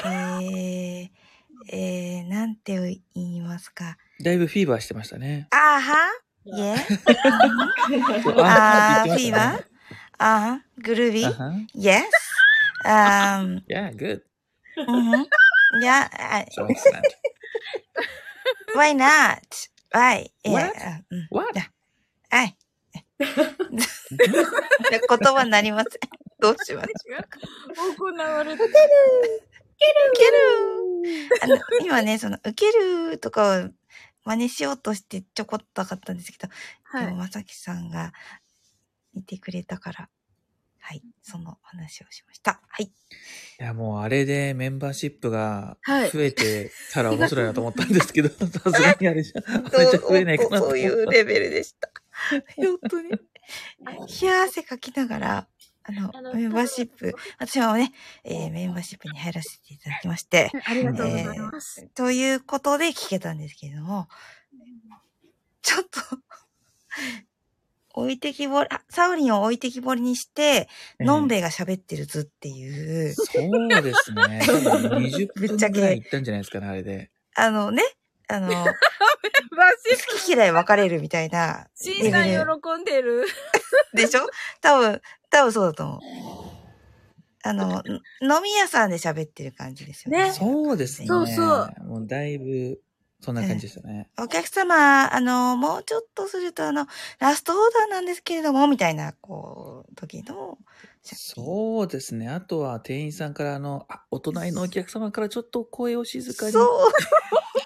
[0.05, 1.11] えー、
[1.71, 3.97] えー、なんて言いますか。
[4.23, 5.47] だいぶフィーバーしてましたね。
[5.51, 5.95] あーは
[6.47, 6.77] Yeah?
[8.43, 9.65] あー、フィーバー？
[10.19, 12.05] あー、グルービー？Yes?
[12.85, 14.23] Um, yeah, good.
[14.77, 15.25] Mm-hmm.
[15.83, 16.09] Yeah.
[16.13, 16.47] I,
[18.75, 19.69] why not?
[19.93, 20.31] Why?
[20.45, 20.73] What?
[20.75, 21.01] Yeah.
[21.31, 21.59] What?
[22.31, 22.57] はい。
[23.19, 23.29] 言
[25.35, 25.91] 葉になりません。
[26.41, 26.93] どうしましょ
[27.91, 27.97] う。
[27.97, 28.69] 行われてる。
[29.79, 32.67] ウケるあの、今ね、その、ウケ
[33.11, 33.69] るとかを
[34.25, 36.49] 真似しようとしてちょこっとかったんですけど、
[36.83, 38.13] はい、でも、まさきさんが
[39.15, 40.09] いてくれたから、
[40.81, 42.61] はい、その話をしました。
[42.67, 42.87] はい。
[42.87, 42.91] い
[43.59, 49.41] や、もうあれでメンバーシップが増えてたら面白いなと思ったんですけど、 さすがにあれじゃ、
[49.79, 51.91] めっちゃ増えないかなそういうレベルでした。
[52.57, 53.11] 本当に。
[53.11, 55.49] 冷や汗かきながら、
[55.85, 57.93] あの、あのメンバーシップ、私はね、
[58.23, 60.51] えー、メンバーシップに入らせていただきまして。
[60.67, 61.81] ありがとうございます。
[61.81, 64.09] えー、ということで聞けたんですけれども、
[65.63, 66.01] ちょっと
[67.95, 70.69] 置いてきぼり、サウリンを置いてきぼりにして、
[70.99, 73.15] えー、のんべえが喋ってる図っていう。
[73.15, 74.41] そうですね。
[74.45, 77.11] 20分ぐらい行ったんじゃないですかね、あれで。
[77.35, 77.83] あのね、
[78.29, 81.67] あの、 好き嫌い分かれるみたいな。
[81.75, 83.27] シンさん喜んでる。
[83.95, 84.29] でしょ？
[84.61, 86.01] 多分、多分そうだと思う。
[87.45, 87.83] あの、
[88.21, 90.25] 飲み屋さんで喋ってる感じですよね。
[90.25, 91.09] ねそうですね。
[91.09, 91.85] そうそう。
[91.85, 92.81] もうだいぶ、
[93.21, 94.11] そんな感じでしたね。
[94.19, 96.87] お客様、あの、もうちょっとすると、あの、
[97.21, 100.59] ラストオーダーなんですけれども、みたいな、こう、時の。
[101.03, 102.29] そうですね。
[102.29, 106.53] あとは店員さんから、あの、あ、お隣のお客様からちょっと声を静かに。
[106.53, 106.65] そう。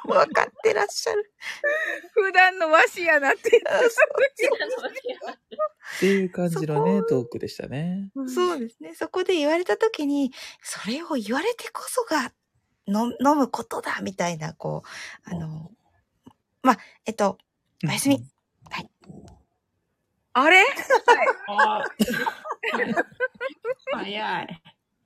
[0.07, 1.33] わかってらっしゃる。
[2.13, 3.63] 普段の和紙やなって。
[5.97, 8.11] っていう感じのね、トークでしたね。
[8.35, 8.95] そうですね。
[8.95, 12.33] そこで言われた時に、それを言われてこそが、
[12.89, 15.71] の飲むことだ、みたいな、こう、あの、
[16.63, 17.39] まあ、えっと、
[17.85, 18.25] おやすみ。
[18.71, 18.91] はい。
[20.35, 20.65] あれ？
[21.47, 22.95] はい。
[23.93, 24.63] 早い。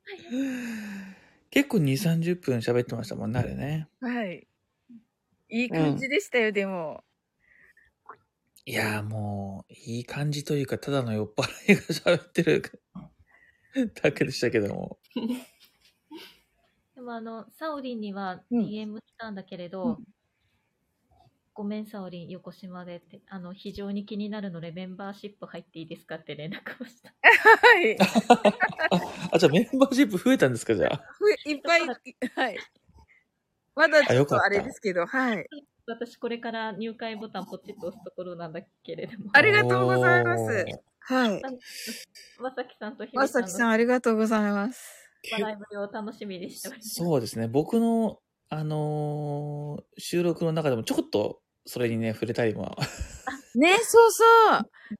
[1.50, 3.88] 結構2、30分喋ってましたもんね、あれね。
[4.00, 4.46] はい。
[5.56, 7.02] いい感じでしたよ、うん、でも。
[8.66, 12.62] いや、もう、いい感じというか、ただの酔っ払いが喋ってる
[14.02, 14.98] だけでしたけども。
[16.96, 20.04] でもあの、サオリンには DM したんだけれど、うん、
[21.54, 27.14] ごめん、サオリン、横島でって、あの、非常に気になるので、メンバーシップ入っていいですかって連絡をした。
[27.22, 27.96] はい。
[29.32, 31.04] あ、じゃあメンバーシップ増えたんですか、じゃあ。
[31.44, 32.58] いっぱい、はい。
[33.76, 35.46] まだちょっとあれですけど、はい。
[35.86, 39.30] 私、これから入会ボタンポチッと押すところなんだけれども。
[39.34, 40.64] ありがとうございます。
[41.00, 41.42] はい。
[42.40, 45.10] まさきさんとひまさきさん、ありがとうございます。
[45.38, 46.94] ライブを楽しみにしております。
[46.94, 47.48] そうですね。
[47.48, 52.76] 僕の、あのー、収録の中でもちょこっとそれにね、触れたりも。
[53.54, 54.24] ね、そうそ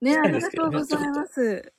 [0.01, 0.05] う。
[0.05, 1.73] ね、 ありがとうございます。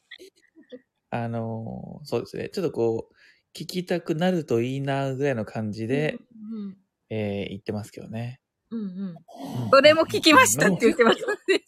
[1.09, 2.49] あのー、そうですね。
[2.49, 3.13] ちょっとこう、
[3.57, 6.17] 聞きたくなるといいな、ぐらいの感じで、
[6.51, 6.77] うんうん、
[7.09, 8.39] えー、言ってますけどね。
[8.71, 9.15] うんうん。
[9.71, 11.63] それも聞きましたって言ってますね。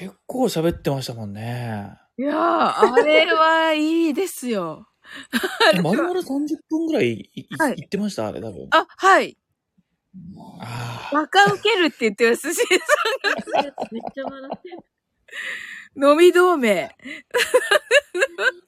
[0.00, 1.96] 結構喋ってましたもんね。
[2.16, 4.86] いやー、あれはいいですよ。
[5.82, 8.28] まるまる30分ぐらいい、はい、言ってました？
[8.28, 8.68] あれ多分。
[8.70, 9.36] あ、はい。
[10.60, 12.64] あバカウケるって言ってます、しさ
[13.60, 13.74] んが。
[13.90, 14.78] めっちゃ笑ってる。
[16.10, 16.90] 飲み同盟。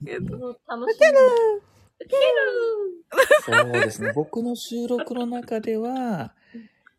[0.05, 1.76] 楽しみ。
[3.45, 4.13] そうですね。
[4.15, 6.35] 僕の収録の中では、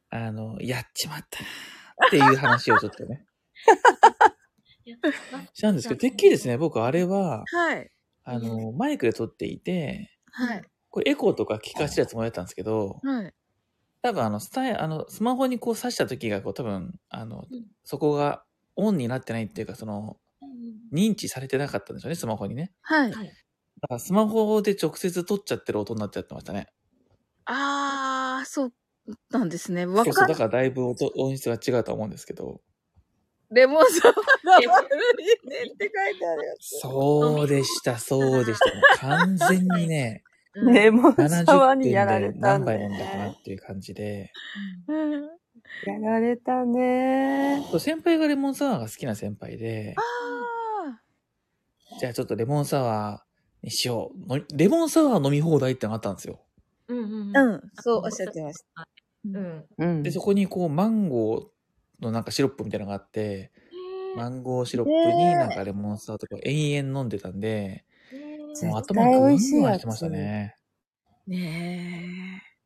[0.10, 1.44] あの、やっちまった
[2.07, 3.26] っていう話をちょっとね。
[5.53, 7.91] したんですけど、てっきりですね、僕あれは、はい。
[8.24, 10.64] あの、マイクで撮っていて、はい。
[10.90, 13.34] これエコーとか聞かせたつもりだったんですけど、はい。
[14.02, 18.44] 多分あの、スタイあの、スマホにこう挿した時が、こう多分、あの、うん、そこが
[18.76, 20.18] オンになってないっていうか、その、
[20.94, 22.72] 認知されてなかったんでしょうね、スマホにね。
[22.82, 23.14] はい。
[23.81, 26.67] だからスマホで直接撮っちゃってる音になっちゃってましたね。
[27.45, 28.73] あー、そう
[29.31, 29.85] なんですね。
[29.85, 32.61] わかそうそう、だからだいぶ音音質が違うと思うんですけど。
[33.49, 34.17] レモンサワー
[34.67, 34.87] が悪
[35.21, 36.79] いねって書いてあるやつ。
[36.81, 38.97] そうでした、そうでした。
[38.99, 40.23] 完全にね、
[40.53, 44.31] レモンサワーにやられた何杯飲んだかなっていう感じで。
[45.85, 50.01] やられたね先輩がレモンサワーが好きな先輩で、あ
[51.99, 53.26] じゃあちょっとレモンサワー
[53.63, 54.55] にしよう。
[54.55, 56.39] レモンサワー飲み放題ってのがあったんですよ。
[56.88, 57.61] うんうんうん。
[57.75, 58.88] そうおっしゃってました。
[59.79, 60.03] うん。
[60.03, 63.51] で、そこにこう、マンゴーのなんかシロップみたいなのがあって、
[64.15, 67.85] マンゴーシロップになんかレモンサワーとか延々飲んでたんで、
[68.63, 70.55] もう頭がグングンしてましたね。
[71.27, 72.57] ねえ。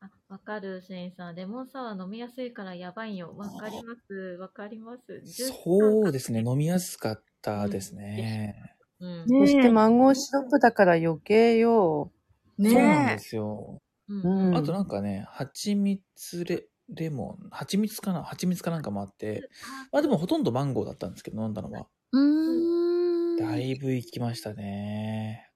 [0.00, 1.34] あ、わかる、シェインさん。
[1.34, 3.34] レモンサワー飲みやすいからやばいよ。
[3.36, 4.14] わかります。
[4.38, 5.22] わかります。
[5.26, 6.42] そうですね。
[6.46, 8.76] 飲みやすかったですね。
[9.00, 9.26] うん。
[9.26, 12.12] そしてマンゴーシロップだから余計よ。
[12.58, 13.78] ねそうなんですよ。
[14.08, 14.56] うん。
[14.56, 18.22] あとなんかね、蜂蜜レ、レモン、蜂蜜かな？
[18.22, 19.48] 蜂蜜かなんかもあって、
[19.92, 21.86] まあでもほとんどマンゴーだったんですけど、飲んだのは。
[22.12, 23.36] うん。
[23.36, 25.48] だいぶ行きましたね。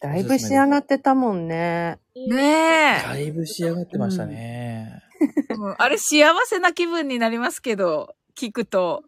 [0.00, 1.98] だいぶ仕上がってたもんね。
[2.14, 3.02] ねえ。
[3.02, 5.02] だいぶ仕上がってましたね。
[5.50, 9.04] うん、あれ幸せな気分になりますけど、聞くと。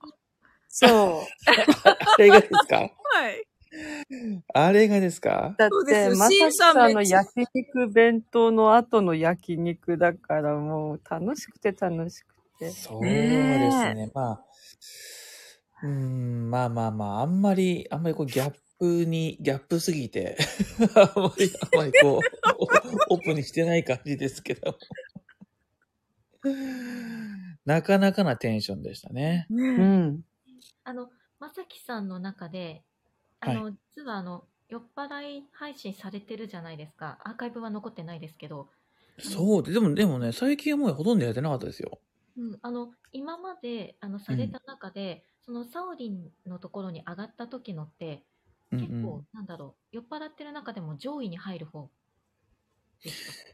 [0.68, 0.90] そう。
[1.47, 2.76] あれがですか？
[2.78, 2.88] は
[3.30, 3.47] い。
[4.55, 5.55] あれがですか？
[5.59, 12.70] だって、まさきさんの焼肉弁当の後の焼肉だからもう楽しくて楽しくて。
[12.70, 14.10] そうですね。
[14.14, 14.44] まあ、
[15.82, 20.36] うん、まあまあまあ、あんまり、あんまりこうギャップに、ギャップすぎて
[20.97, 22.20] あんまり、あんまりこう、
[23.14, 24.78] オープンにしてない感じですけど
[27.66, 29.47] なかなかなテンションでしたね。
[29.51, 30.22] うん。
[30.87, 31.11] あの、
[31.41, 32.85] まさきさんの中で、
[33.41, 37.19] あの、はい、実はあの、酔っ払い配信されてるじゃないですか。
[37.25, 38.69] アーカイブは残ってないですけど。
[39.19, 41.99] そうで、でも、でもね、最近はもうほとんどやってなかったですよ。
[42.37, 48.25] うん、あの、今まで、あの、された中で、うん、その、サオリンのところに上がった時のって、
[48.71, 51.91] 結構、うんうん、なんだろう、酔っ払ってる中でも上位に入る方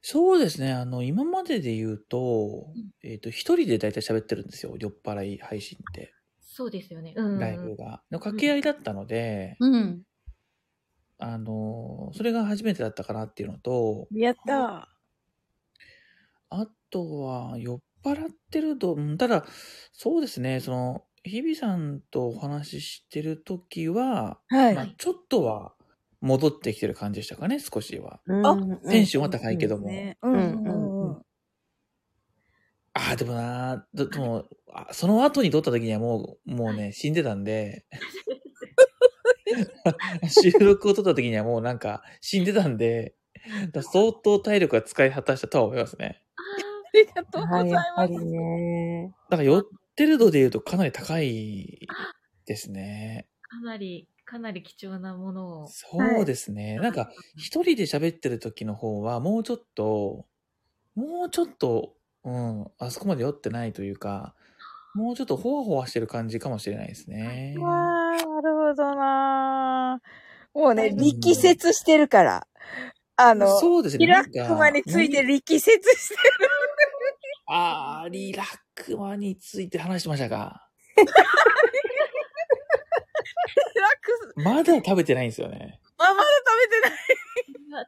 [0.02, 0.72] そうですね。
[0.72, 4.76] あの、今までで言うと、うん、えっ、ー、と、一人で大体喋ってるんですよ。
[4.78, 6.12] 酔っ払い配信って。
[6.54, 7.14] そうですよね。
[7.16, 8.02] うん、ライブが。
[8.10, 10.02] の掛け合いだったので、うん。
[11.18, 14.88] あの、それが初めてだったかなっていうのと、やった
[16.50, 19.46] あとは、酔っ払ってると、ただ、
[19.92, 24.74] そうですね、その、日比さんとお話ししてるときは、はい。
[24.74, 25.72] まあ、ちょっとは
[26.20, 28.20] 戻ってきてる感じでしたかね、少しは。
[28.44, 28.56] あ、
[28.90, 29.88] テンションは高いけども。
[29.88, 30.81] うん、うん、うん。
[33.08, 34.46] ああ、でもな、でも、
[34.92, 37.84] その後に撮った時にはもう、もうね、死んでたんで、
[40.28, 43.14] 収録を撮った時にはもうなんか死んでたんで、
[43.82, 46.22] 相当体力が使い果たしたとは思いますね。
[46.94, 47.74] ありがとうございます。
[47.74, 49.14] やっぱりね。
[49.30, 49.64] だから寄っ
[49.96, 51.88] てる度で言うとかなり高い
[52.46, 53.26] ですね。
[53.42, 55.68] かなり、かなり貴重なものを。
[55.68, 56.78] そうですね。
[56.78, 60.26] はい、なんか、一人で喋ってる時の方は、もうちょっと、
[60.94, 64.34] もうちょっと、うん、あそこまで酔ってないというか、
[64.94, 67.54] もうちょっとほわほわしてる感じかもしれないですね。
[67.58, 70.00] わー、なるほどな
[70.54, 72.46] もうね、力説してるから。
[73.16, 74.06] あの、そうですね。
[74.06, 76.20] リラックマについて力説してる。
[77.48, 80.68] あー、リラックマについて話しましたか？
[84.36, 85.80] まだ食べてないんですよね。
[86.10, 87.22] あ、まだ食べてない。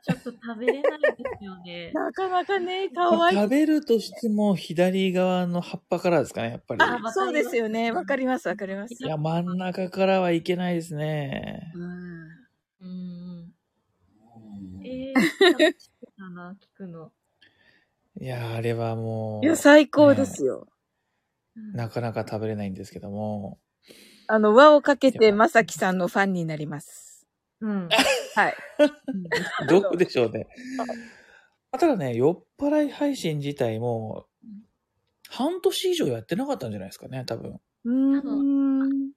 [0.02, 1.08] ちょっと食べれないで
[1.38, 1.92] すよね。
[1.94, 3.36] なかなかね、かわいい。
[3.36, 6.82] 食べるとしても左側の葉っぱからですかね、やっぱり。
[6.82, 7.92] あ、そうですよね。
[7.92, 8.94] わかります、わかります。
[8.94, 11.70] いや、真ん中からはいけないですね。
[11.74, 12.44] うん。
[12.80, 13.54] うん。
[14.84, 15.74] ええー、
[16.18, 17.12] だな、聞くの。
[18.20, 19.46] いや、あれはもう。
[19.46, 20.66] いや、最高ですよ、
[21.56, 23.58] ね、なかなか食べれないんですけども。
[24.28, 27.13] あの、輪をかけて、まさきさんのファンになります。
[27.64, 27.88] うん。
[28.36, 28.56] はい。
[29.68, 30.46] どうでしょうね。
[31.72, 34.26] ただね、酔っ払い配信自体も、
[35.30, 37.60] 半年以上やってなかったんじゃないですかね、多分。
[37.84, 38.18] うん。
[38.18, 39.12] 多分、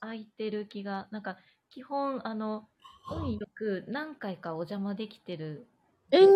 [0.00, 1.38] 空いてる気が、なんか、
[1.70, 2.68] 基本、あの、
[3.10, 5.66] 運よく何回かお邪魔できてる
[6.10, 6.26] ええー、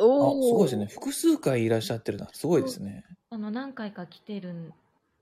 [0.00, 0.86] おあ、すごいですね。
[0.86, 2.28] 複数回いらっしゃってるな。
[2.32, 3.04] すごいですね。
[3.30, 4.72] あの、何回か来てる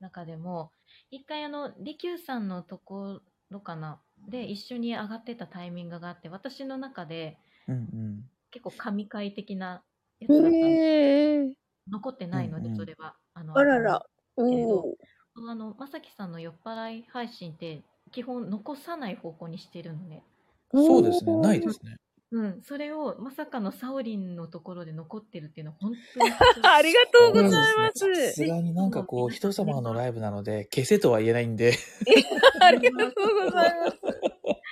[0.01, 0.73] 中でも、
[1.11, 7.39] 一回あの、利休さんのところかな、で一緒に上がってたタイミングがあって私の中で、
[7.69, 9.83] うんうん、結構神回的な
[10.21, 11.53] やつだったんで、えー、
[11.91, 13.15] 残ってないので、それは。
[13.35, 14.07] あのあらら。
[14.37, 14.97] お
[15.37, 17.83] あの、まさきさんの酔っ払い配信って
[18.13, 20.23] 基本残さない方向にしてるのね。
[20.73, 21.37] そうですね。
[21.37, 21.97] ないですね。
[22.31, 26.31] うん、それをまさかのサオリンのところで残ってるっていうのは本当に
[26.63, 28.27] ありがとうございます。
[28.27, 31.75] さすがになんかこう人様のライブなので消せとは言えないんで
[32.61, 33.99] ありがとうございます。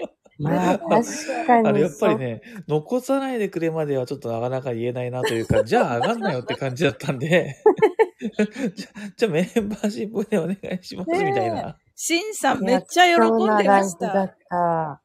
[0.43, 1.69] まあ、確かに。
[1.69, 7.55] あれ、やっぱりね、残さないでくれまではちょっとなかなか言えないなというか、じゃあ上がんなよって感じだったんで
[8.77, 11.77] じゃ、じゃあメンバーシップでお願いしますみたいな。
[11.95, 15.02] シンさんめっちゃ喜んでました。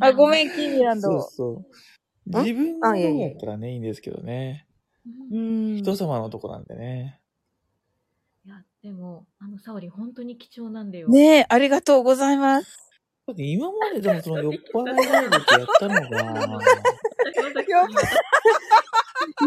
[0.00, 1.20] あ、ごめん、キーミランド。
[1.20, 1.64] そうそう。
[2.26, 4.66] 自分のやったらね、いいんですけどね。
[5.30, 5.76] うん。
[5.76, 7.20] 人様のとこなんでね。
[8.46, 11.08] いや、でも、あの、サオリン本当に貴重なんだよ。
[11.08, 12.80] ねえ、ありがとうございます。
[13.36, 16.00] 今まででもその酔っ払いライブってやったのが、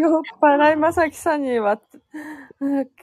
[0.01, 1.79] 酔っ払いまさきさんには、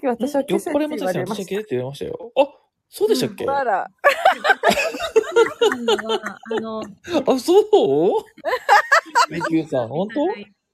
[0.02, 2.32] 私は酔っ払いまさきさん私は消えって言いましたよ。
[2.36, 2.48] あ、
[2.88, 3.88] そうでしたっけ、うん、あら。
[5.72, 7.64] あの、あ、そう？
[9.30, 10.26] レキューさん、本当？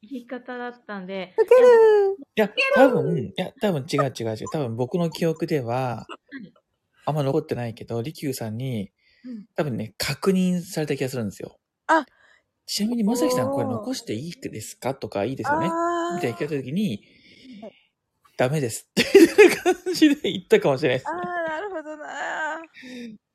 [0.03, 1.35] 言い方だったんで。
[1.37, 2.17] かける。
[2.35, 4.47] いや、多分、いや、多分違う違う違う。
[4.51, 6.07] 多分僕の記憶では、
[7.07, 8.91] あんま残ってないけど、利休さんに、
[9.55, 11.59] 多分ね、確認された気がするんですよ。
[11.87, 12.07] あ。
[12.67, 14.95] ちなみに、まさきさんこれ残していいですか？
[14.95, 15.67] とか、いいですよね？
[16.15, 17.05] みたいな聞いたときに、
[18.37, 18.89] ダメです。
[18.91, 21.40] っていう感じで言ったかもしれないです、ああ、なるほどな。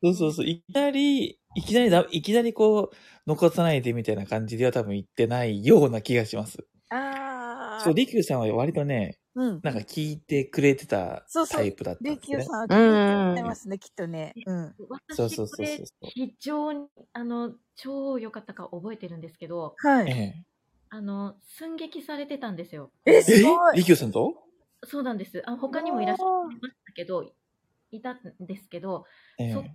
[0.03, 0.45] そうそうそう。
[0.45, 2.95] いきなり、いきなりだ、いきなりこう、
[3.27, 6.65] 残さないでみたいな感じでは多分言ってないような気がします。
[6.89, 7.81] ああ。
[7.83, 9.59] そう、リキューさんは割とね、うん。
[9.63, 12.15] なんか聞いてくれてたタイプだったんです、ね。
[12.15, 14.33] リキューさんは聞いてますね、きっとね。
[14.45, 14.75] うん。
[15.09, 15.85] そうそうそうそう。
[16.13, 20.11] 非常に、あの、超良かったか覚えてるんですけど、はい。
[20.11, 20.43] ええ、
[20.89, 22.91] あの、寸劇されてたんですよ。
[23.05, 23.77] え、すごい。
[23.77, 24.33] リキューさんと？
[24.87, 25.41] そうなんです。
[25.45, 26.27] あ他にもいらっしゃい
[26.61, 27.31] ましたけど、
[27.91, 29.05] いたんですけど、
[29.39, 29.71] ええ、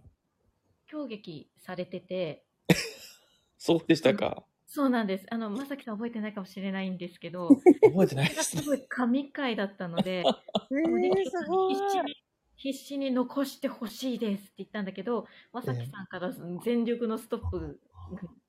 [0.90, 2.44] 攻撃されてて。
[3.58, 4.44] そうでしたか？
[4.66, 5.26] そうなんです。
[5.30, 7.48] あの、まさきさん覚えてないかもしれないんですけど、
[7.82, 8.62] 覚えてないです、ね。
[8.62, 12.16] すごい神回だったので、 えー、すごい必死に
[12.60, 16.30] 必死に残してほしいですって言ったんだけど、まさきさんから
[16.62, 17.80] 全力のストップ、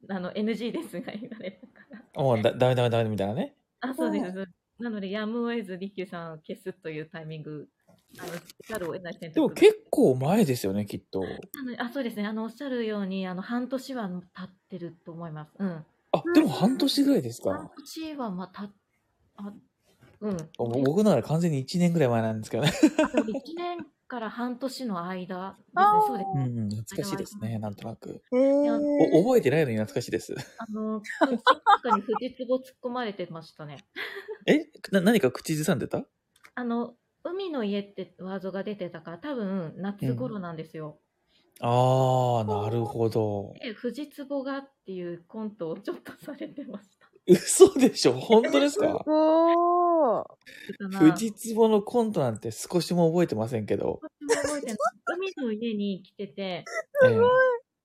[0.10, 2.22] あの、NG ですが言われたから。
[2.22, 3.56] おだ、ダメダメダメみたいなね。
[3.80, 4.48] あ、そうです。
[4.80, 7.70] なので、やむを得ず、リキューさんを消すというタイミング
[8.20, 8.32] あの、
[8.68, 9.36] ざるを得ない選択。
[9.36, 11.24] でも結構前ですよね、きっと。
[11.78, 12.26] あそうですね。
[12.26, 15.52] あの、おっしゃるように、あの、半年は経ってると思います。
[15.60, 15.86] うん。
[16.12, 17.52] あ、でも半年ぐらいですか。
[17.52, 18.70] 半年はまた、
[19.38, 19.54] あ、
[20.20, 20.38] うん。
[20.58, 22.72] 僕なら完全に1年ぐらい前なんですけどね。
[22.72, 25.84] 1年から半年の間ですね。
[26.08, 26.46] そうですね。
[26.46, 28.22] うん、懐かしいですね、なんとなく。
[28.34, 30.36] えー、覚えてないのに懐かしいです。
[30.58, 31.44] あの、確
[31.82, 33.78] かに藤壺突っ込まれてましたね。
[34.48, 34.70] え？
[34.92, 36.04] な、何か口ずさんでた？
[36.56, 41.00] あの、海の家ってワードが出てたから、多分夏頃なんですよ。
[41.60, 43.54] ああ、なるほど。
[43.62, 47.08] え、藤壺がっていうコントをちょっとされてました。
[47.28, 48.14] 嘘でしょ？
[48.14, 49.04] 本当ですか？
[49.08, 50.26] お
[51.00, 54.00] 藤壺のコントなんて少しも覚えてませんけど。
[54.28, 54.78] 覚えてない。
[55.06, 56.66] 海の家に来てて、
[57.04, 57.22] すごい。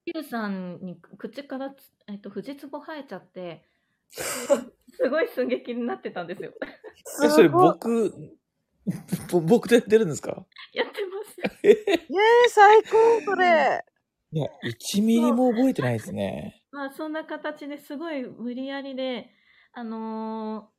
[0.07, 1.75] ヒルさんに口から
[2.09, 3.65] えっと、藤壺生えちゃって、
[4.11, 6.53] すごい寸劇になってたんですよ。
[7.25, 8.13] え、それ僕、
[9.47, 10.47] 僕とやってるんですか？
[10.73, 11.59] やってます。
[11.67, 11.75] えー、
[12.49, 13.85] 最高、それ。
[14.33, 16.63] いや、1ミリも覚えてないですね。
[16.73, 19.31] まあ、そんな形ですごい無理やりで、
[19.73, 20.71] あの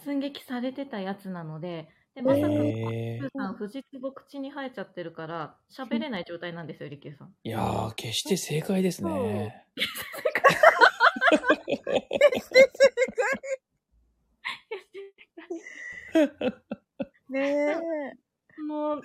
[0.00, 7.34] ー、寸劇されてたやつなので、で、まさか、リキューさん、藤壺口に生えちゃってるから、喋れない状態なんですよ、リキューさん。
[7.42, 9.64] いやー、決して正解ですね。
[9.76, 9.88] 決
[12.40, 12.70] して
[16.12, 16.52] 正解。
[17.32, 17.76] ね
[18.58, 18.62] え。
[18.62, 19.02] もう、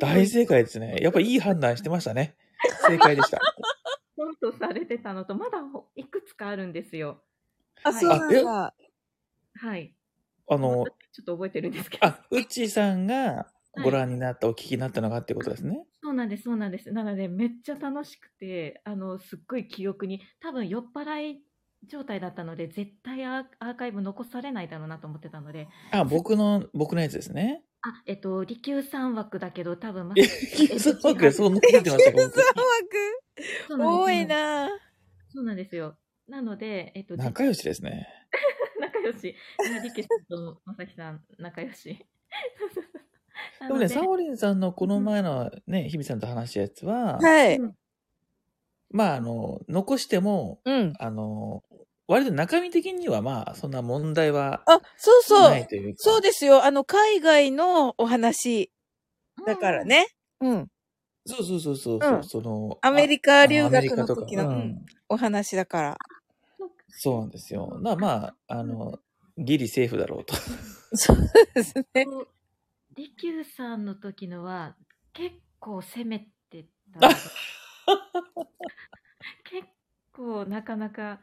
[0.00, 0.96] 大正解ですね。
[1.00, 2.34] やっぱいい判断してましたね。
[2.86, 3.40] 正解でした。
[4.16, 5.58] コントされてたのと、まだ
[5.94, 7.22] いくつかあるんですよ。
[7.84, 8.74] あ、はい、そうなんだ。
[9.58, 9.94] はい。
[10.48, 12.06] あの、ちょっと覚えてるんですけど。
[12.06, 13.46] あ、うちさんが
[13.82, 15.84] ご覧になった、はい、お聞きになったのがってことですね。
[16.02, 16.90] そうなんです、そうなんです。
[16.92, 21.42] なので、めっちゃ楽しくて、あの、すっごい記憶に、多分酔っ払い
[21.84, 25.68] 状態だったので、絶対アーカイブ残されないだろうなと思ってたので。
[25.92, 27.62] あ、僕の、僕のやつですね。
[27.82, 34.68] あ、えっと、利休三枠だけど、多分ま、利休三枠そう残ってました利休三枠多いな
[35.28, 35.96] そうなんですよ。
[36.28, 38.08] なので、えっと、仲良しですね。
[38.80, 39.36] 仲良し。
[39.82, 42.04] 利休さんとまさきさん、仲良し。
[43.60, 47.60] でもね、サオリンさんのこの前のね、日比さんと話したやつは、はい。
[48.90, 51.62] まあ、あの、残しても、うん、あの、
[52.08, 55.50] 割と中身的にはまあ、そんな問題はあ、そうそう。
[55.50, 55.96] ないというか。
[55.98, 56.64] そうですよ。
[56.64, 58.70] あの、海外のお話
[59.44, 60.06] だからね。
[60.40, 60.68] うん。
[61.26, 62.78] そうそうそうそう、うん、その。
[62.82, 65.98] アメリカ留学の時の、うん、お話だから。
[66.88, 67.76] そうなんですよ。
[67.82, 68.98] まあまあ、あの、
[69.36, 70.34] ギリセーフだろうと。
[70.94, 71.16] そう
[71.54, 72.06] ですね。
[72.94, 74.76] 利休さんの時のは、
[75.12, 77.00] 結構攻めてた。
[79.50, 79.66] 結
[80.12, 81.20] 構なかなか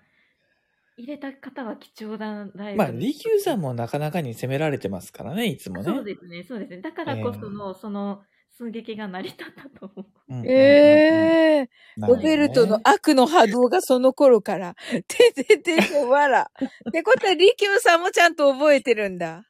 [0.97, 2.77] 入れた方は貴重なライブ。
[2.77, 5.83] まあ、利休さんもなかなかに攻められてますからね、いつもね。
[5.83, 6.81] そうですね、そうですね。
[6.81, 8.21] だからこその、えー、その、
[8.55, 10.05] 寸劇が成り立ったと思
[10.43, 10.47] う。
[10.47, 14.75] ええー、ロベルトの悪の波動がその頃から、
[15.07, 16.51] ててててわら。
[16.87, 19.43] ってことは、利休さんもちゃんと覚えてるんだ。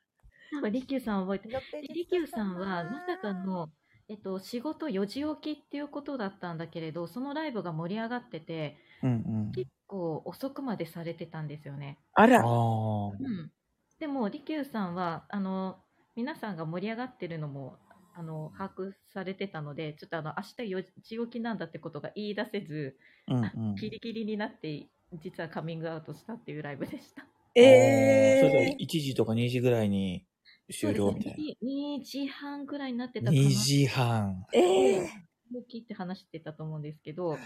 [0.53, 1.59] なんか、利休さん覚えてる。
[1.93, 3.69] 利休さんは、まさかの、
[4.09, 11.97] えっと、仕事4時起きっていうことだったんだけれど、そのライブが盛り上がってて、うんうん、結構遅くまでされてたんですよね。
[12.13, 12.43] あら。
[12.43, 13.51] うん、
[13.99, 15.77] でも、利休さんは、あの、
[16.15, 17.77] 皆さんが盛り上がってるのも、
[18.15, 22.97] あの、把握されてたので、ちょっとあの、明日4時起きなんだってことが言い出せず、
[23.27, 27.25] うんうん、ギリギリになって、実はカミングアウトしたっていうライブでした。
[27.55, 28.49] ええー。
[28.49, 30.25] それで1時とか2時ぐらいに
[30.71, 31.67] 終了みたいな。
[31.67, 33.37] 2時半ぐらいになってたかな。
[33.37, 34.45] 2時半。
[34.53, 35.07] ええー。
[35.55, 37.37] 大きって話してたと思うんですけど。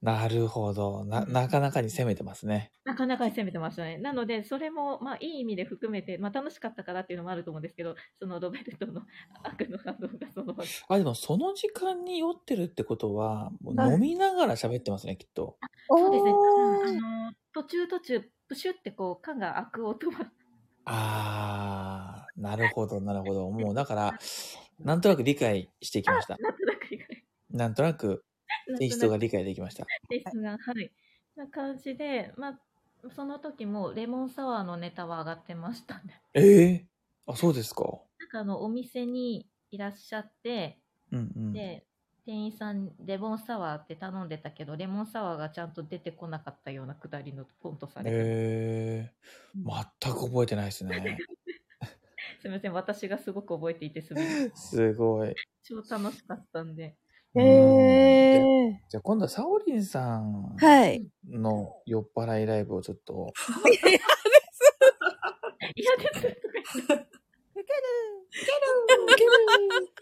[0.00, 1.04] なるほど。
[1.04, 2.70] な、なかなかに攻めてますね。
[2.84, 3.98] なかなかに攻めてましたね。
[3.98, 9.02] なので、それも、まあ、いい意味で含めて、まあ、楽しかったからっていうのもあると思うんですけど、そのロベルトの
[9.42, 10.54] 悪の反応がその。
[10.88, 15.58] あ、でも、その時間に酔ってるってことは、もう飲みながら喋ってますね、きっと。
[15.88, 16.30] そうですね。
[16.30, 20.30] あの、途中途中、プシュってこう、缶が開く音は。
[20.84, 23.50] ああ、なるほど、なるほど。
[23.50, 24.18] もうだから、
[24.78, 26.36] なんとなく理解してきました。
[26.38, 27.24] なんとなく理解。
[27.50, 28.24] なんとなく、
[28.78, 29.84] テイストが理解できました。
[30.08, 30.92] テイストが、はい。
[31.36, 36.22] な感じで、まあ、その時もレモンサワーのネタは上がってましたね。
[36.34, 37.84] ええー、あ、そうですか。
[38.18, 41.86] なんかあの、お店にいらっしゃって、うんうん、で、
[42.28, 51.16] 店員さんレモンサワーって頼んでたけどレモンサワーがちゃんと出てこなかったようなくだりのポンとされてへえー、全く覚えてないですね
[52.40, 56.96] すみません私がすごく覚えていてすみませんすごい超楽しかったんで
[57.34, 60.56] へえー、じゃあ今度はサオリンさん
[61.28, 63.32] の酔っ払いライブをちょっと
[63.64, 64.04] 嫌です
[65.74, 66.44] 嫌ですいけるい
[67.54, 67.66] ける
[69.04, 69.98] いけるいける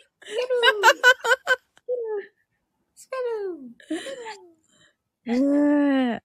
[5.27, 5.41] る。
[5.41, 6.21] うん。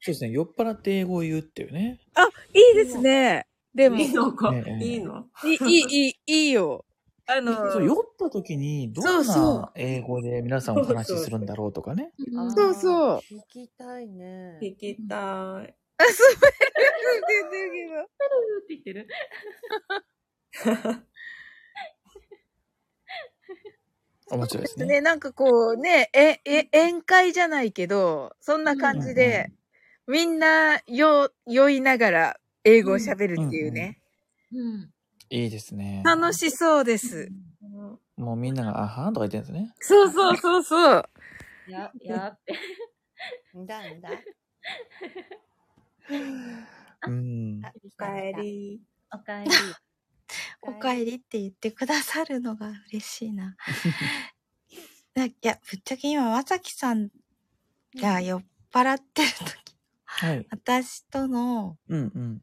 [0.00, 0.30] そうですね。
[0.30, 2.00] 酔っ払って英語を言うっていうね。
[2.14, 3.46] あ、いいですね。
[3.74, 3.96] でも。
[3.96, 5.26] いいのか、ね、いいの？
[5.44, 6.84] いい、いい、いいよ。
[7.26, 12.12] あのそう、酔った時に、どんな英語で皆さんお話しするんだろうとかね。
[12.56, 13.18] そうそう。
[13.18, 14.58] 聞きたいね。
[14.60, 15.18] 聞きたい。
[15.18, 15.74] あ、滑るって
[17.30, 18.08] 言ってる
[18.64, 19.06] って言ってる。
[24.32, 24.86] 面白いですね。
[24.86, 29.52] ね、なんかこうね、え、え、宴会じゃないけど、そんな感じで、
[30.06, 34.00] うん、みんな、よ、酔いながら英語を喋るっていうね。
[34.52, 34.58] うん。
[34.58, 34.90] うん、
[35.30, 36.02] いいですね。
[36.04, 37.30] 楽しそうです。
[38.16, 39.74] もうみんなが、あはーとか言ってるんですね。
[39.80, 41.10] そうそうそうそう。
[41.68, 43.58] や、やって。
[43.58, 44.10] んだんだ。
[47.06, 47.62] うん。
[47.64, 48.82] おかえり。
[49.12, 49.50] おかえり。
[50.62, 53.56] おかえりって言ってくださるのが嬉しいな。
[55.16, 57.10] いや、ぶっちゃけ今、まさきさん
[57.96, 62.42] が酔っ払ってる時、はい、私との、うんうん。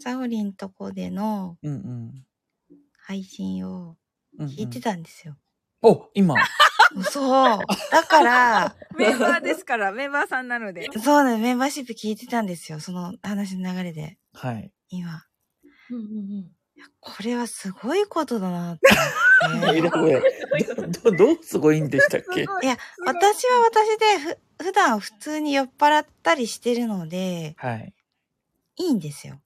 [0.00, 2.26] サオリンとこでの、うんうん。
[3.06, 3.96] 配信を
[4.40, 5.36] 聞いてたんですよ。
[5.82, 6.34] お、今？
[7.10, 7.58] そう。
[7.90, 10.88] だから、 メンバーですから、メンバーさんなので。
[11.02, 12.80] そうね、メンバーシップ聞いてたんですよ。
[12.80, 14.18] その話の流れで。
[14.32, 14.72] はい。
[14.88, 15.24] 今。
[15.90, 16.04] うんうんう
[16.42, 16.52] ん。
[17.00, 18.88] これはすごいことだなって
[19.46, 20.22] 思って。
[21.02, 22.42] どどうすごいんでしたっけ？
[22.42, 27.94] いや、私は私でふ、普段普通に酔っ払ったりしてるので、はい。
[28.76, 29.40] いいんですよ。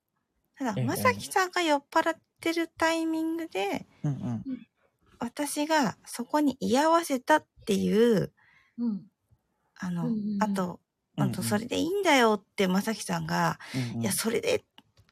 [0.61, 4.15] ただ、まさきさんが酔っ払ってるタイミングで、うんう
[4.53, 4.67] ん、
[5.19, 8.31] 私がそこに居合わせたっていう、
[8.79, 9.03] うん、
[9.79, 10.79] あの、うんうん、あと、
[11.17, 14.63] あと、それでいいんだよってまさきさんが、うんうん、いや、それで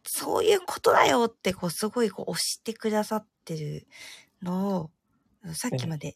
[0.07, 3.87] そういうことだよって、こう、すごいこう、押してくださってる
[4.43, 4.91] の
[5.45, 6.15] を、さっきまで、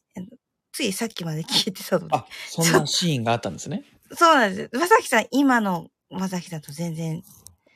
[0.72, 2.14] ついさっきまで聞いてたので。
[2.14, 3.84] あ、そんなシーンがあったんですね。
[4.14, 4.78] そうなんです。
[4.78, 7.22] まさきさん、今のまさきさんと全然。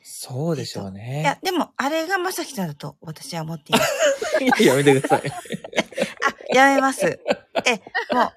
[0.09, 1.21] そうでしょうね。
[1.21, 4.63] いや、でも、あれがまさきさんだと私は思っています。
[4.63, 5.29] やめてください。
[5.29, 7.05] あ、やめます。
[7.05, 7.81] え、
[8.13, 8.31] も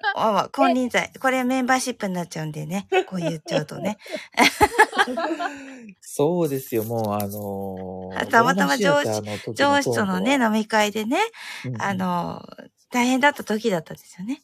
[0.45, 1.11] う、金輪際。
[1.21, 2.87] これメンバーシップになっちゃうんでね。
[3.07, 3.97] こう言っちゃうとね。
[6.01, 9.21] そうですよ、もうあのー、たまたま上司、
[9.53, 11.19] 上司とのね、飲み会でね、
[11.65, 14.41] うん、あのー、大変だった時だったんですよね。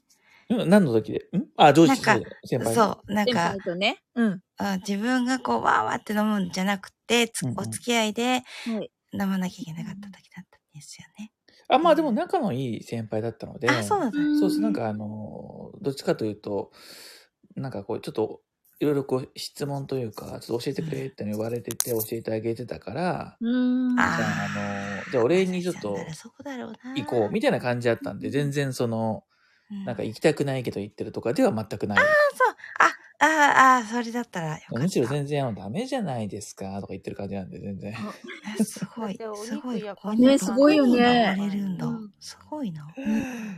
[0.49, 1.19] 何の時で？
[1.37, 1.47] ん？
[1.57, 2.01] あ、上司
[2.45, 2.73] 先輩。
[2.75, 4.41] そう、なんか、ね、うん、
[4.87, 8.43] 自分がこう、わーわーって飲むんじゃなくて、お付き合いで
[9.13, 11.31] 飲まなきゃいけなかった時だったんですよね。
[11.69, 13.67] あ、まあでも仲のいい先輩だったので。
[13.69, 14.17] あ、そうなんだ。
[14.33, 16.71] そうそう、なんかあの、どっちかというと、
[17.55, 18.41] なんかこう、ちょっと、
[18.79, 24.11] いろいろこう、質問というか、ちょっと教えてくれって言われてて、教えてあげてたから、うん。
[24.15, 26.17] じゃあ、あの、じゃあ俺にちょっと、
[26.95, 29.25] 行こう、みたいな感じだったんで、全然その、
[29.69, 31.97] なんか行きたくないけど行ってるとかでは全くない。
[31.99, 32.55] ああ、そう。
[32.79, 37.93] あ、ああ、それだったらむしろ全然ダメじゃないですかとか言ってる感じなんで、全然。
[38.63, 39.17] すごい。
[39.43, 39.83] すごい。
[40.17, 41.35] ね、すごいよね。
[41.37, 41.87] れるんだ。
[42.19, 42.87] すごいな。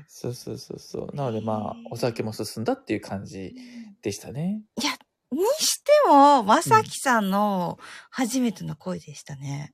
[0.07, 1.15] そうそうそうそう。
[1.15, 3.56] なのでまあ、お酒も進んだっていう感じ
[4.02, 4.61] でしたね。
[4.81, 4.91] いや、
[5.31, 7.77] にしても、まさきさんの
[8.10, 9.73] 初めての声でしたね。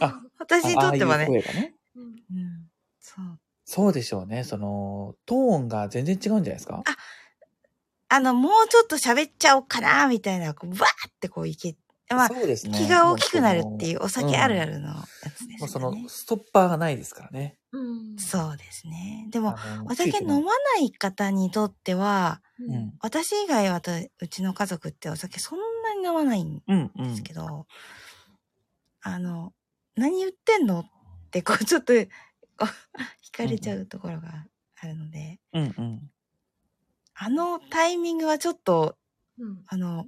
[0.00, 1.24] うん、あ 私にとってはね。
[1.24, 1.74] ああ声がね。
[1.96, 2.70] うん。
[3.00, 3.38] そう。
[3.70, 4.44] そうでしょうね。
[4.44, 6.82] その、トーンが全然違うんじゃないですか？
[6.86, 6.96] あ、
[8.08, 11.76] あの、もうちょっと喋っちゃおうかな、みたいな、こう、バーってこういけ、
[12.08, 12.78] まあ、そうですね。
[12.78, 15.58] 気が大きくなるっていうお酒あるあるのやつですね。
[15.60, 17.58] うん、その、ストッパーがないですからね。
[17.72, 19.26] うん、そうですね。
[19.28, 19.54] でも、
[19.84, 20.46] お酒飲まな
[20.80, 23.82] い方にとっては、うん、私以外は
[24.20, 26.62] うちの家族ってお酒そんなに飲まないん
[26.96, 27.64] ですけど、うんうん、
[29.02, 29.52] あの、
[29.94, 30.80] 何言ってんの？
[30.80, 31.92] って、こう、ちょっと、
[33.32, 34.46] 惹かれちゃうところが
[34.80, 36.10] あるので、うんうん、
[37.14, 38.96] あのタイミングはちょっと、
[39.38, 40.06] うん、あの、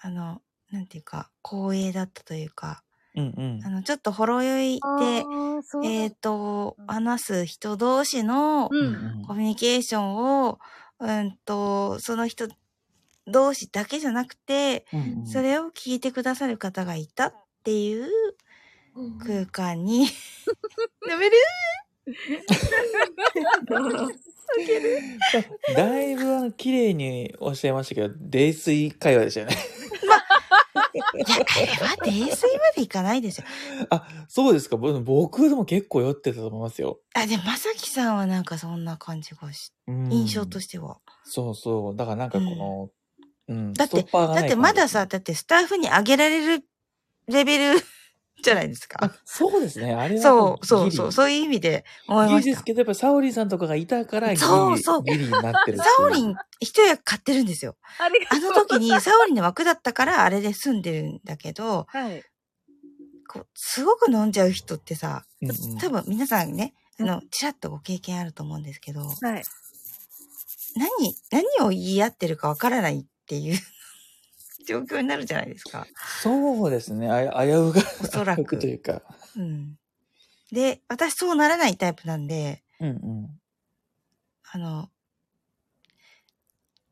[0.00, 2.82] あの、なんていうか、光栄だったというか、
[3.14, 5.24] うんうん、あの、ちょっとほろ酔いで、
[5.84, 8.68] えっ、ー、と、話す人同士の
[9.26, 10.58] コミュニケーションを、
[11.00, 12.46] うんと、その人
[13.26, 17.34] 同士だけじゃなくて、うんうん、それを聞いてくださる方がいたっ
[17.64, 18.08] ていう
[19.24, 20.08] 空間に、飲
[21.18, 21.36] める？
[25.76, 29.56] だいぶ綺麗におっしゃいましたけど、泥酔会話でしたよね。
[30.92, 31.18] いや、あ
[31.60, 33.44] れは泥酔までいかないですよ。
[33.90, 34.76] あ、そうですか。
[34.76, 36.98] 僕でも結構酔ってたと思いますよ。
[37.14, 40.98] あ、でも、まさきさんはなんかそんな感じがし、印象としては。
[41.24, 41.96] そうそう。
[41.96, 42.90] だからなんかこの、
[43.48, 43.56] うん。
[43.56, 46.64] うん、だって、だってまださ、だってスタッフにあげられる
[47.28, 47.80] レベル
[48.42, 49.12] じゃないですか。
[49.24, 49.94] そうですね。
[49.94, 51.12] あれはそうそうそう。
[51.12, 52.38] そういう意味で思いました。
[52.38, 57.76] いいですけど、やっぱサオリンさんとかがいたからギリ、そうそうギリになってるサオリン一役買ってるんですよ。
[57.98, 62.22] ああの時にサオリンの枠だったからあれで済んでるんだけど、はい。
[63.28, 69.42] こう、すごく飲んじゃう人ってさ、うんうん、多分皆さんね、あの、ちらっとご経験あると思うんですけど、はい。
[70.76, 73.58] 何、何を言い合ってるかわからないっていう
[74.70, 75.84] 状況になるじゃないですか。
[76.22, 77.10] そうですね。
[77.10, 77.82] あ危うが。
[78.02, 78.56] おそらく。
[78.56, 79.02] というか。
[79.36, 79.76] うん。
[80.52, 83.40] で、私そうならないタイプなんで、うんうん。
[84.52, 84.88] あの、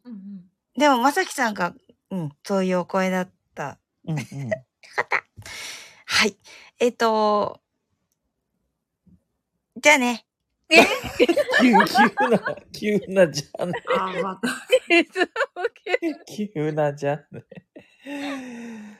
[0.04, 0.44] うんうん。
[0.76, 1.72] でも、まさきさんが、
[2.10, 3.78] うん、そういうお声だった。
[4.04, 4.48] うんうん。
[4.48, 4.56] よ
[4.96, 5.24] かった。
[6.06, 6.36] はい。
[6.80, 7.60] えっ、ー、と、
[9.80, 10.27] じゃあね。
[10.70, 10.76] え？
[11.60, 13.82] 急、急な、急なじゃんね。
[13.96, 14.48] あ、また。
[16.26, 17.44] 急なじゃんね。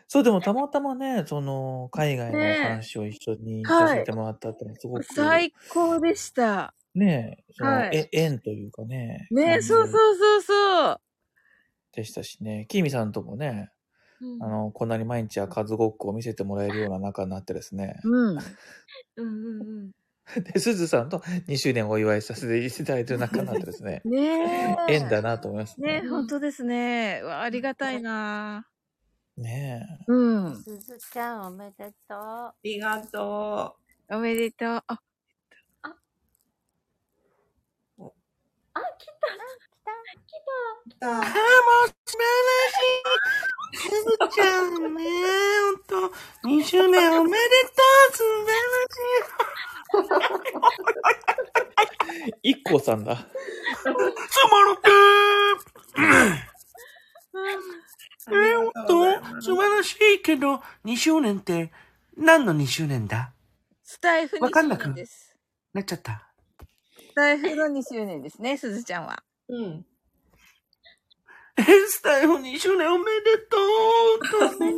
[0.06, 6.74] そう、でもたまたまね、その、海外の話を一緒にさせてもらったってのはすごく、最高でした。
[6.94, 9.28] ねえ、その、はい、え、縁というかね。
[9.30, 11.00] ねえ、そうそうそうそう。
[11.92, 13.70] でしたしね、キミさんともね、
[14.20, 17.96] うん、あの、こんなに毎日は数ごっこを見せてもらえるような仲になってですね。
[18.04, 18.38] うん。
[19.16, 19.90] うんうんうん。
[20.52, 24.02] で、すずさんと2周年お祝いさせていただいてる仲になってですね。
[24.04, 24.94] ねえ。
[24.94, 26.02] 縁だなと思いますね。
[26.02, 27.22] ね本当ですね。
[27.22, 28.66] わありがたいな
[29.36, 30.04] ねえ。
[30.08, 30.62] うん。
[30.62, 32.18] すずちゃんおめでとう。
[32.18, 33.76] ありがと
[34.10, 34.16] う。
[34.16, 34.68] おめでとう。
[34.68, 35.00] あ、あ、
[38.74, 39.14] あ、来た。
[39.14, 39.14] 来
[39.84, 39.92] た。
[40.90, 41.08] 来た。
[41.10, 41.24] あ、もう
[42.04, 43.78] 素晴らしい。
[43.78, 45.04] すずちゃんね、
[45.88, 46.14] ほんと、
[46.44, 48.16] 2周年おめでとう。
[48.16, 48.56] 素晴ら
[48.90, 49.77] しい。
[52.42, 53.16] 一個さんだ。
[53.16, 56.48] つまるてー
[58.30, 59.40] えー、ほんと？
[59.40, 61.72] 素晴らしいけど、2周年って
[62.16, 63.32] 何の2周年だ？
[63.82, 65.34] スタイフ2周年です。
[65.72, 66.28] なっちゃった。
[66.94, 69.22] スタイフの2周年ですね、すずちゃんは。
[69.48, 69.86] うん。
[71.56, 73.56] え、スタイフ2周年おめでと
[74.20, 74.76] うすごい、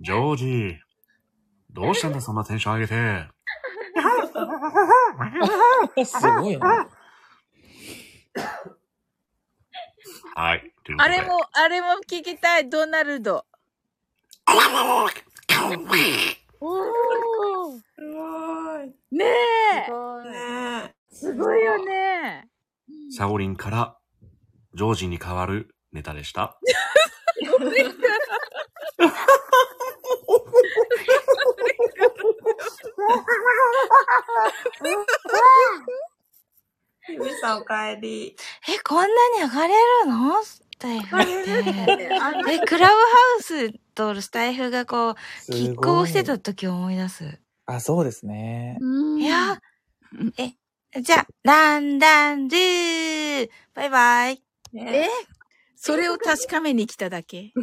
[0.00, 0.78] ジョージ、
[1.70, 2.12] どうしたん。
[2.12, 2.36] だそん。
[2.36, 3.28] なテンション上げて。
[6.04, 6.88] すごいな。
[10.34, 10.72] はい。
[10.98, 13.44] あれも、あれも聞きたい、ドナルド。
[16.60, 18.86] おーすごい。
[19.16, 20.24] ねえすごい。
[20.30, 22.48] ねすごいよね
[23.16, 23.96] サオリンから
[24.74, 26.58] ジョージに変わるネタでした。
[37.08, 38.36] ゆみさんお帰り。
[38.68, 39.06] え、こんな
[39.38, 39.74] に上がれ
[40.04, 40.42] るの？
[40.44, 41.28] スタイフって。
[42.50, 42.92] え、クラブハ
[43.38, 45.14] ウスとスタイフがこう、
[45.52, 47.38] 拮抗してた時を思い出す。
[47.66, 48.78] あ、そうですね。
[49.18, 49.60] いや、
[50.38, 50.54] え、
[51.00, 54.42] じゃあ、ランダンドゥーバイバイ。
[54.74, 55.06] え
[55.76, 57.52] それを確かめに来ただけ。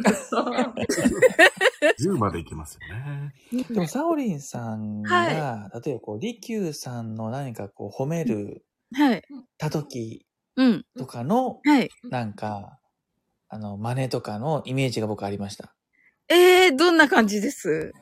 [2.00, 3.32] 10までいけますよね。
[3.68, 8.64] でも、サオリンさんが、はい、例えばこう、リキューさんの何かこう、褒める、
[8.94, 9.22] はい。
[9.58, 10.24] た時、
[10.56, 10.84] うん。
[10.96, 11.90] とかの、はい。
[12.10, 12.78] なんか、
[13.48, 15.74] あの、真似とかのイメージが僕ありました。
[16.28, 17.92] ええー、どんな感じです？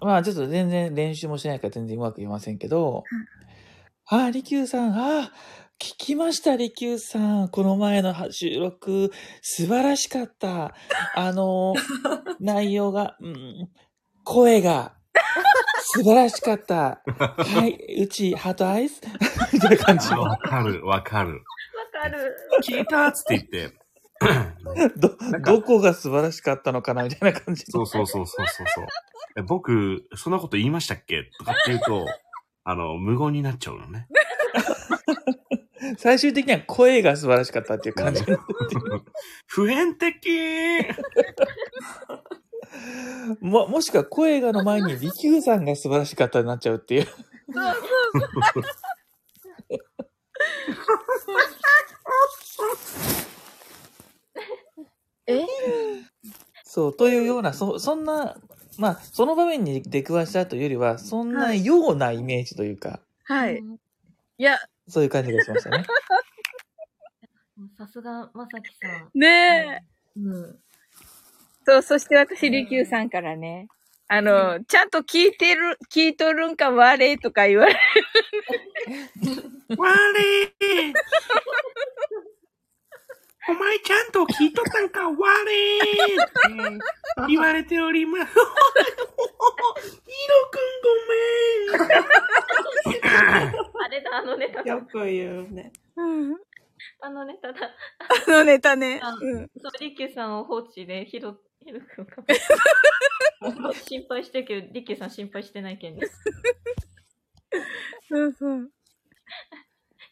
[0.00, 3.04] まあ、ちょっと全然練習もしないから全然うまく言いませんけど、
[4.06, 5.32] ああ、リキューさん、ああ、
[5.80, 7.48] 聞きました、リキューさん。
[7.48, 9.10] この前の収録、
[9.42, 10.74] 素晴らしかった。
[11.14, 11.74] あの、
[12.40, 13.68] 内容が、うん、
[14.24, 14.94] 声が、
[15.80, 17.02] 素晴らしかった。
[17.06, 19.02] はい、うち、 heart eyes？
[19.52, 20.08] みたいな感じ。
[20.14, 21.32] わかる、わかる。
[21.32, 22.36] わかる。
[22.62, 23.76] 聞いたっつって言って。
[24.96, 27.64] ど、どこが素晴らしかったのかなみたいな感じ。
[27.70, 28.86] そうそうそうそうそうそう。
[29.44, 31.30] 僕、そんなこと言いましたっけ？
[31.38, 32.06] とかって言うと、
[32.64, 34.08] あの、無言になっちゃうのね。
[35.96, 38.22] 最終的には声が素晴らしかったっていう感じ。
[39.46, 40.28] 普遍的
[43.40, 47.06] も、もしくは声がの前に利休さんが素晴らしかったになっちゃうっていう。
[55.28, 55.46] え？
[56.64, 58.36] そう、というような、そ、そんな、
[58.78, 63.00] まあ、その場面に出くわしたというよりは、そんなようなイメージというか。
[63.24, 63.62] はい。
[64.38, 64.58] いや。
[64.88, 65.84] そういう感じがしましたね。
[67.76, 69.10] さすが、まさきさん。
[69.18, 69.82] ね
[70.16, 70.20] え。
[70.20, 70.58] うん。
[71.66, 73.68] そう、そして私、りきゅうさんからね、
[74.06, 77.78] あの、ちゃんと聞いてる、聞いとるんか、われとか言われる。
[79.76, 80.52] わ れ
[83.48, 86.84] お前ちゃんと聞いとったんか、われって
[87.28, 88.32] 言われております。
[88.32, 88.44] ヒロ
[90.50, 90.82] くん
[91.72, 92.00] ごめ
[93.08, 93.18] ん。
[93.84, 94.60] あれだ、あのネタ。
[94.62, 95.72] よく言うね。
[95.96, 96.36] うん。
[97.00, 97.70] あのネタだ。
[98.26, 99.00] あのネタね。
[99.20, 99.50] うん。
[99.56, 102.22] そう、リキューさんを放置で、ヒロ、ヒロくんか。
[103.86, 106.22] 心配してるけど、リキューさん心配してないけんです。
[108.08, 108.70] そうそう。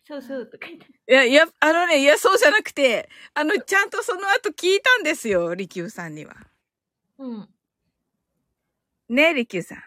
[0.09, 0.87] そうそうとか言って。
[0.87, 6.37] いや、いや、あのね、いや、そうじゃなくて、あの、ちゃんとその後聞いたんですよ、利休さんには。
[7.19, 7.49] うん。
[9.09, 9.79] ねえ、利休さん。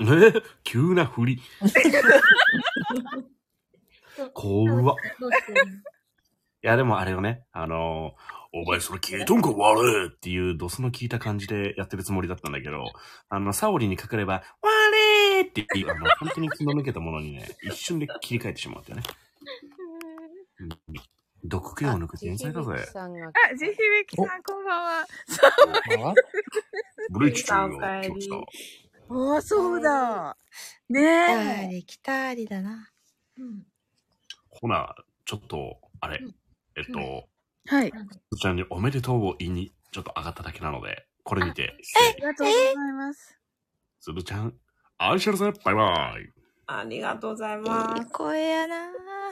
[0.00, 0.32] え
[0.64, 1.42] 急な振り。
[4.32, 4.96] 怖っ。
[6.64, 8.14] いや、でもあれよね、あの
[8.54, 12.84] お前それ聞いとんか悪いっていうドスの効いた感じでやってるつもりだったんだけど、
[13.28, 14.96] あの、サオリにかかれば、悪
[15.38, 19.02] いっていう、あの、本当に気の抜けたものにね、一瞬で切り替えてしまってね。
[21.52, 22.70] 毒気を抜く天才だぜ。
[22.72, 23.76] あ、ジヒビ
[24.08, 26.14] キさん、こんばんは。
[27.10, 28.36] ブリッジ中よ、今日さ。
[29.10, 30.34] ああ、そうだ。
[30.88, 31.82] ねえ。
[31.82, 32.90] 来たりだな。
[33.38, 33.66] うん。
[34.48, 34.94] ほな、
[35.26, 36.20] ちょっと、あれ、
[36.74, 37.28] えっと、
[37.66, 37.92] はい。
[38.34, 41.74] つちゃんにおめでとうを言いに、ちょっと上がっただけなので、これにて。
[41.74, 43.38] ありがとうございます。
[44.00, 44.54] つぶちゃん、
[44.96, 46.32] 愛してるぜ、バイバイ。
[46.68, 48.02] ありがとうございます。
[48.02, 48.90] いい声やな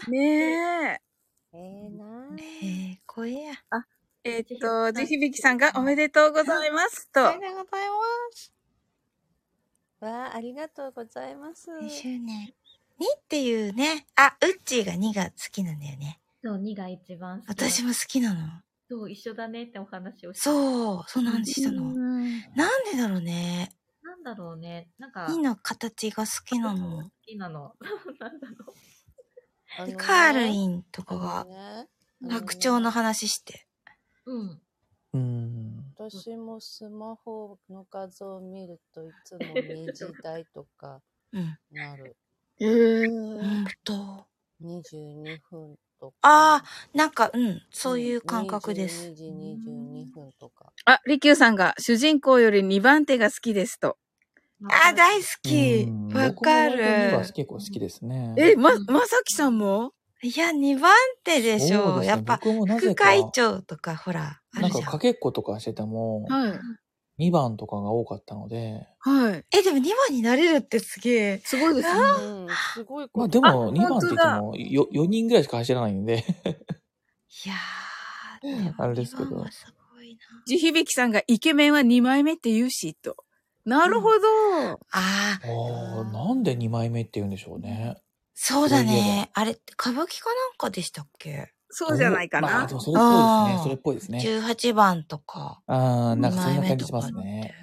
[0.09, 1.10] ねえ。
[1.53, 3.55] ええなええ声や。
[3.71, 3.85] あ、
[4.23, 7.29] えー、っと、じひびきさんがおめでとうございますと。
[7.29, 7.95] ありがとうございま
[8.33, 8.55] す。
[10.01, 11.71] わあ、ありがとうございます。
[11.71, 12.55] 2周年。
[13.01, 14.07] 2っていうね。
[14.15, 16.21] あ、ウッチーが2が好きなんだよね。
[16.43, 17.49] そう、2が一番好き。
[17.49, 18.41] 私も好きなの。
[18.89, 20.43] そう、一緒だねってお話をして。
[20.43, 21.83] そう、そうなんでしたの。
[21.85, 23.71] なんでだろうね。
[24.03, 24.89] なんだろうね。
[24.99, 25.27] なんか。
[25.27, 27.03] 2の形が好きなの。
[27.05, 27.75] 好きなの。
[28.21, 28.75] なんだろう。
[29.87, 31.47] で、カールインとかが、
[32.29, 33.67] 白鳥の話して。
[34.27, 34.61] うん。
[35.13, 35.85] うん。
[35.97, 41.01] 私もスマホの画像を見るといつも2時台とか
[41.71, 42.17] なる。
[42.59, 44.27] えー、ほんと。
[44.63, 46.15] 22分とか。
[46.23, 46.65] ああ、
[46.95, 49.09] なんか、うん、そういう感覚です。
[49.11, 50.73] 2時22分とか。
[50.85, 53.97] あ、リキューさんが主人公より2番手が好きですと。
[54.69, 55.87] あ、大好き。
[56.15, 57.19] わかる。
[57.35, 58.35] 結構好きですね。
[58.37, 59.93] え、ま、まさきさんも？
[60.23, 62.05] いや、2番手でしょう。
[62.05, 66.49] やっぱ、副会長とか、ほら、なんか、かけっことかしてても、は
[67.19, 67.29] い。
[67.29, 68.87] 2番とかが多かったので。
[68.99, 69.45] はい。
[69.51, 71.43] え、でも2番になれるってすげえ。
[71.45, 72.01] すごいですね。
[72.75, 76.17] すごいまあでも、2番って言っても4、4人ぐらいしか走らないんで。
[76.17, 78.75] いやー。
[78.77, 79.47] あれですけど。
[80.47, 83.17] 地響さんがイケメンは2枚目って言うし、と。
[83.79, 84.73] なるほど。
[84.73, 85.41] ああ。
[85.43, 87.97] ああ、なんで2枚目って言うんでしょうね。
[88.35, 89.31] そうだね。
[89.35, 91.53] あれ、歌舞伎かなんかでしたっけ？
[91.71, 92.49] そうじゃないかな。
[92.49, 93.61] まあ、でもそれっぽいですね。
[93.63, 94.19] それっぽいですね。
[94.49, 95.63] 18番とか。
[95.67, 97.55] ああ、なんかそんな感じしますね。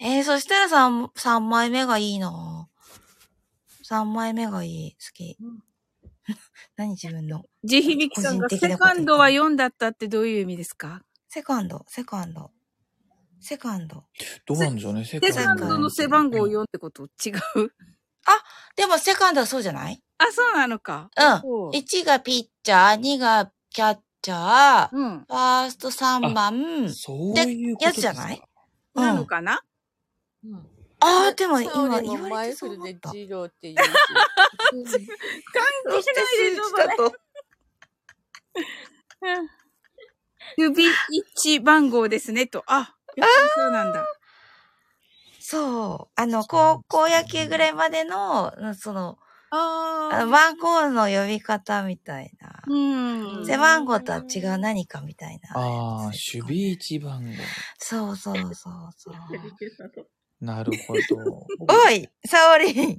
[0.00, 2.68] えー、そしたら 3, 3枚目がいいな
[3.88, 4.92] 3枚目がいい。
[4.94, 5.36] 好き。
[6.76, 7.44] 何自分の？
[7.62, 11.02] ジヒビキさんがセカンドは4だったってどういう意味ですか？
[11.28, 12.50] セカンド、セカンド。
[13.42, 14.04] セカンド。
[14.46, 17.72] どうなんでしょうね、セカンドの背番号4ってこと違う？
[18.24, 18.30] あ、
[18.76, 20.00] でもセカンドはそうじゃない？
[20.18, 21.10] あ、そうなのか。
[21.16, 21.70] うん。
[21.70, 28.40] 1がピッチャー、2がキャッチャー、うん、ファースト3番、そういうやつじゃない？
[28.94, 29.62] なのかな、
[30.44, 30.54] うん、
[31.00, 33.76] ああ、でも今言われてそうでジローって言う
[34.86, 34.92] し。
[34.92, 35.02] 関係
[35.90, 36.86] ないでしょ、それ。
[40.58, 42.62] 指一番号ですね、と。
[42.66, 42.94] あ、
[43.54, 44.06] そうなんだ。
[45.40, 46.12] そう。
[46.20, 49.18] あの、高校野球ぐらいまでの、その、
[49.54, 52.62] あ番号の呼び方みたいな。
[52.66, 53.46] うん。
[53.46, 55.50] 背番号とは違う何かみたいな。
[55.60, 57.32] ああ、守備一番号。
[57.78, 59.14] そうそうそうそう。
[60.40, 61.46] なるほど。
[61.68, 62.98] おい、サオリン。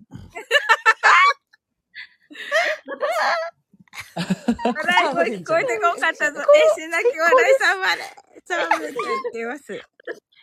[4.15, 6.39] 笑い声聞こえてこんかったぞ。
[6.77, 8.01] えし泣き笑いさんまで。
[8.45, 8.93] そうって言っ
[9.31, 9.81] てます。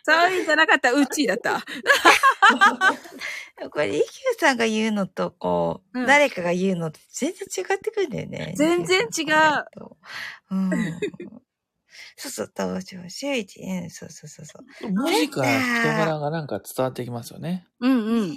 [0.03, 1.61] そういうんじゃなかった、うちだった。
[3.69, 8.53] これ、イキューさんが言うのと、こう、うん、誰かが言うのと全然違ってくるんだよね。
[8.57, 9.65] 全然違う。
[10.49, 10.71] うん。
[12.15, 14.63] そうそう、登場、周一、うん、そうそうそうそう。
[14.91, 17.67] 文字から人柄がなんか伝わってきますよね。
[17.79, 18.35] うんうん。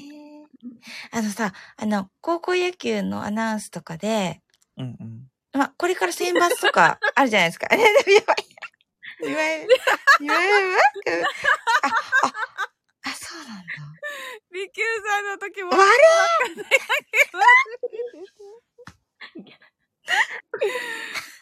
[1.13, 4.43] あのさ、あの、高校野球のアナウンスとかで、
[4.77, 5.31] うんうん。
[5.53, 7.69] まあ、これから選抜とかあるじゃないですか。
[7.71, 7.87] え、や
[8.27, 8.54] ばい。
[9.21, 9.75] いわゆる、
[10.21, 12.31] いわゆる、あ、あ、
[13.05, 13.73] あ、そうなんだ。
[14.53, 15.73] リキューさんの時も。
[15.73, 15.83] あれ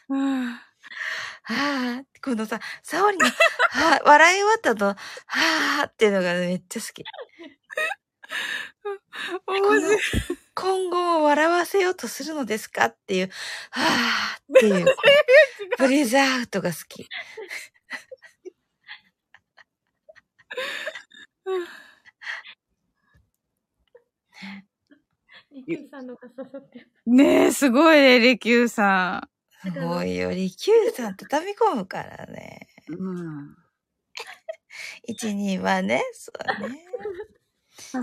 [0.08, 0.60] は
[1.44, 3.32] あ、このさ、サオリの、は
[3.96, 4.96] あ、笑い終わったと、は
[5.82, 7.04] あっていうのがめっちゃ好き。
[10.54, 12.86] 今後も笑わせようとするのですか？
[12.86, 13.30] っていう、
[13.70, 13.82] は
[14.36, 14.86] あっていう、
[15.78, 17.06] ブリザートが好き。
[25.52, 26.90] リキューさんのが刺さってる。
[27.06, 29.28] ねえ、すごいね、リキューさん。
[29.70, 32.68] すごいよ、リキューさん畳み込むからね。
[32.88, 33.56] うん。
[35.08, 36.32] 1、2はね、そ
[36.66, 36.80] うね。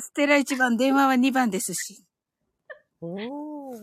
[0.01, 2.05] ステラ1番、電話は2番ですし。
[3.01, 3.73] お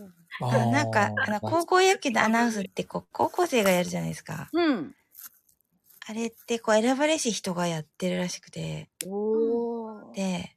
[0.41, 4.49] あなんか、あの、高校野球のアナウンスってこう、高校生がやるじゃないですか。
[4.53, 4.95] うん。
[6.09, 8.89] あれってこう選ばれし人がやってるらしくて。
[9.05, 10.55] おで、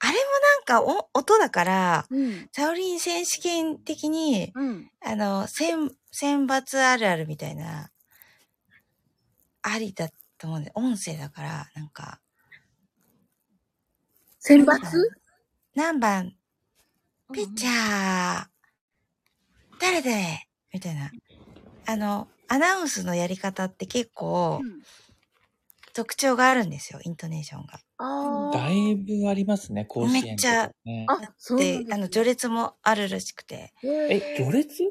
[0.00, 7.90] あれもなんかお音だから、うん、サオリン選手権的に、うん、あの、選、選抜あるあるみたいな、
[9.62, 12.20] ありだと思うんで、音声だから、なんか。
[14.40, 14.76] 選抜
[15.74, 16.34] 何番
[17.32, 18.46] ピッチャー、
[19.80, 21.10] 誰誰みたいな。
[21.86, 24.60] あの、アナウンスのやり方って結構、
[25.94, 27.80] 特徴があるんですよ、イントネーションが。
[27.98, 33.72] あだいぶありますね、甲子園、ね、めっちゃ、あ、そうで、あの、序列もあるらしくて。
[33.82, 34.82] え、序列？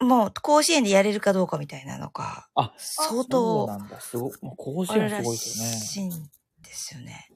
[0.00, 5.72] もう、甲子園でやれるかどうかみたいなのが、あ、相当、そうなんだ、すご甲子園すごいですよね。
[5.72, 6.10] らしいん
[6.62, 7.30] ですよね。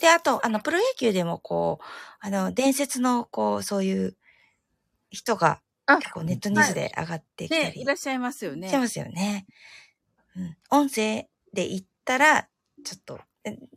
[0.00, 1.84] で、あと、あの、プロ野球でもこう、
[2.20, 4.16] あの、伝説の、こう、そういう
[5.10, 8.68] 人が結構ネットニュースで上がってきたり、はいね、いらっしゃいますよね。
[8.68, 9.46] しますよね。
[10.36, 10.56] うん。
[10.70, 12.48] 音声で言ったら、
[12.84, 13.20] ちょっと、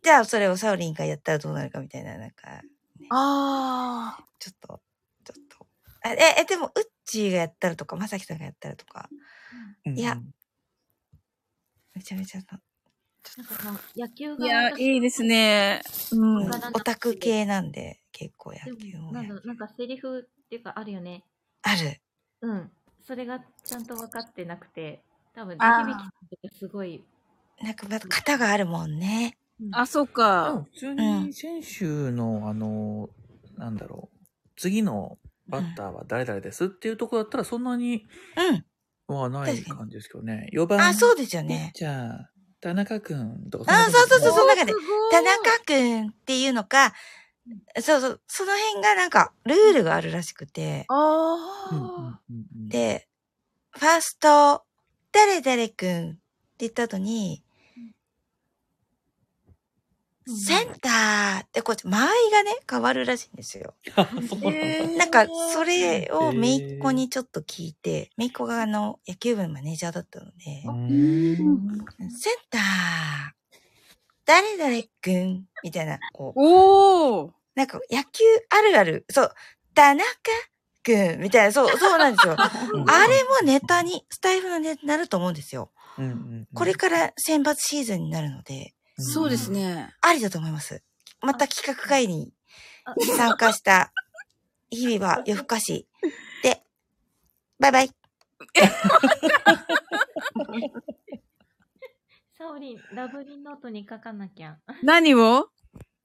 [0.04, 4.24] じゃあそれをサウリンがやったらどうなるかみたいな、なんか、ね、ああ。
[4.40, 4.82] ちょっと、
[5.24, 5.68] ちょっと。
[6.02, 9.10] あえ、え、でも、ウッチーがやったらとか、まさきさんがやったらとか。
[9.86, 10.18] うん、いや、
[11.96, 12.42] めちゃめちゃ
[13.38, 13.44] な。
[13.44, 14.46] なんかさ、野球が。
[14.46, 15.82] いや、いいですね。
[16.12, 16.50] うん。
[16.74, 21.24] オタク系なんで、結構野球もなんなんかセリフっていうかあるよね。
[21.62, 22.02] ある。
[22.42, 22.72] うん。
[23.04, 25.60] それがちゃんと分かってなくて、多分、響き
[26.30, 27.04] とかすごい。
[27.62, 29.38] なんか、また型があるもんね。
[29.72, 30.66] あ、そっか。
[30.74, 33.10] 普通に選手の、あの、
[33.58, 34.18] なんだろう。
[34.56, 35.18] 次の
[35.48, 38.06] バッターは誰々ですっていうとこだったらそんなに、
[39.10, 39.16] うん。
[39.16, 40.50] はない感じですけどね。
[40.54, 40.80] 4番。
[40.80, 41.72] あ、そうですよね。
[41.74, 42.30] じゃあ、
[42.62, 43.66] 田中くんとか。
[43.72, 44.74] あ、そうそうそう、その中で。
[45.12, 46.94] 田中くんっていうのか、
[47.82, 50.86] そうそう、その辺がなんか、ルールがあるらしくて。
[50.90, 52.20] ああ。
[52.68, 53.08] で、
[53.72, 54.64] ファースト、
[55.12, 56.20] 誰々くんって
[56.60, 57.44] 言った後に、
[60.38, 63.74] センターってこっち、間合いがね、変わるらしいんですよ。
[64.98, 72.62] なんか、それをめいっ子にちょっと聞いて、めいっ子があの、野球部のマネージャーだったので、センター、
[74.26, 76.40] 誰々くんみたいな、こう。
[76.40, 79.34] おーなんか野球あるある、そう、
[79.74, 80.06] 田中
[80.84, 82.36] くんみたいな、そう、そうなんですよ。
[82.38, 82.50] あ
[83.08, 85.72] れもネタに、スタイフのネタになると思うんですよ。
[86.54, 88.74] これから選抜シーズンになるので。
[89.00, 89.96] そうですね。
[90.02, 90.84] ありだと思います。
[91.22, 92.34] また企画会に
[93.18, 93.94] 参加した
[94.70, 95.88] 日々は夜更かし。
[96.44, 96.62] で、
[97.60, 97.90] バイバイ。
[102.38, 104.58] サオリン、ラブリンノートに書かなきゃ。
[104.82, 105.50] 何を？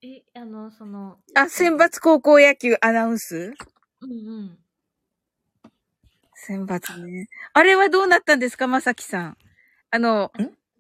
[0.03, 1.19] え、あの、その。
[1.35, 3.55] あ、選抜高校野球アナウンス？
[4.01, 4.59] うんうん。
[6.35, 7.29] 選抜ね。
[7.53, 9.39] あれはどうなったんですかまさきさん。
[9.91, 10.33] あの、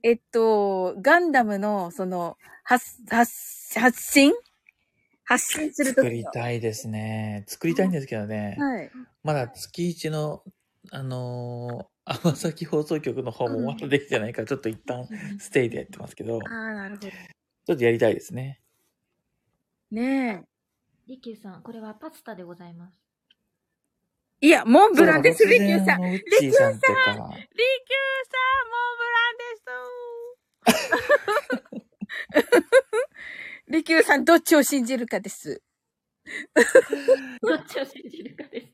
[0.06, 4.34] えっと、ガンダムの、その、発、発、発信？
[5.24, 7.44] 発信すると作りたいですね。
[7.46, 8.54] 作りたいんですけどね。
[8.58, 8.90] はい。
[9.22, 10.42] まだ月一の、
[10.90, 15.08] あのー、甘崎放送局の方もまだできてないから、ちょっと一旦
[15.38, 16.38] ステイでやってますけど。
[16.38, 17.08] ああ、なるほど。
[17.08, 18.60] ちょっとやりたいですね。
[19.90, 20.48] ねえ。
[21.06, 23.00] リキューさん、これはパスタでございます。
[24.42, 26.02] いや、モンブランです、リキューさん。
[26.02, 27.32] リキューさん、リキューさん、モン
[28.98, 29.53] ブランです。
[33.68, 35.62] リキューさん、どっちを信じるかです。
[37.42, 38.66] どっちを信じるかです。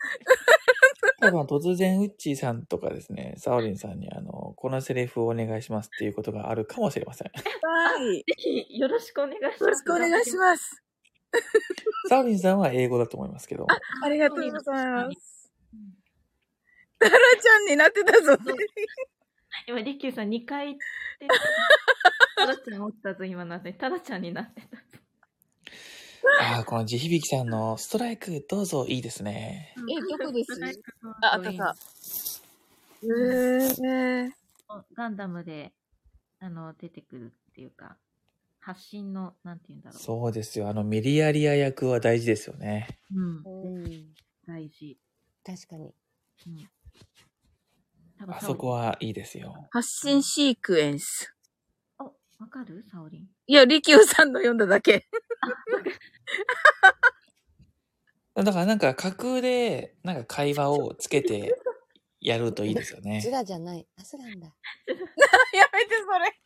[1.21, 7.31] 多分突然、ウッチーさんとかですね、サオリンさんに、あの、このセリフをお願いしますっていうことがあるかもしれません。
[7.33, 8.19] はい。
[8.19, 9.63] ぜひ、よろしくお願いします。
[9.63, 10.83] よろしくお願いします。
[12.09, 13.67] サオリンさんは英語だと思いますけど。
[13.69, 15.53] あありがとうございます。
[16.99, 18.37] タラちゃんになってたぞ。
[19.67, 20.79] 今、リキューさん2回
[22.37, 23.73] タラ ちゃんおったぞ、今なって。
[23.73, 24.79] タラちゃんになってた。
[26.43, 29.75] ああ、この地響さんのストライク、どうぞいいですね。
[29.77, 30.53] え、どこです？
[31.23, 31.77] あ、あった
[33.03, 34.31] えー。
[34.95, 35.73] ガンダムで、
[36.39, 37.97] あの、出てくるっていうか、
[38.61, 39.99] 発信の、なんて言うんだろう。
[39.99, 40.69] そうですよ。
[40.69, 42.89] あの、ミリアリア役は大事ですよね。
[43.15, 43.43] うん。
[43.45, 44.15] うん、
[44.47, 44.99] 大事。
[45.45, 45.95] 確かに。
[46.47, 46.71] うん。
[48.37, 49.55] あそこはいいですよ。
[49.71, 51.35] 発信シークエンス。
[51.99, 52.13] あ、わ
[52.49, 52.85] かる？
[52.91, 53.29] サオリン。
[53.47, 55.07] いや、リキューさんの読んだだけ。
[58.35, 61.55] だからなんか架空で、なんか会話をつけて
[62.21, 63.21] やるといいですよね。
[63.23, 63.87] ズラじゃない。
[63.97, 64.47] あ、そうなんだ。
[64.87, 66.41] やめて、それ。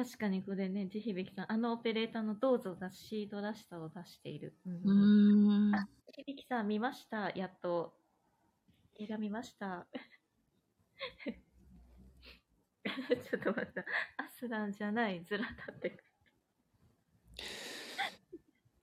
[0.00, 4.56] あ、確かにこれね、ジヒビキさん、あのオペレーターのどうぞがシードらしさを出している。
[4.66, 5.70] うん。
[5.70, 7.30] んあ、ジヒビキさん見ました？
[7.30, 7.94] やっと。
[8.98, 9.86] 映画見ました？
[12.84, 13.80] ちょっと待った。
[14.22, 15.98] アスランじゃない、ズラだって。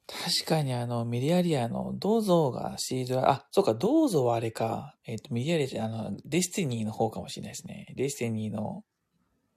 [0.08, 4.98] 確かにあの、ミリアリアの銅像がシードラ、あ、そうか、銅像はあれか。
[5.06, 7.94] えっ、ー、と、ミリアリア、あの、デスティニーの方かもしれないですね。
[7.96, 8.84] デスティニーの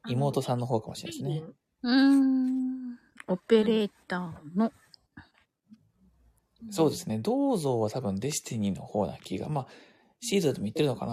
[0.08, 1.44] 妹さんの方かもしれないですね。
[1.82, 2.98] うん。
[3.26, 4.72] オペレーターの。
[6.70, 7.18] そうですね。
[7.18, 9.48] 銅像は多分デスティニーの方な気が。
[9.48, 9.66] まあ、
[10.20, 11.12] シードでも言ってるのかな。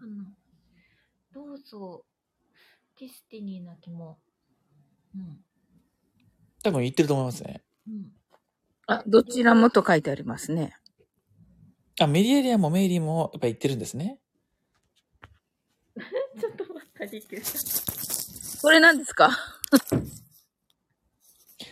[0.00, 0.24] あの、
[1.34, 2.04] 銅像、
[2.98, 4.18] ディスティニーな気も。
[5.14, 5.38] うん。
[6.62, 7.62] 多分言ってると思いますね。
[7.86, 8.12] うん。
[8.86, 10.74] あ、どちらもと書いてありますね。
[12.00, 14.18] あ、メリエリアもメイリーもやっぱ言ってるんですね。
[16.40, 17.99] ちょっと待った、リキュー
[18.60, 19.30] これ何ですか？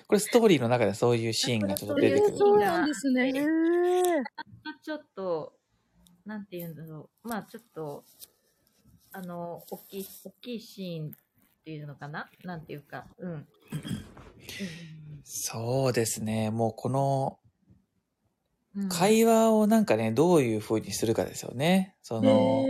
[0.06, 2.36] これストーリーの中でそういうシーンがちょっと出てくる。
[2.36, 3.32] そうなんですね。
[4.82, 5.54] ちょっと、
[6.24, 7.28] なんて言うんだろう。
[7.28, 8.04] まあちょっと、
[9.12, 11.10] あの、大きい、大きいシーンっ
[11.64, 12.30] ていうのかな？
[12.44, 13.46] なんていうか、うん。
[15.24, 16.50] そうですね。
[16.50, 17.38] もうこの、
[18.88, 21.96] 会話をなんかね、どういう風にするかですよね。
[22.02, 22.64] その、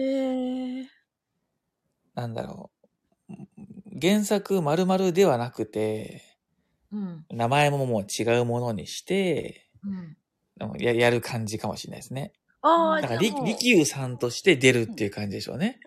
[2.15, 2.77] なんだろう。
[4.00, 6.22] 原作〇〇ではなくて、
[6.92, 12.32] うん、名前ももう違うものにして、うん、ややる感じかもしれないですね。
[12.62, 15.80] ああ、だからリ、リキューさんとして出るっていう感じでしょうね。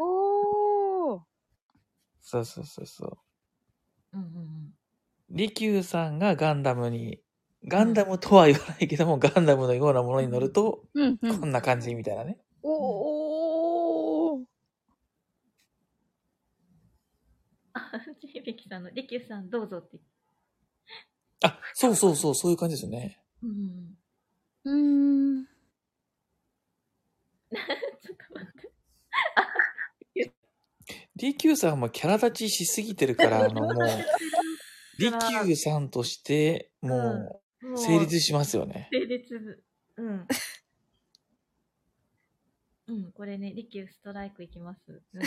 [2.21, 3.05] そうそうそうそ
[4.13, 4.17] う。
[4.17, 4.73] うんうんうん。
[5.29, 7.19] 利休さんがガンダムに、
[7.67, 12.37] ガンダムとは言わないけども、ガンダムのようなものに乗ると、うんうん、こんな感じみたいなね。
[12.63, 14.41] おお。
[17.73, 17.91] あ、
[18.71, 19.97] ちひびきさんの、利休さんどうぞって。
[21.43, 23.19] あ、そうそうそう、そういう感じですよね。
[23.43, 23.97] うん。
[24.63, 25.45] うん。
[25.45, 28.71] ちょっと待って。
[31.17, 33.87] DQ さんもキャラ立ちしすぎてるから、あの、 もう、
[34.99, 38.87] DQ さんとして、もう、成立しますよね。
[38.91, 39.63] 成立。
[39.97, 40.27] うん。
[42.87, 45.01] うん、これね、リキューストライクいきます。
[45.13, 45.21] うん。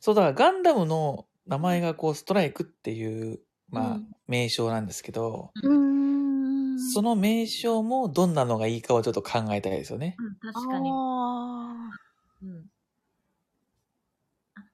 [0.00, 3.40] そう、だからガンダムの名前がこう、ストライクっていう
[3.70, 5.52] まあ、名称なんですけど、
[6.92, 10.16] その名称もどんなのがいいかをちょっと考えたいですよね。
[10.18, 10.90] うん、確かに。
[10.90, 12.66] うん。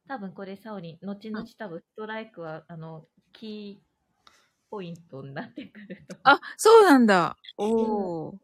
[0.09, 4.31] 多分これ、サオリン、後々多分ストライクは、あの、キー
[4.70, 6.16] ポイントになってくると。
[6.23, 7.36] あ、そうなんだ。
[7.59, 8.39] おお。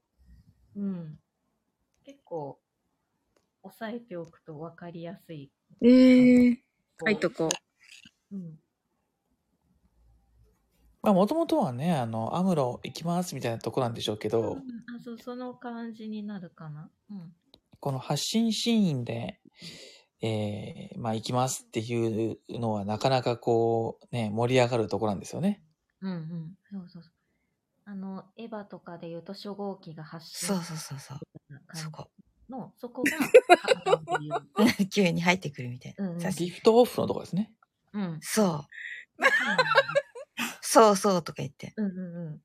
[0.76, 1.18] うん。
[2.04, 2.58] 結構、
[3.62, 5.50] 押さえておくと分かりやすい。
[5.80, 6.56] ええー、
[7.04, 7.48] 書いとこ
[8.30, 8.36] う。
[8.36, 8.58] うん。
[11.02, 16.88] まあ、もともとはね、あの、アムロ行きますみたいなとこなんでしょうけど、うん、あそう、その感じになるかな。
[17.10, 17.32] うん。
[17.80, 19.40] この発信シーンで、
[20.20, 25.60] えー、まあ行きますっていうのはなかなかこう、ね、盛り上がるところなんですよね。
[26.00, 26.56] うんうん。
[26.70, 27.12] そうそうそう。
[27.84, 30.48] あの、エヴァとかで言うと初号機が発信。
[30.48, 31.18] そうそうそうそう。
[31.76, 32.08] そこ。
[32.52, 36.04] の、そこが、 急に入ってくるみたいな。
[36.04, 37.52] うんうん、ギフトオフのとこですね。
[37.92, 38.18] うん。
[38.20, 38.66] そ
[39.18, 39.24] う。
[40.60, 41.72] そうそうとか言って。
[41.76, 42.42] うんうんうん。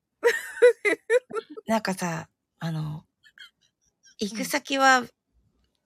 [1.68, 2.30] なんかさ、
[2.60, 3.06] あの、
[4.20, 5.04] 行く先は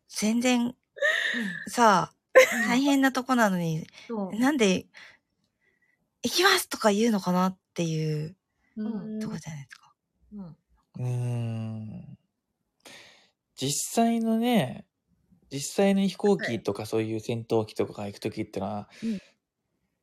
[0.07, 0.76] 全然
[1.68, 2.15] さあ、
[2.68, 3.88] 大変なとこなのに、
[4.34, 4.85] なんで、
[6.23, 8.35] 行きますとか言うのかなっていう
[9.19, 9.93] とこじゃないですか。
[10.34, 10.56] うん。
[10.99, 12.18] うん
[13.62, 14.86] 実際のね、
[15.52, 19.20] 実際の飛行機とかそういう戦闘機とかが行くときってのは、うん、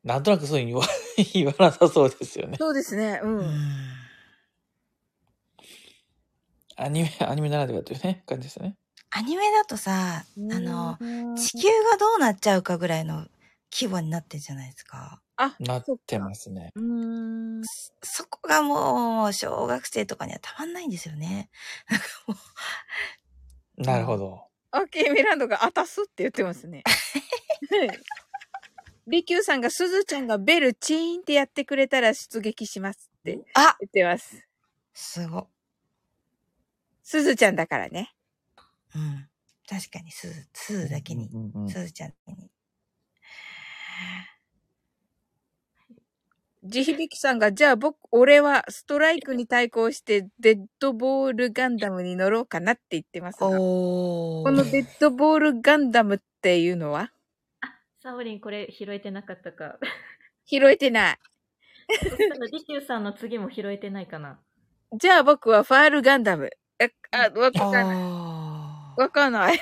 [0.03, 0.87] なんとなくそういうに言わ
[1.33, 2.57] 言わなさそうですよね。
[2.57, 3.19] そうですね。
[3.21, 3.39] うん。
[3.39, 3.45] うん
[6.81, 8.77] アニメ、アニメならではというね、感じですね。
[9.11, 10.97] アニメだとさ、あの、
[11.35, 13.27] 地球がどうなっちゃうかぐらいの
[13.69, 15.21] 規模になってるじゃないですか。
[15.35, 16.71] あ、なってますね。
[16.75, 17.61] うん。
[18.01, 21.49] そこがもう、小学生とかにはたまんないんですよね。
[21.89, 22.37] なんかもう。
[23.79, 24.41] なるほど。
[24.71, 26.83] オッケーミランドがあたすって言ってますね。
[29.07, 33.43] リキューさんが、すずちゃんがベルチーンってやってくれたら出撃しますって言
[33.87, 34.47] ってます。
[34.93, 35.47] すご。
[37.01, 38.13] すずちゃんだからね。
[38.93, 39.27] うん。
[39.67, 41.29] 確かに、すず、すずだけに、
[41.67, 42.51] すずちゃんに。
[46.61, 53.47] 地響きさんが、じゃあ僕、俺はストライクに対抗してデッドボールガンダムに乗ろうかなって言ってますが。
[53.47, 57.11] このデッドボールガンダムっていうのは？
[57.61, 57.73] あ、
[58.03, 59.79] サオリンこれ拾えてなかったか。
[60.45, 61.17] 拾えてない。
[62.51, 64.37] リキューさんの次も拾えてないかな。
[64.97, 66.49] じゃあ僕はファールガンダム。
[66.77, 67.85] え、あ、わかんない。
[69.01, 69.59] わかんない。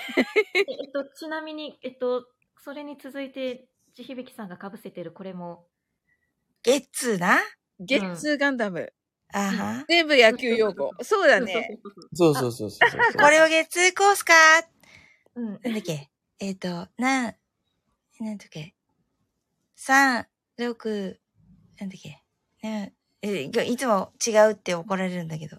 [0.55, 2.25] えっと、ちなみに、えっと、
[2.63, 5.67] それに続いて、地響さんが被せてるこれも。
[6.63, 7.39] ゲッツーな？
[7.79, 8.93] ゲッツーガンダム。
[9.33, 9.85] あは。
[9.87, 10.91] 全部野球用語。
[11.01, 11.79] そうだね。
[12.13, 12.89] そうそうそうそう
[13.19, 14.33] これをゲッツーコースか？
[15.35, 15.45] うん。
[15.45, 16.09] なんだっけ？
[16.39, 17.35] えっ、ー、と、なん、
[18.19, 18.73] なんだっけ？
[19.75, 20.27] 三、
[20.57, 21.19] 六、
[21.79, 22.23] なんだっけ？
[22.63, 25.57] ねえ、いつも違うって怒られるんだけど。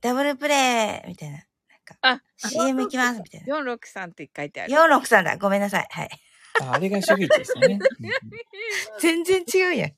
[0.00, 1.44] ダブルプレイみたいな。
[1.84, 1.96] か。
[2.02, 3.58] あ、CM 行きますみたいな。
[3.58, 4.72] 463って書いてある。
[4.72, 5.36] 463だ。
[5.36, 5.88] ごめんなさい。
[5.90, 6.10] はい。
[6.60, 7.78] ああれが主義ですね。
[9.00, 9.90] 全然違うやん。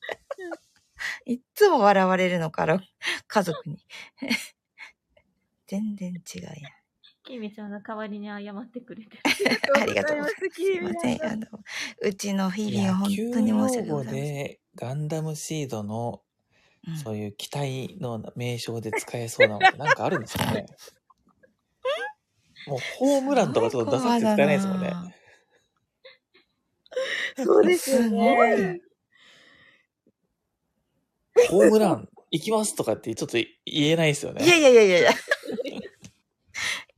[1.25, 2.81] いっつも笑われるのから、
[3.27, 3.77] 家族に。
[5.67, 6.55] 全然違うやん。
[7.23, 10.53] きみちゃんが代わりに謝ってくれてありがとうございます。
[10.53, 11.25] すいません。
[11.25, 11.47] あの、
[12.01, 14.23] うちの日々は本当に申し訳ございません。
[14.23, 16.21] で、ガンダムシードの、
[17.03, 20.65] そういう機体の名称で使えそうなのってなんかあるんですかね
[22.67, 24.93] もうホームランとかちょっと出させて使えないですもんね。
[27.37, 28.81] そうですよね。
[31.49, 34.45] ホームラン行きますとかってちょっと言えないですよね。
[34.45, 35.11] いやいやいやいやいや。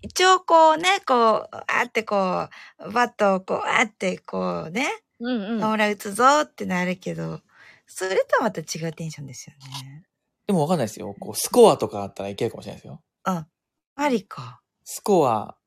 [0.01, 2.47] 一応こうね、こう、あってこ
[2.79, 4.87] う、バットをこう、あってこうね、
[5.19, 5.59] うんうん。
[5.59, 7.41] ホームラン打つぞってなるけど、
[7.87, 10.05] それとはまた違うテンションですよね。
[10.47, 11.15] でもわかんないですよ。
[11.19, 13.01] こう、スコアとかあったらいけるかもしれないですよ。
[13.25, 13.45] うん。
[13.95, 14.61] ありか。
[14.83, 15.57] スコア、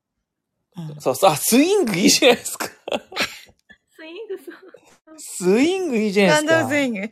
[0.77, 2.67] うん、そうそう、あ、スイングいいじゃないですか。
[3.99, 5.19] スイングそう。
[5.19, 6.61] スイングいいじゃないですか。
[6.61, 7.09] ンドスイング。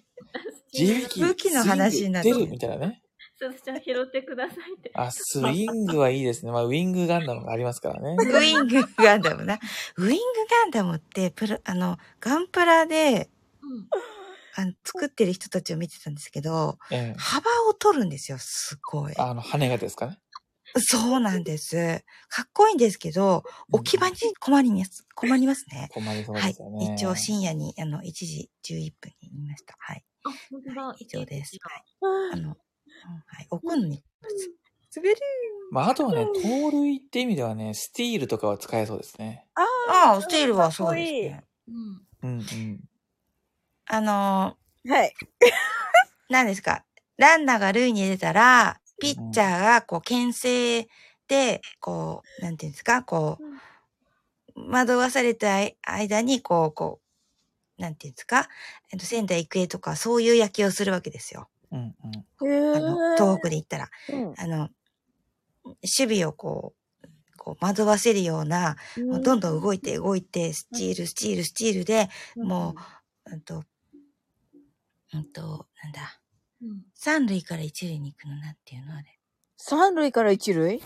[1.27, 3.03] 武器の話になってるみたいなね。
[3.39, 4.89] そうじゃあ拾ってくださいって。
[4.93, 6.51] あ、スイングはいいですね。
[6.51, 8.15] まあ、ウィングガンダムがありますからね。
[8.18, 9.59] ウィングガンダムな。
[9.97, 10.15] ウィング
[10.49, 13.30] ガンダムって、プラ、あの、ガンプラで、
[13.61, 13.88] うん、
[14.55, 19.14] あの作ってる人たちを見てたんですけど、ええ、幅を取るんですよ、すごい。
[19.18, 20.18] あの、羽がですかね。
[20.79, 22.03] そうなんです。
[22.29, 25.89] かっこいいんですけど、置き場に困ります、困りますね。
[25.93, 26.77] 困りそうですよね。
[26.77, 26.95] はい。
[26.95, 29.75] 一応深夜に、あの、1時11分に言いました。
[29.79, 30.03] はい。
[30.25, 30.95] あ、本当だ。
[30.99, 31.57] 以上です。
[31.61, 32.33] はい。
[32.33, 32.55] あの、は
[33.41, 33.47] い。
[33.49, 34.03] 置くのに、
[34.95, 35.15] 滑る
[35.71, 39.45] まあ、あとはね、盗塁って意味ではね、スティールとかは使えそうですね。
[39.55, 41.43] ああ、スティールはそうですね。
[41.67, 42.07] うん。
[42.23, 42.79] うんうん。
[43.85, 45.13] あのー、はい。
[46.29, 46.85] 何ですか、
[47.17, 50.87] ランナーが塁に出たら、ピッチャーがこう、牽制
[51.27, 53.37] で、こう、なんていうんですか、こ
[54.55, 56.99] う、惑わされた間に、こう、こ
[57.77, 58.49] う、なんていうんですか、
[58.91, 61.47] えっと、仙台育英とかそういう野球をするわけですよ。
[61.71, 61.95] うん
[62.41, 64.69] うん、あの東北で言ったら、うん、あの、
[65.63, 65.77] 守
[66.15, 67.07] 備をこう、
[67.37, 72.75] こう惑わせるような、うん、どんどん動いて動いて、スチール、スチール、スチールで、も
[73.25, 73.63] う、うんと、
[75.13, 76.16] うんと、なんだ、
[76.95, 79.19] 三塁から一塁に行くのなんていうのあれ。
[79.57, 80.81] 三塁から一塁？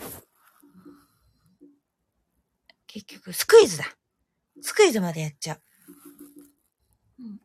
[2.86, 3.84] 結局、スクイズだ。
[4.60, 5.62] スクイズまでやっちゃう。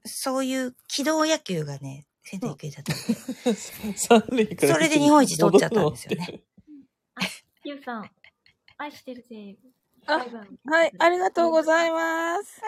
[0.05, 2.93] そういう機動野球がね、仙台育英だった
[3.95, 4.73] 三塁から。
[4.73, 6.43] それで日本一取っちゃったんですよね。
[7.15, 7.21] あ、
[7.63, 8.11] ゆうさん、
[8.77, 9.57] 愛してるぜ。
[10.05, 10.17] あ、
[10.65, 12.61] はい、ありがとうございます。
[12.61, 12.67] は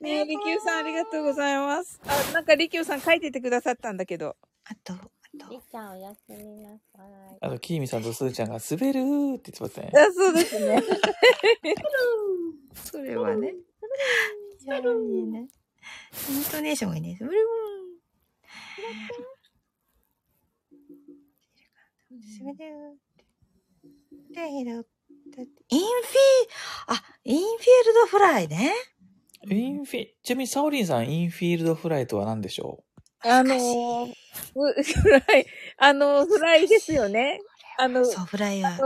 [0.00, 0.04] い。
[0.04, 2.00] ねえ、りきゅうさんありがとうございます。
[2.04, 4.36] あ、なんかりきゅうさん書いててくださったんだけど。
[4.70, 4.94] あと、
[5.50, 7.38] りっちゃんおやすみなさい。
[7.40, 9.92] あの、きーみさんとすーちゃんが滑るーって言ってますね。
[9.92, 10.80] あ、そうですね。
[12.74, 13.54] それはね。
[14.64, 15.48] 滑るーね。
[16.28, 17.16] イントネーションがいいね。
[17.20, 22.44] 滑るー。
[22.44, 24.34] 滑るー。
[24.34, 24.84] で、インフィー、
[26.86, 28.72] あ、インフィールドフライね。
[29.48, 32.89] インフィ、ちなみにサオリンさん、インフィールドフライとは何でしょう？
[33.22, 34.12] あのー、
[35.02, 37.40] フライ、あの、フライですよね。
[37.78, 38.78] あの、そう、フライは。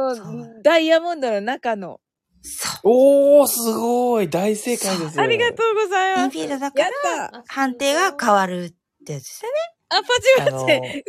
[0.63, 2.01] ダイヤモンドの中の。
[2.43, 2.81] そう。
[2.85, 6.39] おー、すごい大正解ですありがとうございます。
[6.39, 9.57] インフィールドだから、判定が変わるってやつですよね。
[9.89, 10.81] あ、パチパチ。
[10.81, 11.05] 地響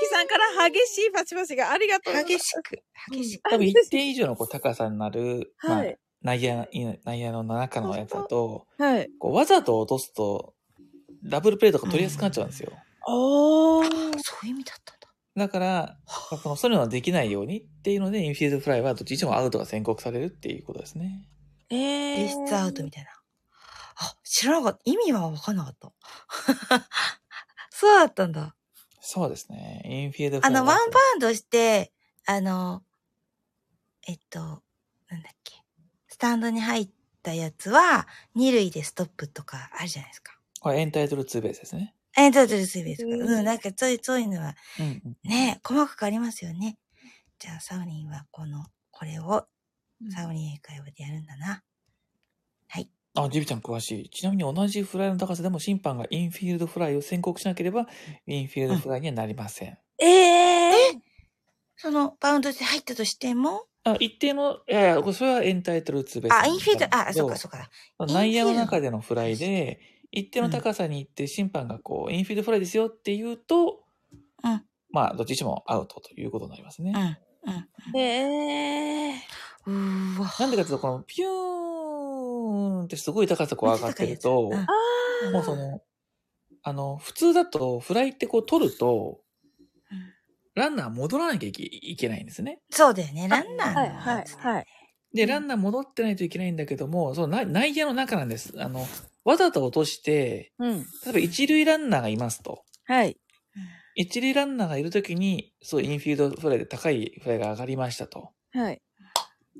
[0.00, 3.50] きさんから激しいパチパチがありがとう激しく、激しく。
[3.50, 5.96] 多分一定以上のこう高さになる、はい。
[6.22, 6.66] 内野、
[7.04, 9.10] 内野の中のやつだと、はい。
[9.18, 10.54] こうわざと落とすと、
[11.24, 12.72] ダブルプレーとか取りやすくなっちゃうんですよ。
[12.74, 13.82] ああ、そ
[14.44, 15.08] ういう意味だったんだ。
[15.36, 15.96] だから、
[16.42, 21.28] このそういうのはできないようにっていうので、インフィールドフライはどっちにしてもアウトが宣告されるっていうことですね。
[21.70, 22.40] ええー。
[22.42, 23.10] レスアウトみたいな。
[23.96, 24.80] あ、知らなかった。
[24.84, 25.92] 意味はわかんなかった。
[27.70, 28.54] そうだったんだ。
[29.00, 29.82] そうですね。
[29.84, 30.56] インフィールドフライ。
[30.56, 31.92] あの、ワンバウンドして、
[32.26, 32.82] あの、
[34.06, 34.40] えっと、
[35.08, 35.54] なんだっけ。
[36.08, 36.88] スタンドに入っ
[37.22, 40.38] たやつは、二塁でストップとかあるじゃないですか。
[40.64, 41.94] これエンタイトルツーベースですね。
[42.16, 43.10] エンタイトルツーベースか。
[43.34, 44.56] うん、なんかそういう、そういうのは、
[45.22, 46.78] ね、細かくありますよね。
[47.38, 49.46] じゃあ、サウリンはこの、これを、
[50.10, 51.62] サウリン英会話でやるんだな。
[52.68, 52.88] はい。
[53.14, 54.08] あ、ジビちゃん詳しい。
[54.08, 57.86] ちなみに同じフライの高さでも審判がインフィールドフライを宣告しなければ、
[58.26, 59.68] インフィールドフライにはなりません。
[59.68, 61.00] うん、ええー、
[61.76, 63.66] その、バウンドで入ったとしても？
[63.86, 66.34] あ、一定の、いやいや、それはエンタイトルツーベース。
[66.34, 67.68] あ、インフィールド、あ、そうか、そうか。
[67.98, 69.78] 内野の中でのフライで、
[70.14, 73.80] 一定の高さに行って審判がこう、インフィールドフライですよって言うと、
[74.44, 74.62] うん。
[74.90, 76.92] まあ、どっちにしてもアウトということになりますね。
[77.44, 77.52] うん。
[77.52, 77.98] うん。
[77.98, 80.16] へえー。
[80.16, 80.32] うわ。
[80.38, 84.50] なんでかというと、このピューンってすごい高さこう上がってると、
[85.24, 85.80] うん、もうその、
[86.62, 89.20] あの、普通だとフライってこう取ると、
[90.54, 92.60] ランナー戻らなきゃいけないんですね。
[92.70, 93.74] そうだよね、ランナー。
[93.74, 94.66] はい、はい、はい。
[95.12, 98.54] で、ランナー戻ってないといけないんだけども、その内野の中なんです。
[98.58, 98.86] あの、
[99.24, 102.64] わざと落として、うん、例えば一塁ランナーがいますと。
[102.84, 103.16] はい。
[103.94, 108.30] 一塁ランナーがいるときに、そう、インフィールドフライで高いフライが上がりましたと。
[108.52, 108.82] はい。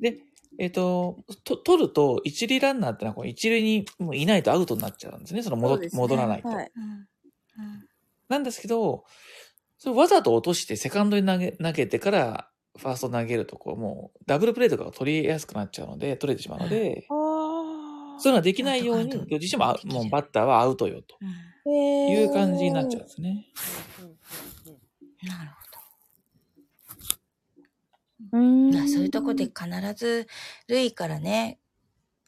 [0.00, 0.18] で、
[0.58, 5.42] えっ、ー、と、と、取ると、一塁ランナーってのは、こう一塁にもういないとアウトになっちゃうんですね。
[5.42, 6.72] その戻、ね、戻らないと、はい、
[8.28, 9.04] なんですけど、
[9.78, 17.06] それわざと落としてセカンドに投げ、投げてから、ファースト投げると、こう、もう、ダブルプレーとかが取りやすくなっちゃうので、取れてしまうので、
[18.18, 23.46] そういうのはできないように、どっちしてももうバッターはアウトよという感じになっちゃうんですね。
[25.22, 25.56] なるほ
[28.32, 28.38] ど。
[28.38, 28.88] うん。
[28.88, 29.64] そういうとこで必
[29.96, 30.26] ず、
[30.68, 31.58] ルイからね、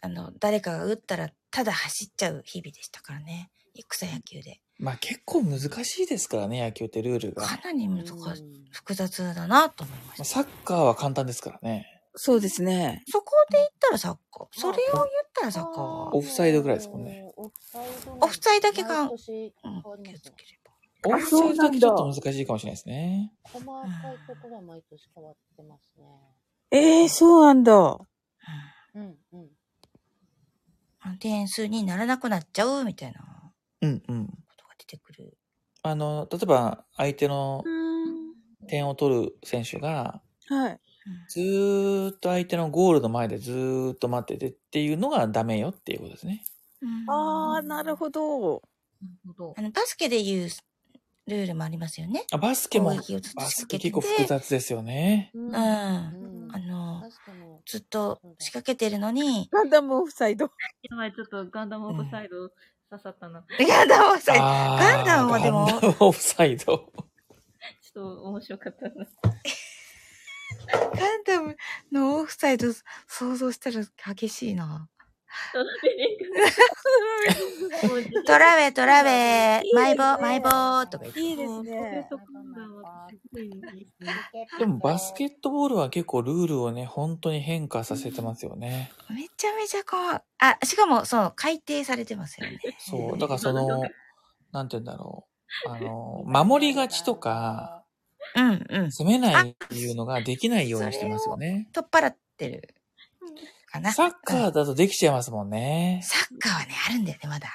[0.00, 3.50] あの、誰かが打ったら、ただ走っちゃう日々でしたからね。
[3.88, 4.60] 草野球で。
[4.78, 7.42] まあ結構難しいですからね、野球ってルールが。
[7.42, 8.14] かなり難しい、
[8.70, 10.24] 複雑だなと思いました。
[10.24, 11.95] サッカーは簡単ですからね。
[12.16, 13.02] そうですね。
[13.06, 14.46] そこで言ったらサッカー？
[14.52, 15.84] それを言ったらサッカー？
[16.16, 17.30] オフサイドぐらいですもんね。
[17.36, 17.54] オフ
[18.38, 18.68] サイド？
[18.68, 19.10] だけが。
[19.12, 19.52] オフサイ
[21.56, 23.32] ドだけちょっと難しいかもしれないですね。
[23.44, 26.06] 細かいところは毎年変わってますね。
[26.70, 27.72] ええー、そうなんだ。
[28.94, 29.50] うんうん。
[31.20, 33.20] 点数にならなくなっちゃうみたいな。
[33.82, 34.26] うんうん。
[34.26, 35.36] ことが出てくる。
[35.82, 37.62] あの、例えば相手の
[38.68, 40.80] 点を取る選手が、はい。
[41.28, 46.44] ずーっと相手のゴールの前でずーっと待っててっていうのがダメよっていうことですね。
[47.08, 48.62] ああ、なるほど。
[49.56, 50.48] あの、バスケで言う、
[51.26, 52.24] ルールもありますよね。
[52.32, 55.30] あ、バスケも、バスケ結構複雑ですよね。
[55.34, 55.54] うん。
[55.54, 56.12] あ
[56.58, 57.02] の、
[57.66, 59.48] ずっと仕掛けてるのに。
[59.52, 60.44] ガンダムオフサイド。
[60.82, 62.48] やばい、ちょっとガンダムオフサイド
[62.90, 63.44] 刺さったな。
[63.58, 64.44] ガンダムオフサイド。
[64.44, 65.66] ガンダムはでも。
[65.66, 66.64] ガンダムオフサイド。
[66.64, 66.86] ちょっ
[67.94, 69.06] と面白かったな。
[70.72, 71.56] ガンダム
[71.92, 72.68] のオフサイド
[73.06, 73.82] 想像したら
[74.14, 74.88] 激しいな。
[78.26, 80.48] トラベ、トラベ、マイボ、マイボ
[80.86, 81.20] とか言って。
[81.20, 82.08] いいですね。
[84.58, 88.90] でもバスケットボールは結構ルールをね、本当に変化させてますよね。
[89.10, 92.58] めちゃめちゃこう、あ、しかもそう、改定されてますよね。
[92.78, 93.66] そう、だからその、
[94.52, 95.26] なんて言うんだろ
[95.66, 95.70] う。
[95.70, 97.75] あの、守りがちとか、
[98.36, 98.92] うんうん。
[98.92, 101.68] 攻めないっていうのができないようにしてますよね。
[101.72, 102.74] 取っ払ってる。
[103.66, 103.92] かな。
[103.92, 106.00] サッカーだとできちゃいますもんね。
[106.02, 107.48] サッカーはね、あるんだよね、まだ。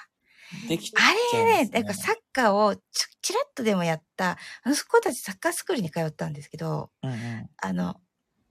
[0.67, 2.81] できちゃいます、ね、あれね、なんかサッカーをち
[3.21, 7.95] ちらっとでもやった、あの子たちサッカースクールに通ったんですけど、うんうん、あの、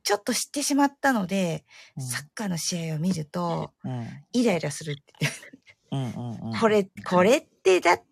[0.03, 1.65] ちょっと知ってしまったので、
[1.97, 5.03] うん、サッカーの試合を見ると、うん、イライラするって。
[5.93, 8.03] うんうんうん、これ、これってだっ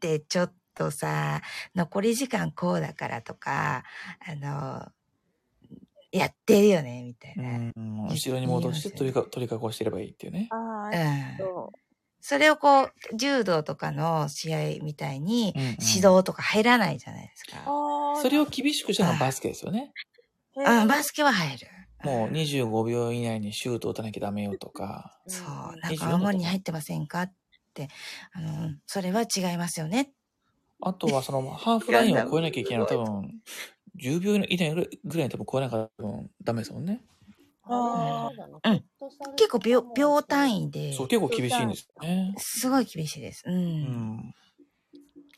[0.00, 1.42] てちょっとさ、
[1.74, 3.84] 残り時間こうだからとか、
[4.26, 4.86] あの、
[6.12, 7.72] やってるよね、みたいな。
[7.76, 10.48] うん、後ろに戻して取りか取り囲してればいいっていうね。
[10.50, 11.68] ああ、うん。
[12.20, 17.70] それをこう、柔道とかの試合みたいに、指導とか入らないじゃないですか。
[17.70, 19.92] うんうん、それを厳しくしたのはバスケですよね。
[20.56, 21.68] うん、バスケは入る。
[22.02, 25.18] もう25秒以内にシュート打たなきゃダメよとか。
[25.26, 25.46] そう、
[25.80, 27.32] なんか守りに入ってませんかっ
[27.74, 27.88] て、
[28.32, 30.12] あの、それは違いますよね。
[30.80, 33.40] あとはそのハーフラインを超えなきゃいけないのは多分、
[33.98, 34.74] 10秒以内
[35.04, 36.10] ぐらいに多分超えなかったら
[36.42, 37.00] ダメですもんね。
[37.68, 38.30] あ
[38.62, 38.84] あ、うん。
[39.36, 40.92] 結構秒、秒単位で。
[40.92, 42.34] そう、結構厳しいんですね。
[42.38, 43.42] すごい厳しいです。
[43.46, 43.54] うん。
[43.54, 44.34] うん、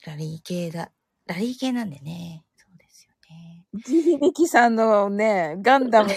[0.06, 0.92] ラリー系だ。
[1.26, 2.44] ラリー系なんでね。
[2.56, 3.64] そうですよね。
[3.86, 6.10] ジヒビキさんのね、ガンダム。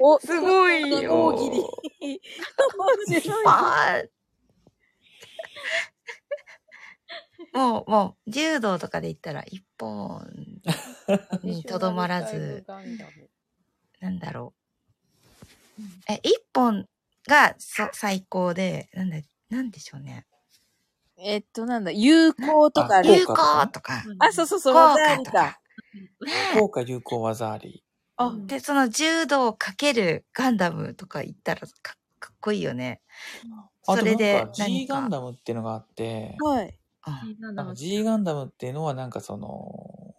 [0.00, 1.26] お、すごいよ。
[1.26, 1.62] 大喜利。
[3.08, 3.46] 面白い。
[7.54, 10.26] あもう、もう、柔道とかで言ったら一本
[11.42, 12.66] にとどまらず、
[14.00, 14.54] なんだろ
[16.08, 16.12] う。
[16.12, 16.86] え、一本
[17.28, 17.54] が
[17.92, 19.16] 最高で、なんだ、
[19.50, 20.26] なんでしょうね。
[21.18, 23.34] えっと、なんだ、有効とか有効
[23.68, 24.04] とか。
[24.18, 25.60] あ、そうそうそう、技ありか。
[26.52, 27.84] 効果有効技あり。
[28.16, 33.00] あ、で、その柔道かけるガンダムとか言ったらかかっこいいよね。
[33.84, 34.48] それで。
[34.54, 36.78] G ガンダムっていうのがあって、はい。
[37.74, 40.14] G ガンダムっていうのはなんかその、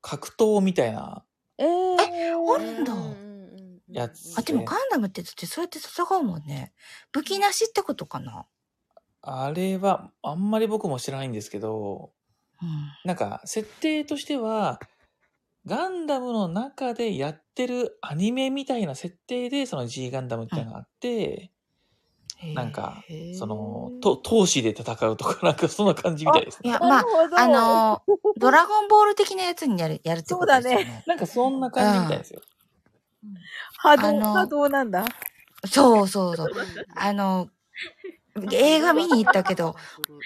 [0.00, 1.24] 格闘みたいな。
[1.58, 2.92] えー、え、あるんだ。
[3.88, 4.38] やつ。
[4.38, 6.72] あ、でもガンダムってだってそうやって戦うもんね。
[7.12, 8.46] 武器なしってことかな
[9.22, 12.12] あれは、あんまり僕も知らないんですけど、
[12.60, 12.68] うん、
[13.04, 14.80] なんか、設定としては、
[15.66, 21.50] ガンダムの中でやってるアニメみたいな設定で、その G ガンダムっていうのがあって、
[22.54, 26.70] なんか、その、と、闘志で戦うとか、 なんかそんな感じみたいですね。
[26.70, 27.04] いや、まあ、
[27.36, 30.74] あのー、ドラゴンボール的なやつにやる、やるってことですよね。
[30.74, 31.04] そうだね。
[31.06, 32.40] なんかそんな感じみたいですよ。
[33.78, 35.04] 波動、波動なんだ？
[35.66, 36.50] そうそうそう。
[36.96, 37.48] あの、
[38.50, 39.74] 映画見に行ったけど、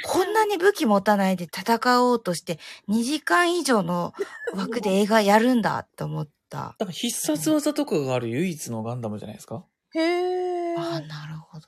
[0.02, 4.14] こんなに武器持たないで戦おうとして、2時間以上の
[4.54, 6.74] 枠で映画やるんだって思った。
[6.78, 9.64] だから必殺技とかがある唯一のガンダムじゃないですか？
[9.94, 10.76] へえ。
[10.76, 11.66] ああ、なるほど。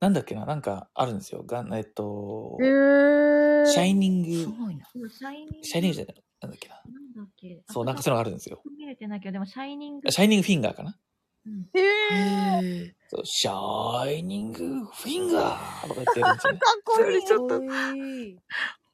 [0.00, 1.42] なんだっけななんかあるんですよ。
[1.42, 4.34] がえっと、えー、シャイニング。
[4.34, 4.86] すごいな。
[5.10, 5.52] シャイニング。
[5.62, 6.24] シャイニングじゃない。
[6.40, 6.74] なんだっけな。
[6.74, 7.62] なんだっけ。
[7.68, 8.62] そう、なんかそういうのがあるんですよ。
[8.78, 10.10] 見れてないけど、でもシャイニング。
[10.10, 10.98] シャイニングフィンガーかな。
[11.46, 12.94] うん、へえ。
[13.08, 16.58] そう、シャイニングフィンガーとか言ってるんですよ、ね。
[16.60, 17.24] かっこいい。
[17.24, 17.60] ちょっと。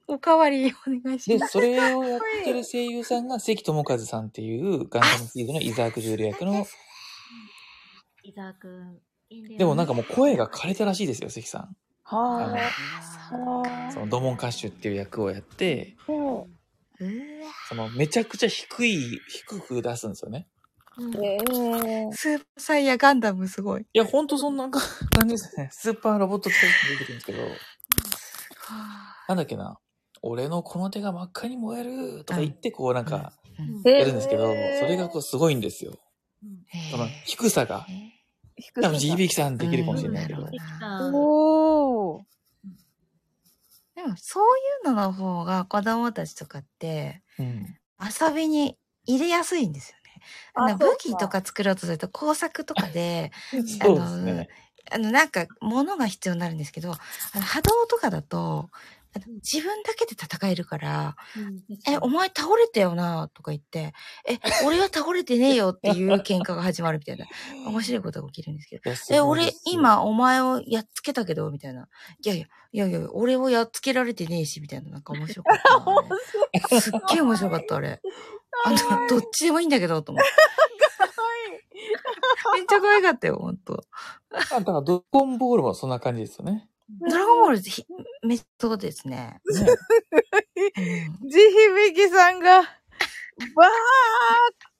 [0.09, 1.39] おかわりお願いします。
[1.39, 6.67] で、それをやってる声優さんが関智和さんっていうガンダムシーズの伊沢クジュール役の。
[8.23, 9.01] 伊沢くん。
[9.31, 11.77] でもなんかもう声が枯れたらしいですよ、関さん。
[12.05, 13.91] はあ。
[13.93, 15.97] そのドモン歌手っていう役をやって、
[17.69, 20.47] そのめちゃくちゃ低い、低く出すんですよね。
[20.99, 23.83] えー、スーパーサイヤガンダムすごい。
[23.83, 24.81] いや、ほんとそんな感
[25.29, 25.69] じですね。
[25.73, 27.39] スーパーロボット使って出てくるんですけど、
[29.29, 29.79] なんだっけな。
[30.23, 33.33] 俺のこの手が真っ赤に燃えるとか言ってこうなんか、
[33.85, 35.93] やるんですけど、それがこうすごいんですよ。
[36.91, 37.87] その低さが。
[38.81, 40.49] 多分 GBK さんできるかもしれないけど。
[41.13, 42.23] おー。
[43.97, 48.77] でも、そういうのの方が子供たちとかって、遊びに
[49.07, 50.23] 入れやすいんですよね。
[50.55, 53.33] あの武器とか作ろうとすると工作とかで、
[53.81, 54.49] あの、ね、
[54.91, 56.99] あの、なんか、物が必要になるんですけど、あ
[57.35, 58.71] の波動とかだと、
[59.19, 61.17] 自分だけで戦えるから、
[61.89, 63.93] え、お前倒れたよなとか言って、
[64.29, 67.27] え、 俺は倒れてねえよっていう喧嘩が始まるみたいな。
[67.67, 68.91] 面白いことが起きるんですけど。
[69.11, 71.89] え、俺、今お前をやっつけたけど、みたいな。
[72.25, 74.91] いやいや、いやいや、俺をやっつけられてねえし、みたいな。
[74.91, 75.79] なんか面白かった、
[76.77, 76.81] ね。
[76.81, 78.01] すっげえ面白かった、あれ。
[78.65, 80.31] あの、どっちでもいいんだけど、と思って。
[82.55, 83.85] めっちゃ可愛かったよ、ほんと。
[84.31, 86.69] だからドラゴンボールもそんな感じですよね。
[86.89, 89.17] ドラゴンボールめっそうですね。
[89.17, 89.41] ね
[91.29, 92.69] ジヒビキさんが、バー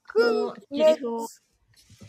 [0.07, 0.53] ク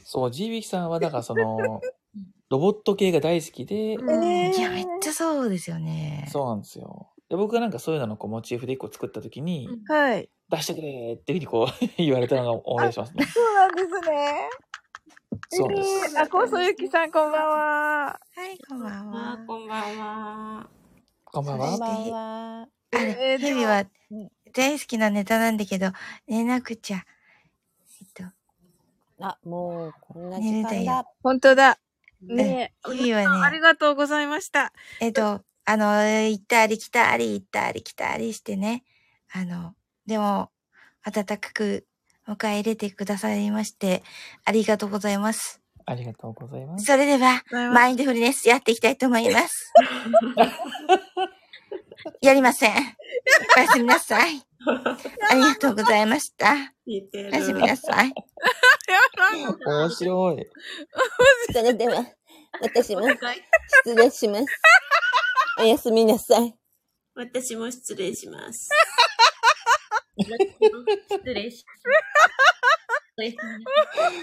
[0.05, 1.81] そう、ジヒビキさんはだからその、
[2.51, 6.27] ロボット系が大好きで、いや、めっちゃそうですよね。
[6.31, 7.11] そうなんですよ。
[7.29, 10.31] で僕がなんかそういうののこうモチーフで一個作った時に、はい。
[10.51, 13.27] 出してくれっていうふうにこう 言われたのが思い出しますね。
[13.27, 14.49] そうなんですね。
[15.51, 16.15] そうです。
[16.15, 18.21] えー、あ、こそゆきさん、こんばんは。
[18.35, 19.39] はい、こんばんは。
[19.47, 20.69] こんばんは。
[21.25, 21.69] こんばんは。
[21.69, 22.69] こんばんは。
[22.93, 23.85] あれ、日々は
[24.53, 25.91] 大好きなネタなんだけど、
[26.27, 27.05] 寝なくちゃ。
[28.01, 28.25] えっと。
[29.21, 31.05] あ、もう、こんな時間だ。
[31.23, 31.79] 本当だ。
[32.23, 32.93] ねえ。
[32.93, 33.47] 日々はね。
[33.47, 34.73] ありがとうございました。
[35.01, 38.85] えっと、あの、行ったり来たり、行ったり来たりしてね。
[39.33, 39.75] あの、
[40.07, 40.51] でも、
[41.05, 41.87] 暖かく
[42.29, 44.03] 迎え入れてくださいまして、
[44.45, 45.61] ありがとうございます。
[45.87, 46.85] ありがとうございます。
[46.85, 47.43] それでは、
[47.73, 49.73] マインドフルネスやっていきたいと思います。
[52.21, 52.73] やりません。
[53.57, 54.43] おやすみなさい。
[55.31, 56.75] ありがとうございました。
[56.87, 57.01] おや
[57.43, 58.13] すみなさ い。
[59.67, 60.47] 面白い。
[61.53, 62.05] それでは、
[62.61, 64.47] 私も失礼します。
[65.59, 66.55] おやすみなさい。
[67.15, 68.69] 私も失礼します。
[70.19, 71.83] 失礼します。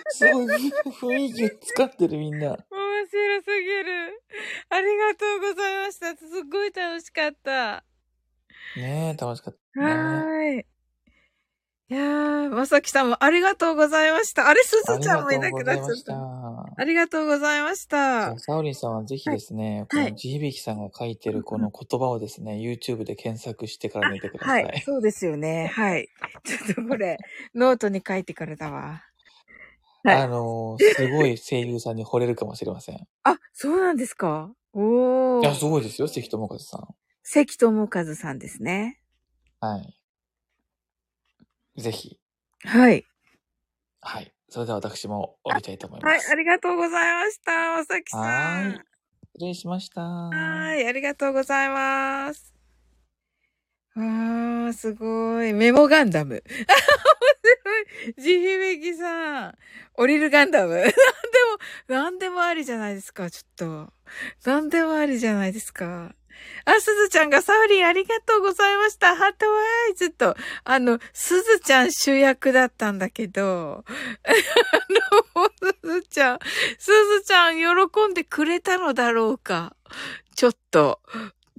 [0.09, 2.47] すごい雰囲気使ってるみんな。
[2.47, 2.57] 面
[3.05, 4.23] 白すぎる。
[4.69, 6.15] ありがとうございました。
[6.15, 7.83] すっごい楽しかった。
[8.77, 9.85] ねえ、楽しかった、ね。
[9.85, 10.65] はい。
[11.87, 14.49] いやー、まさきさんもありがとうございました。
[14.49, 16.15] あれ、すずちゃんもいなくなっちゃった。
[16.77, 18.37] ありがとうございました。
[18.39, 24.63] サオリンさんはぜひですね、はい、この地響さんが書いてるこの言葉をですね、YouTube で検索してから見てください。
[24.63, 25.67] はい、そうですよね。
[25.75, 26.09] はい。
[26.43, 27.19] ちょっとこれ、
[27.53, 29.03] ノートに書いてからだわ。
[30.03, 33.07] はい、あのー、すごい声優さんに惚れるかもしれません。
[33.23, 34.51] あ、そうなんですか？
[34.73, 35.41] おー。
[35.41, 36.87] いや、すごいですよ、関智和さん。
[37.21, 38.99] 関智和さんですね。
[39.59, 39.95] はい。
[41.81, 42.19] ぜひ。
[42.63, 43.05] はい。
[44.01, 44.31] はい。
[44.49, 46.27] それでは私も降りたいと思います。
[46.27, 47.73] はい、ありがとうございました。
[47.73, 48.21] まさきさん。
[48.21, 48.85] はい。
[49.33, 50.01] 失礼しました。
[50.01, 52.53] はい、ありがとうございます。
[53.97, 55.53] あー、すごい。
[55.53, 56.43] メモガンダム。
[58.17, 59.57] ジヒメキさん。
[59.93, 60.75] 降りるガンダム。
[60.79, 60.93] なんでも、
[61.87, 63.93] なんでもありじゃないですか、ちょっと。
[64.49, 66.13] なんでもありじゃないですか。
[66.65, 69.15] あ、すずちゃんがサウリンありがとうございました。
[69.15, 74.31] ハートワイズと、あの、すずちゃん主役だったんだけど、あ
[75.39, 75.49] の、
[75.81, 76.39] すずちゃん、
[76.77, 79.75] すずちゃん喜んでくれたのだろうか。
[80.35, 80.99] ちょっと、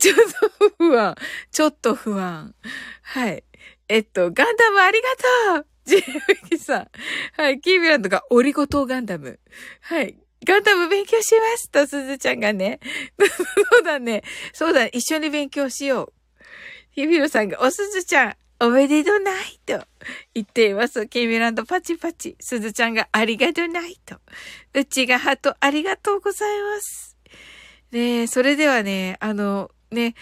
[0.00, 0.16] ちょっ
[0.58, 1.16] と不安。
[1.50, 2.54] ちょっと不安。
[3.02, 3.44] はい。
[3.88, 6.02] えっと、ガンダムありがとうジェ
[6.50, 6.88] ミさん。
[7.36, 7.60] はい。
[7.60, 9.38] キービランドがオリゴ糖ガンダム。
[9.80, 10.18] はい。
[10.44, 12.80] ガンダム勉強しますと、すずちゃんがね。
[13.70, 14.22] そうだね。
[14.52, 16.12] そうだ、一緒に勉強しよう。
[16.90, 19.84] ヒビロさんが、おすずちゃん、おめでとうないと
[20.34, 21.06] 言っています。
[21.08, 22.36] キーミランドパチパチ。
[22.40, 24.16] すずちゃんがありがとうないと。
[24.74, 27.16] うちがハートありがとうございます。
[27.92, 30.14] ねえ、それではね、あの、ね、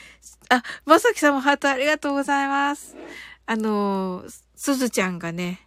[0.49, 2.97] あ、まさきさんもハートありがとうございます。
[3.47, 4.25] あの、
[4.57, 5.61] すずちゃんがね、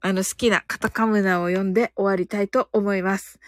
[0.00, 3.40] あの、好きなカタカムナを読んで終わりたいと思います。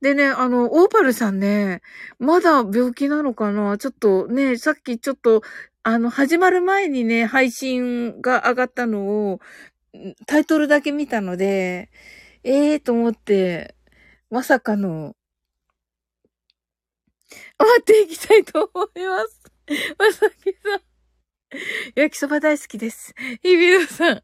[0.00, 1.82] でね、あの、オーパルさんね、
[2.18, 3.78] まだ病気なのかな？
[3.78, 5.42] ちょっとね、さっきちょっと、
[5.82, 9.40] あの、始まる前にね、配信が上がったのを、
[10.26, 11.90] タイトルだけ見たので、
[12.44, 13.74] ええー、と思って、
[14.30, 15.16] まさかの、
[17.58, 19.42] 待っていきたいと思います。
[19.98, 20.80] まさきさん。
[21.96, 23.14] 焼きそば大好きです。
[23.42, 24.16] ひびろさん。
[24.18, 24.22] あ、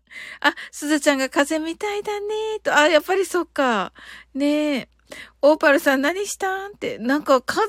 [0.71, 2.77] すずちゃんが風邪みたいだねと。
[2.77, 3.93] あ、やっぱりそっか。
[4.35, 4.89] ねえ。
[5.43, 6.99] オーパルさん何したんって。
[6.99, 7.63] なんか風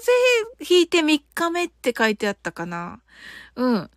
[0.60, 3.02] 邪ひいて3日目って書いてあったかな？
[3.56, 3.90] うん。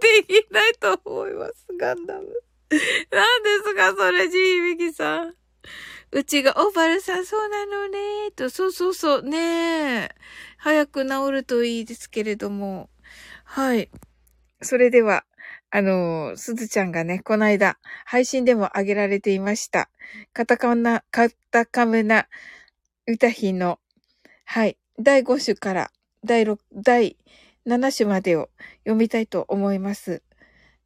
[0.00, 1.66] できないと思います。
[1.78, 2.26] ガンダム。
[3.10, 5.34] 何ですかそれ、ジービキさん。
[6.12, 10.08] うちが、オーパルさん、そうなのねと、そうそうそう、ねえ。
[10.56, 12.90] 早く治るといいですけれども。
[13.44, 13.90] はい。
[14.62, 15.24] それでは、
[15.72, 19.88] あの、すずちゃんがね、この間、配信でも上げられていました。
[20.32, 22.26] カタカナ、カタカムナ
[23.06, 23.78] 歌姫の、
[24.44, 25.92] はい、第5種から
[26.24, 27.16] 第6、第
[27.66, 28.50] 7種までを
[28.80, 30.22] 読みたいと思います。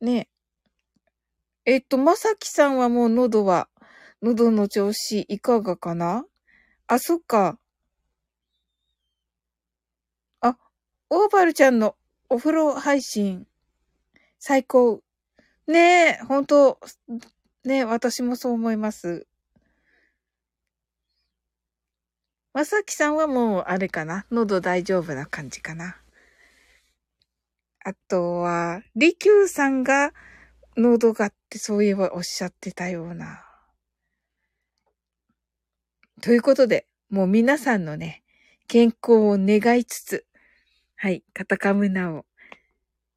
[0.02, 0.28] ね。
[1.64, 3.68] えっと、まさきさんはもう喉は、
[4.22, 6.26] 喉の調子いかがかな？
[6.86, 7.58] あ、そっか。
[10.40, 10.58] あ、
[11.08, 11.96] オーバルちゃんの
[12.28, 13.46] お風呂配信、
[14.47, 15.02] 最高。
[15.66, 16.78] ねえ、本当
[17.64, 19.26] ねえ、私もそう思います。
[22.52, 24.26] まさきさんはもう、あれかな？
[24.31, 25.97] 喉大丈夫な感じかな？
[27.86, 30.12] あとは、りきゅうさんが、
[30.76, 33.47] 喉がってそういえばおっしゃってたような。
[36.20, 38.23] ということで、もう皆さんのね、
[38.68, 40.26] 健康を願いつつ、
[40.97, 42.26] はい、カタカムナを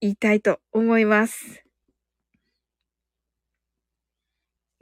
[0.02, 1.64] 言いたいと思います。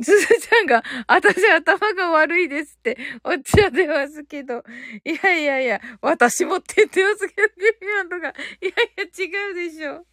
[0.01, 4.63] すずちゃんが、私頭が悪いですっておっしゃってますけど、
[5.05, 8.29] いやいやいや、私もって言ってますけど、ゲミアンとか、
[8.59, 10.05] いやいや違うでしょ。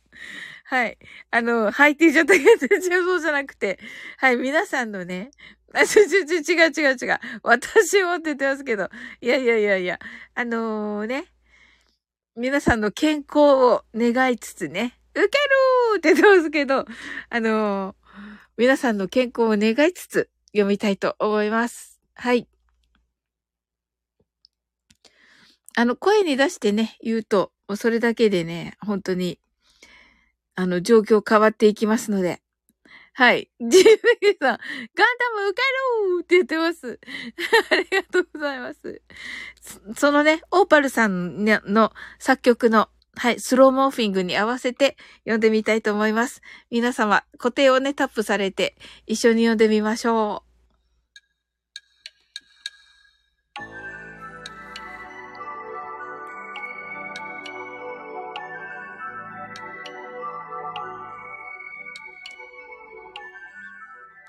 [0.66, 0.98] はい。
[1.30, 3.80] あの、はいって言っちゃったけど、そうじゃなくて、
[4.18, 5.30] はい、皆さんのね、
[5.74, 7.18] あ、ちょ、ちょ、ちょ、違う違う違う。
[7.42, 8.88] 私もって言ってますけど、
[9.20, 9.98] いやいやいやいや、
[10.34, 11.24] あのー、ね、
[12.36, 15.38] 皆さんの健康を願いつつね、受け
[15.94, 16.86] るって言ってますけど、
[17.30, 17.94] あのー、
[18.56, 22.00] 皆さんの健康を願いつつ読みたいと思います。
[22.14, 22.48] はい。
[25.76, 29.38] あの、声に出してね、言うと、それだけでね、本当に
[30.54, 32.41] あの、状況変わっていきますので。
[33.14, 33.50] はい。
[33.60, 33.72] ジム
[34.20, 34.58] ゲさん、
[34.94, 35.62] ガンダム受け
[36.08, 36.98] ろうって言ってます。
[37.70, 39.02] ありがとうございます。
[39.96, 46.40] そのね、オーパルさんの作曲の、はい、スローモーフィングに合わせて読んでみたいと思います。
[46.70, 48.76] 皆様、固定をね、タップされて
[49.06, 50.51] 一緒に読んでみましょう。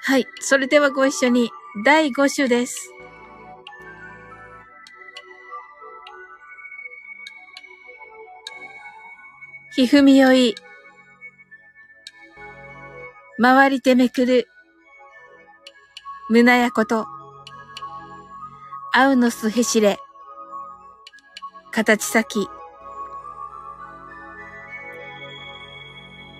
[0.06, 0.28] はい。
[0.42, 1.50] それではご一緒に、
[1.86, 2.92] 第5種です。
[9.74, 10.56] ひふみよい。
[13.42, 14.50] 回りてめくる。
[16.30, 17.06] 胸やこと。
[18.92, 20.00] あうのすへしれ。
[21.72, 22.50] 形先。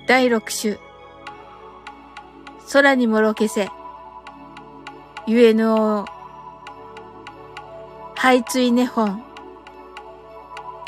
[0.06, 0.93] 第6種。
[2.74, 3.70] 空にもろけせ。
[5.28, 6.08] ゆえの、
[8.16, 9.24] 排水ね本。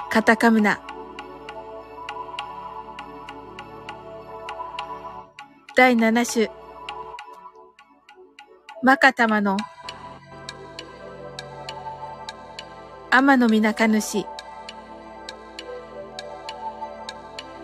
[0.09, 0.81] カタカムナ。
[5.75, 6.49] 第七種。
[8.81, 9.55] マカタマの、
[13.11, 14.25] 天のみなか主。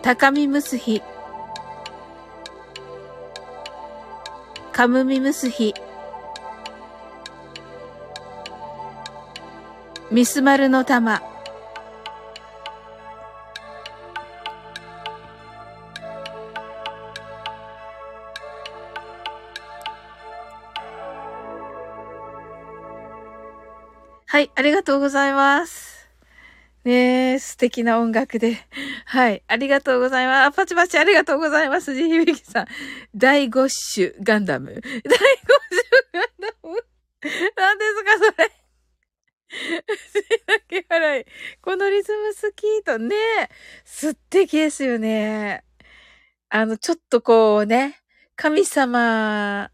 [0.00, 1.02] 高見むすひ。
[4.72, 5.74] カムミムスヒ
[10.10, 11.20] ミスマルの玉
[24.26, 25.91] はい、ありがとうございます。
[26.84, 28.58] ねえ、素敵な音楽で。
[29.04, 29.44] はい。
[29.46, 30.56] ありがとうございます。
[30.56, 31.94] パチパチありがとうございます。
[31.94, 32.66] ジヒビキさん。
[33.14, 34.72] 第五種ガンダム。
[34.72, 36.84] 第五種ガンダム？
[37.56, 38.52] 何ですか、それ。
[40.46, 41.26] だけ払い。
[41.60, 43.14] このリズム好きとね、
[43.84, 45.62] 素敵ですよね。
[46.48, 48.00] あの、ちょっとこうね、
[48.34, 49.70] 神様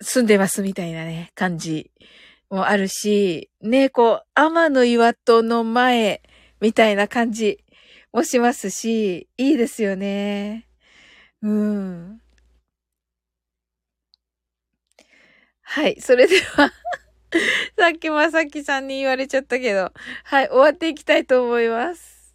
[0.00, 1.90] 住んでますみたいなね、感じ
[2.48, 6.22] もあるし、ね、こう、天の岩戸の前
[6.60, 7.58] みたいな感じ
[8.12, 10.66] もしますし、いいですよね。
[11.42, 12.20] うん。
[15.62, 16.00] はい。
[16.00, 16.72] それでは
[17.78, 19.92] さっきまさきさんに言われちゃったけど、
[20.24, 20.48] はい。
[20.48, 22.34] 終わっていきたいと思います。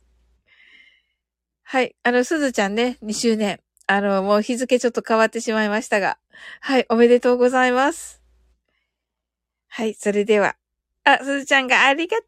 [1.63, 1.95] はい。
[2.03, 3.59] あの、すずちゃんね、2周年。
[3.87, 6.17] あの、もう日付ちょっと変わってしまいましたが。
[6.61, 6.85] はい。
[6.89, 8.21] おめでとうございます。
[9.67, 9.93] はい。
[9.95, 10.55] それでは。
[11.05, 12.25] あ、すずちゃんがありがと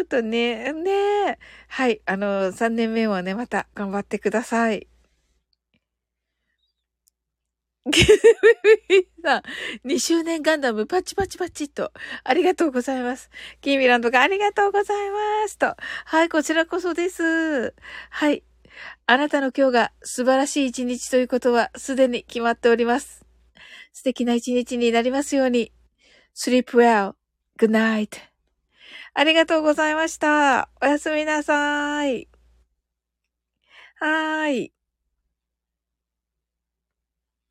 [0.00, 1.38] うとね、ね
[1.68, 2.00] はい。
[2.06, 4.88] あの、3年目もね、また頑張ってください。
[9.22, 11.92] さん、2周年ガンダムパチパチパチと。
[12.24, 13.30] ありがとうございます。
[13.60, 15.76] キーミランドがありがとうございますと。
[16.04, 17.74] はい、こちらこそです。
[18.10, 18.42] はい。
[19.06, 23.24] あなたの今日が素晴らしい一日ということはすでに決まっております。
[23.92, 25.72] 素敵な一日になりますように。
[26.34, 27.25] sleep well.
[27.58, 28.18] Good night.
[29.14, 30.68] ありがとうございました。
[30.82, 32.28] おやすみなさい。
[33.98, 34.75] はーい。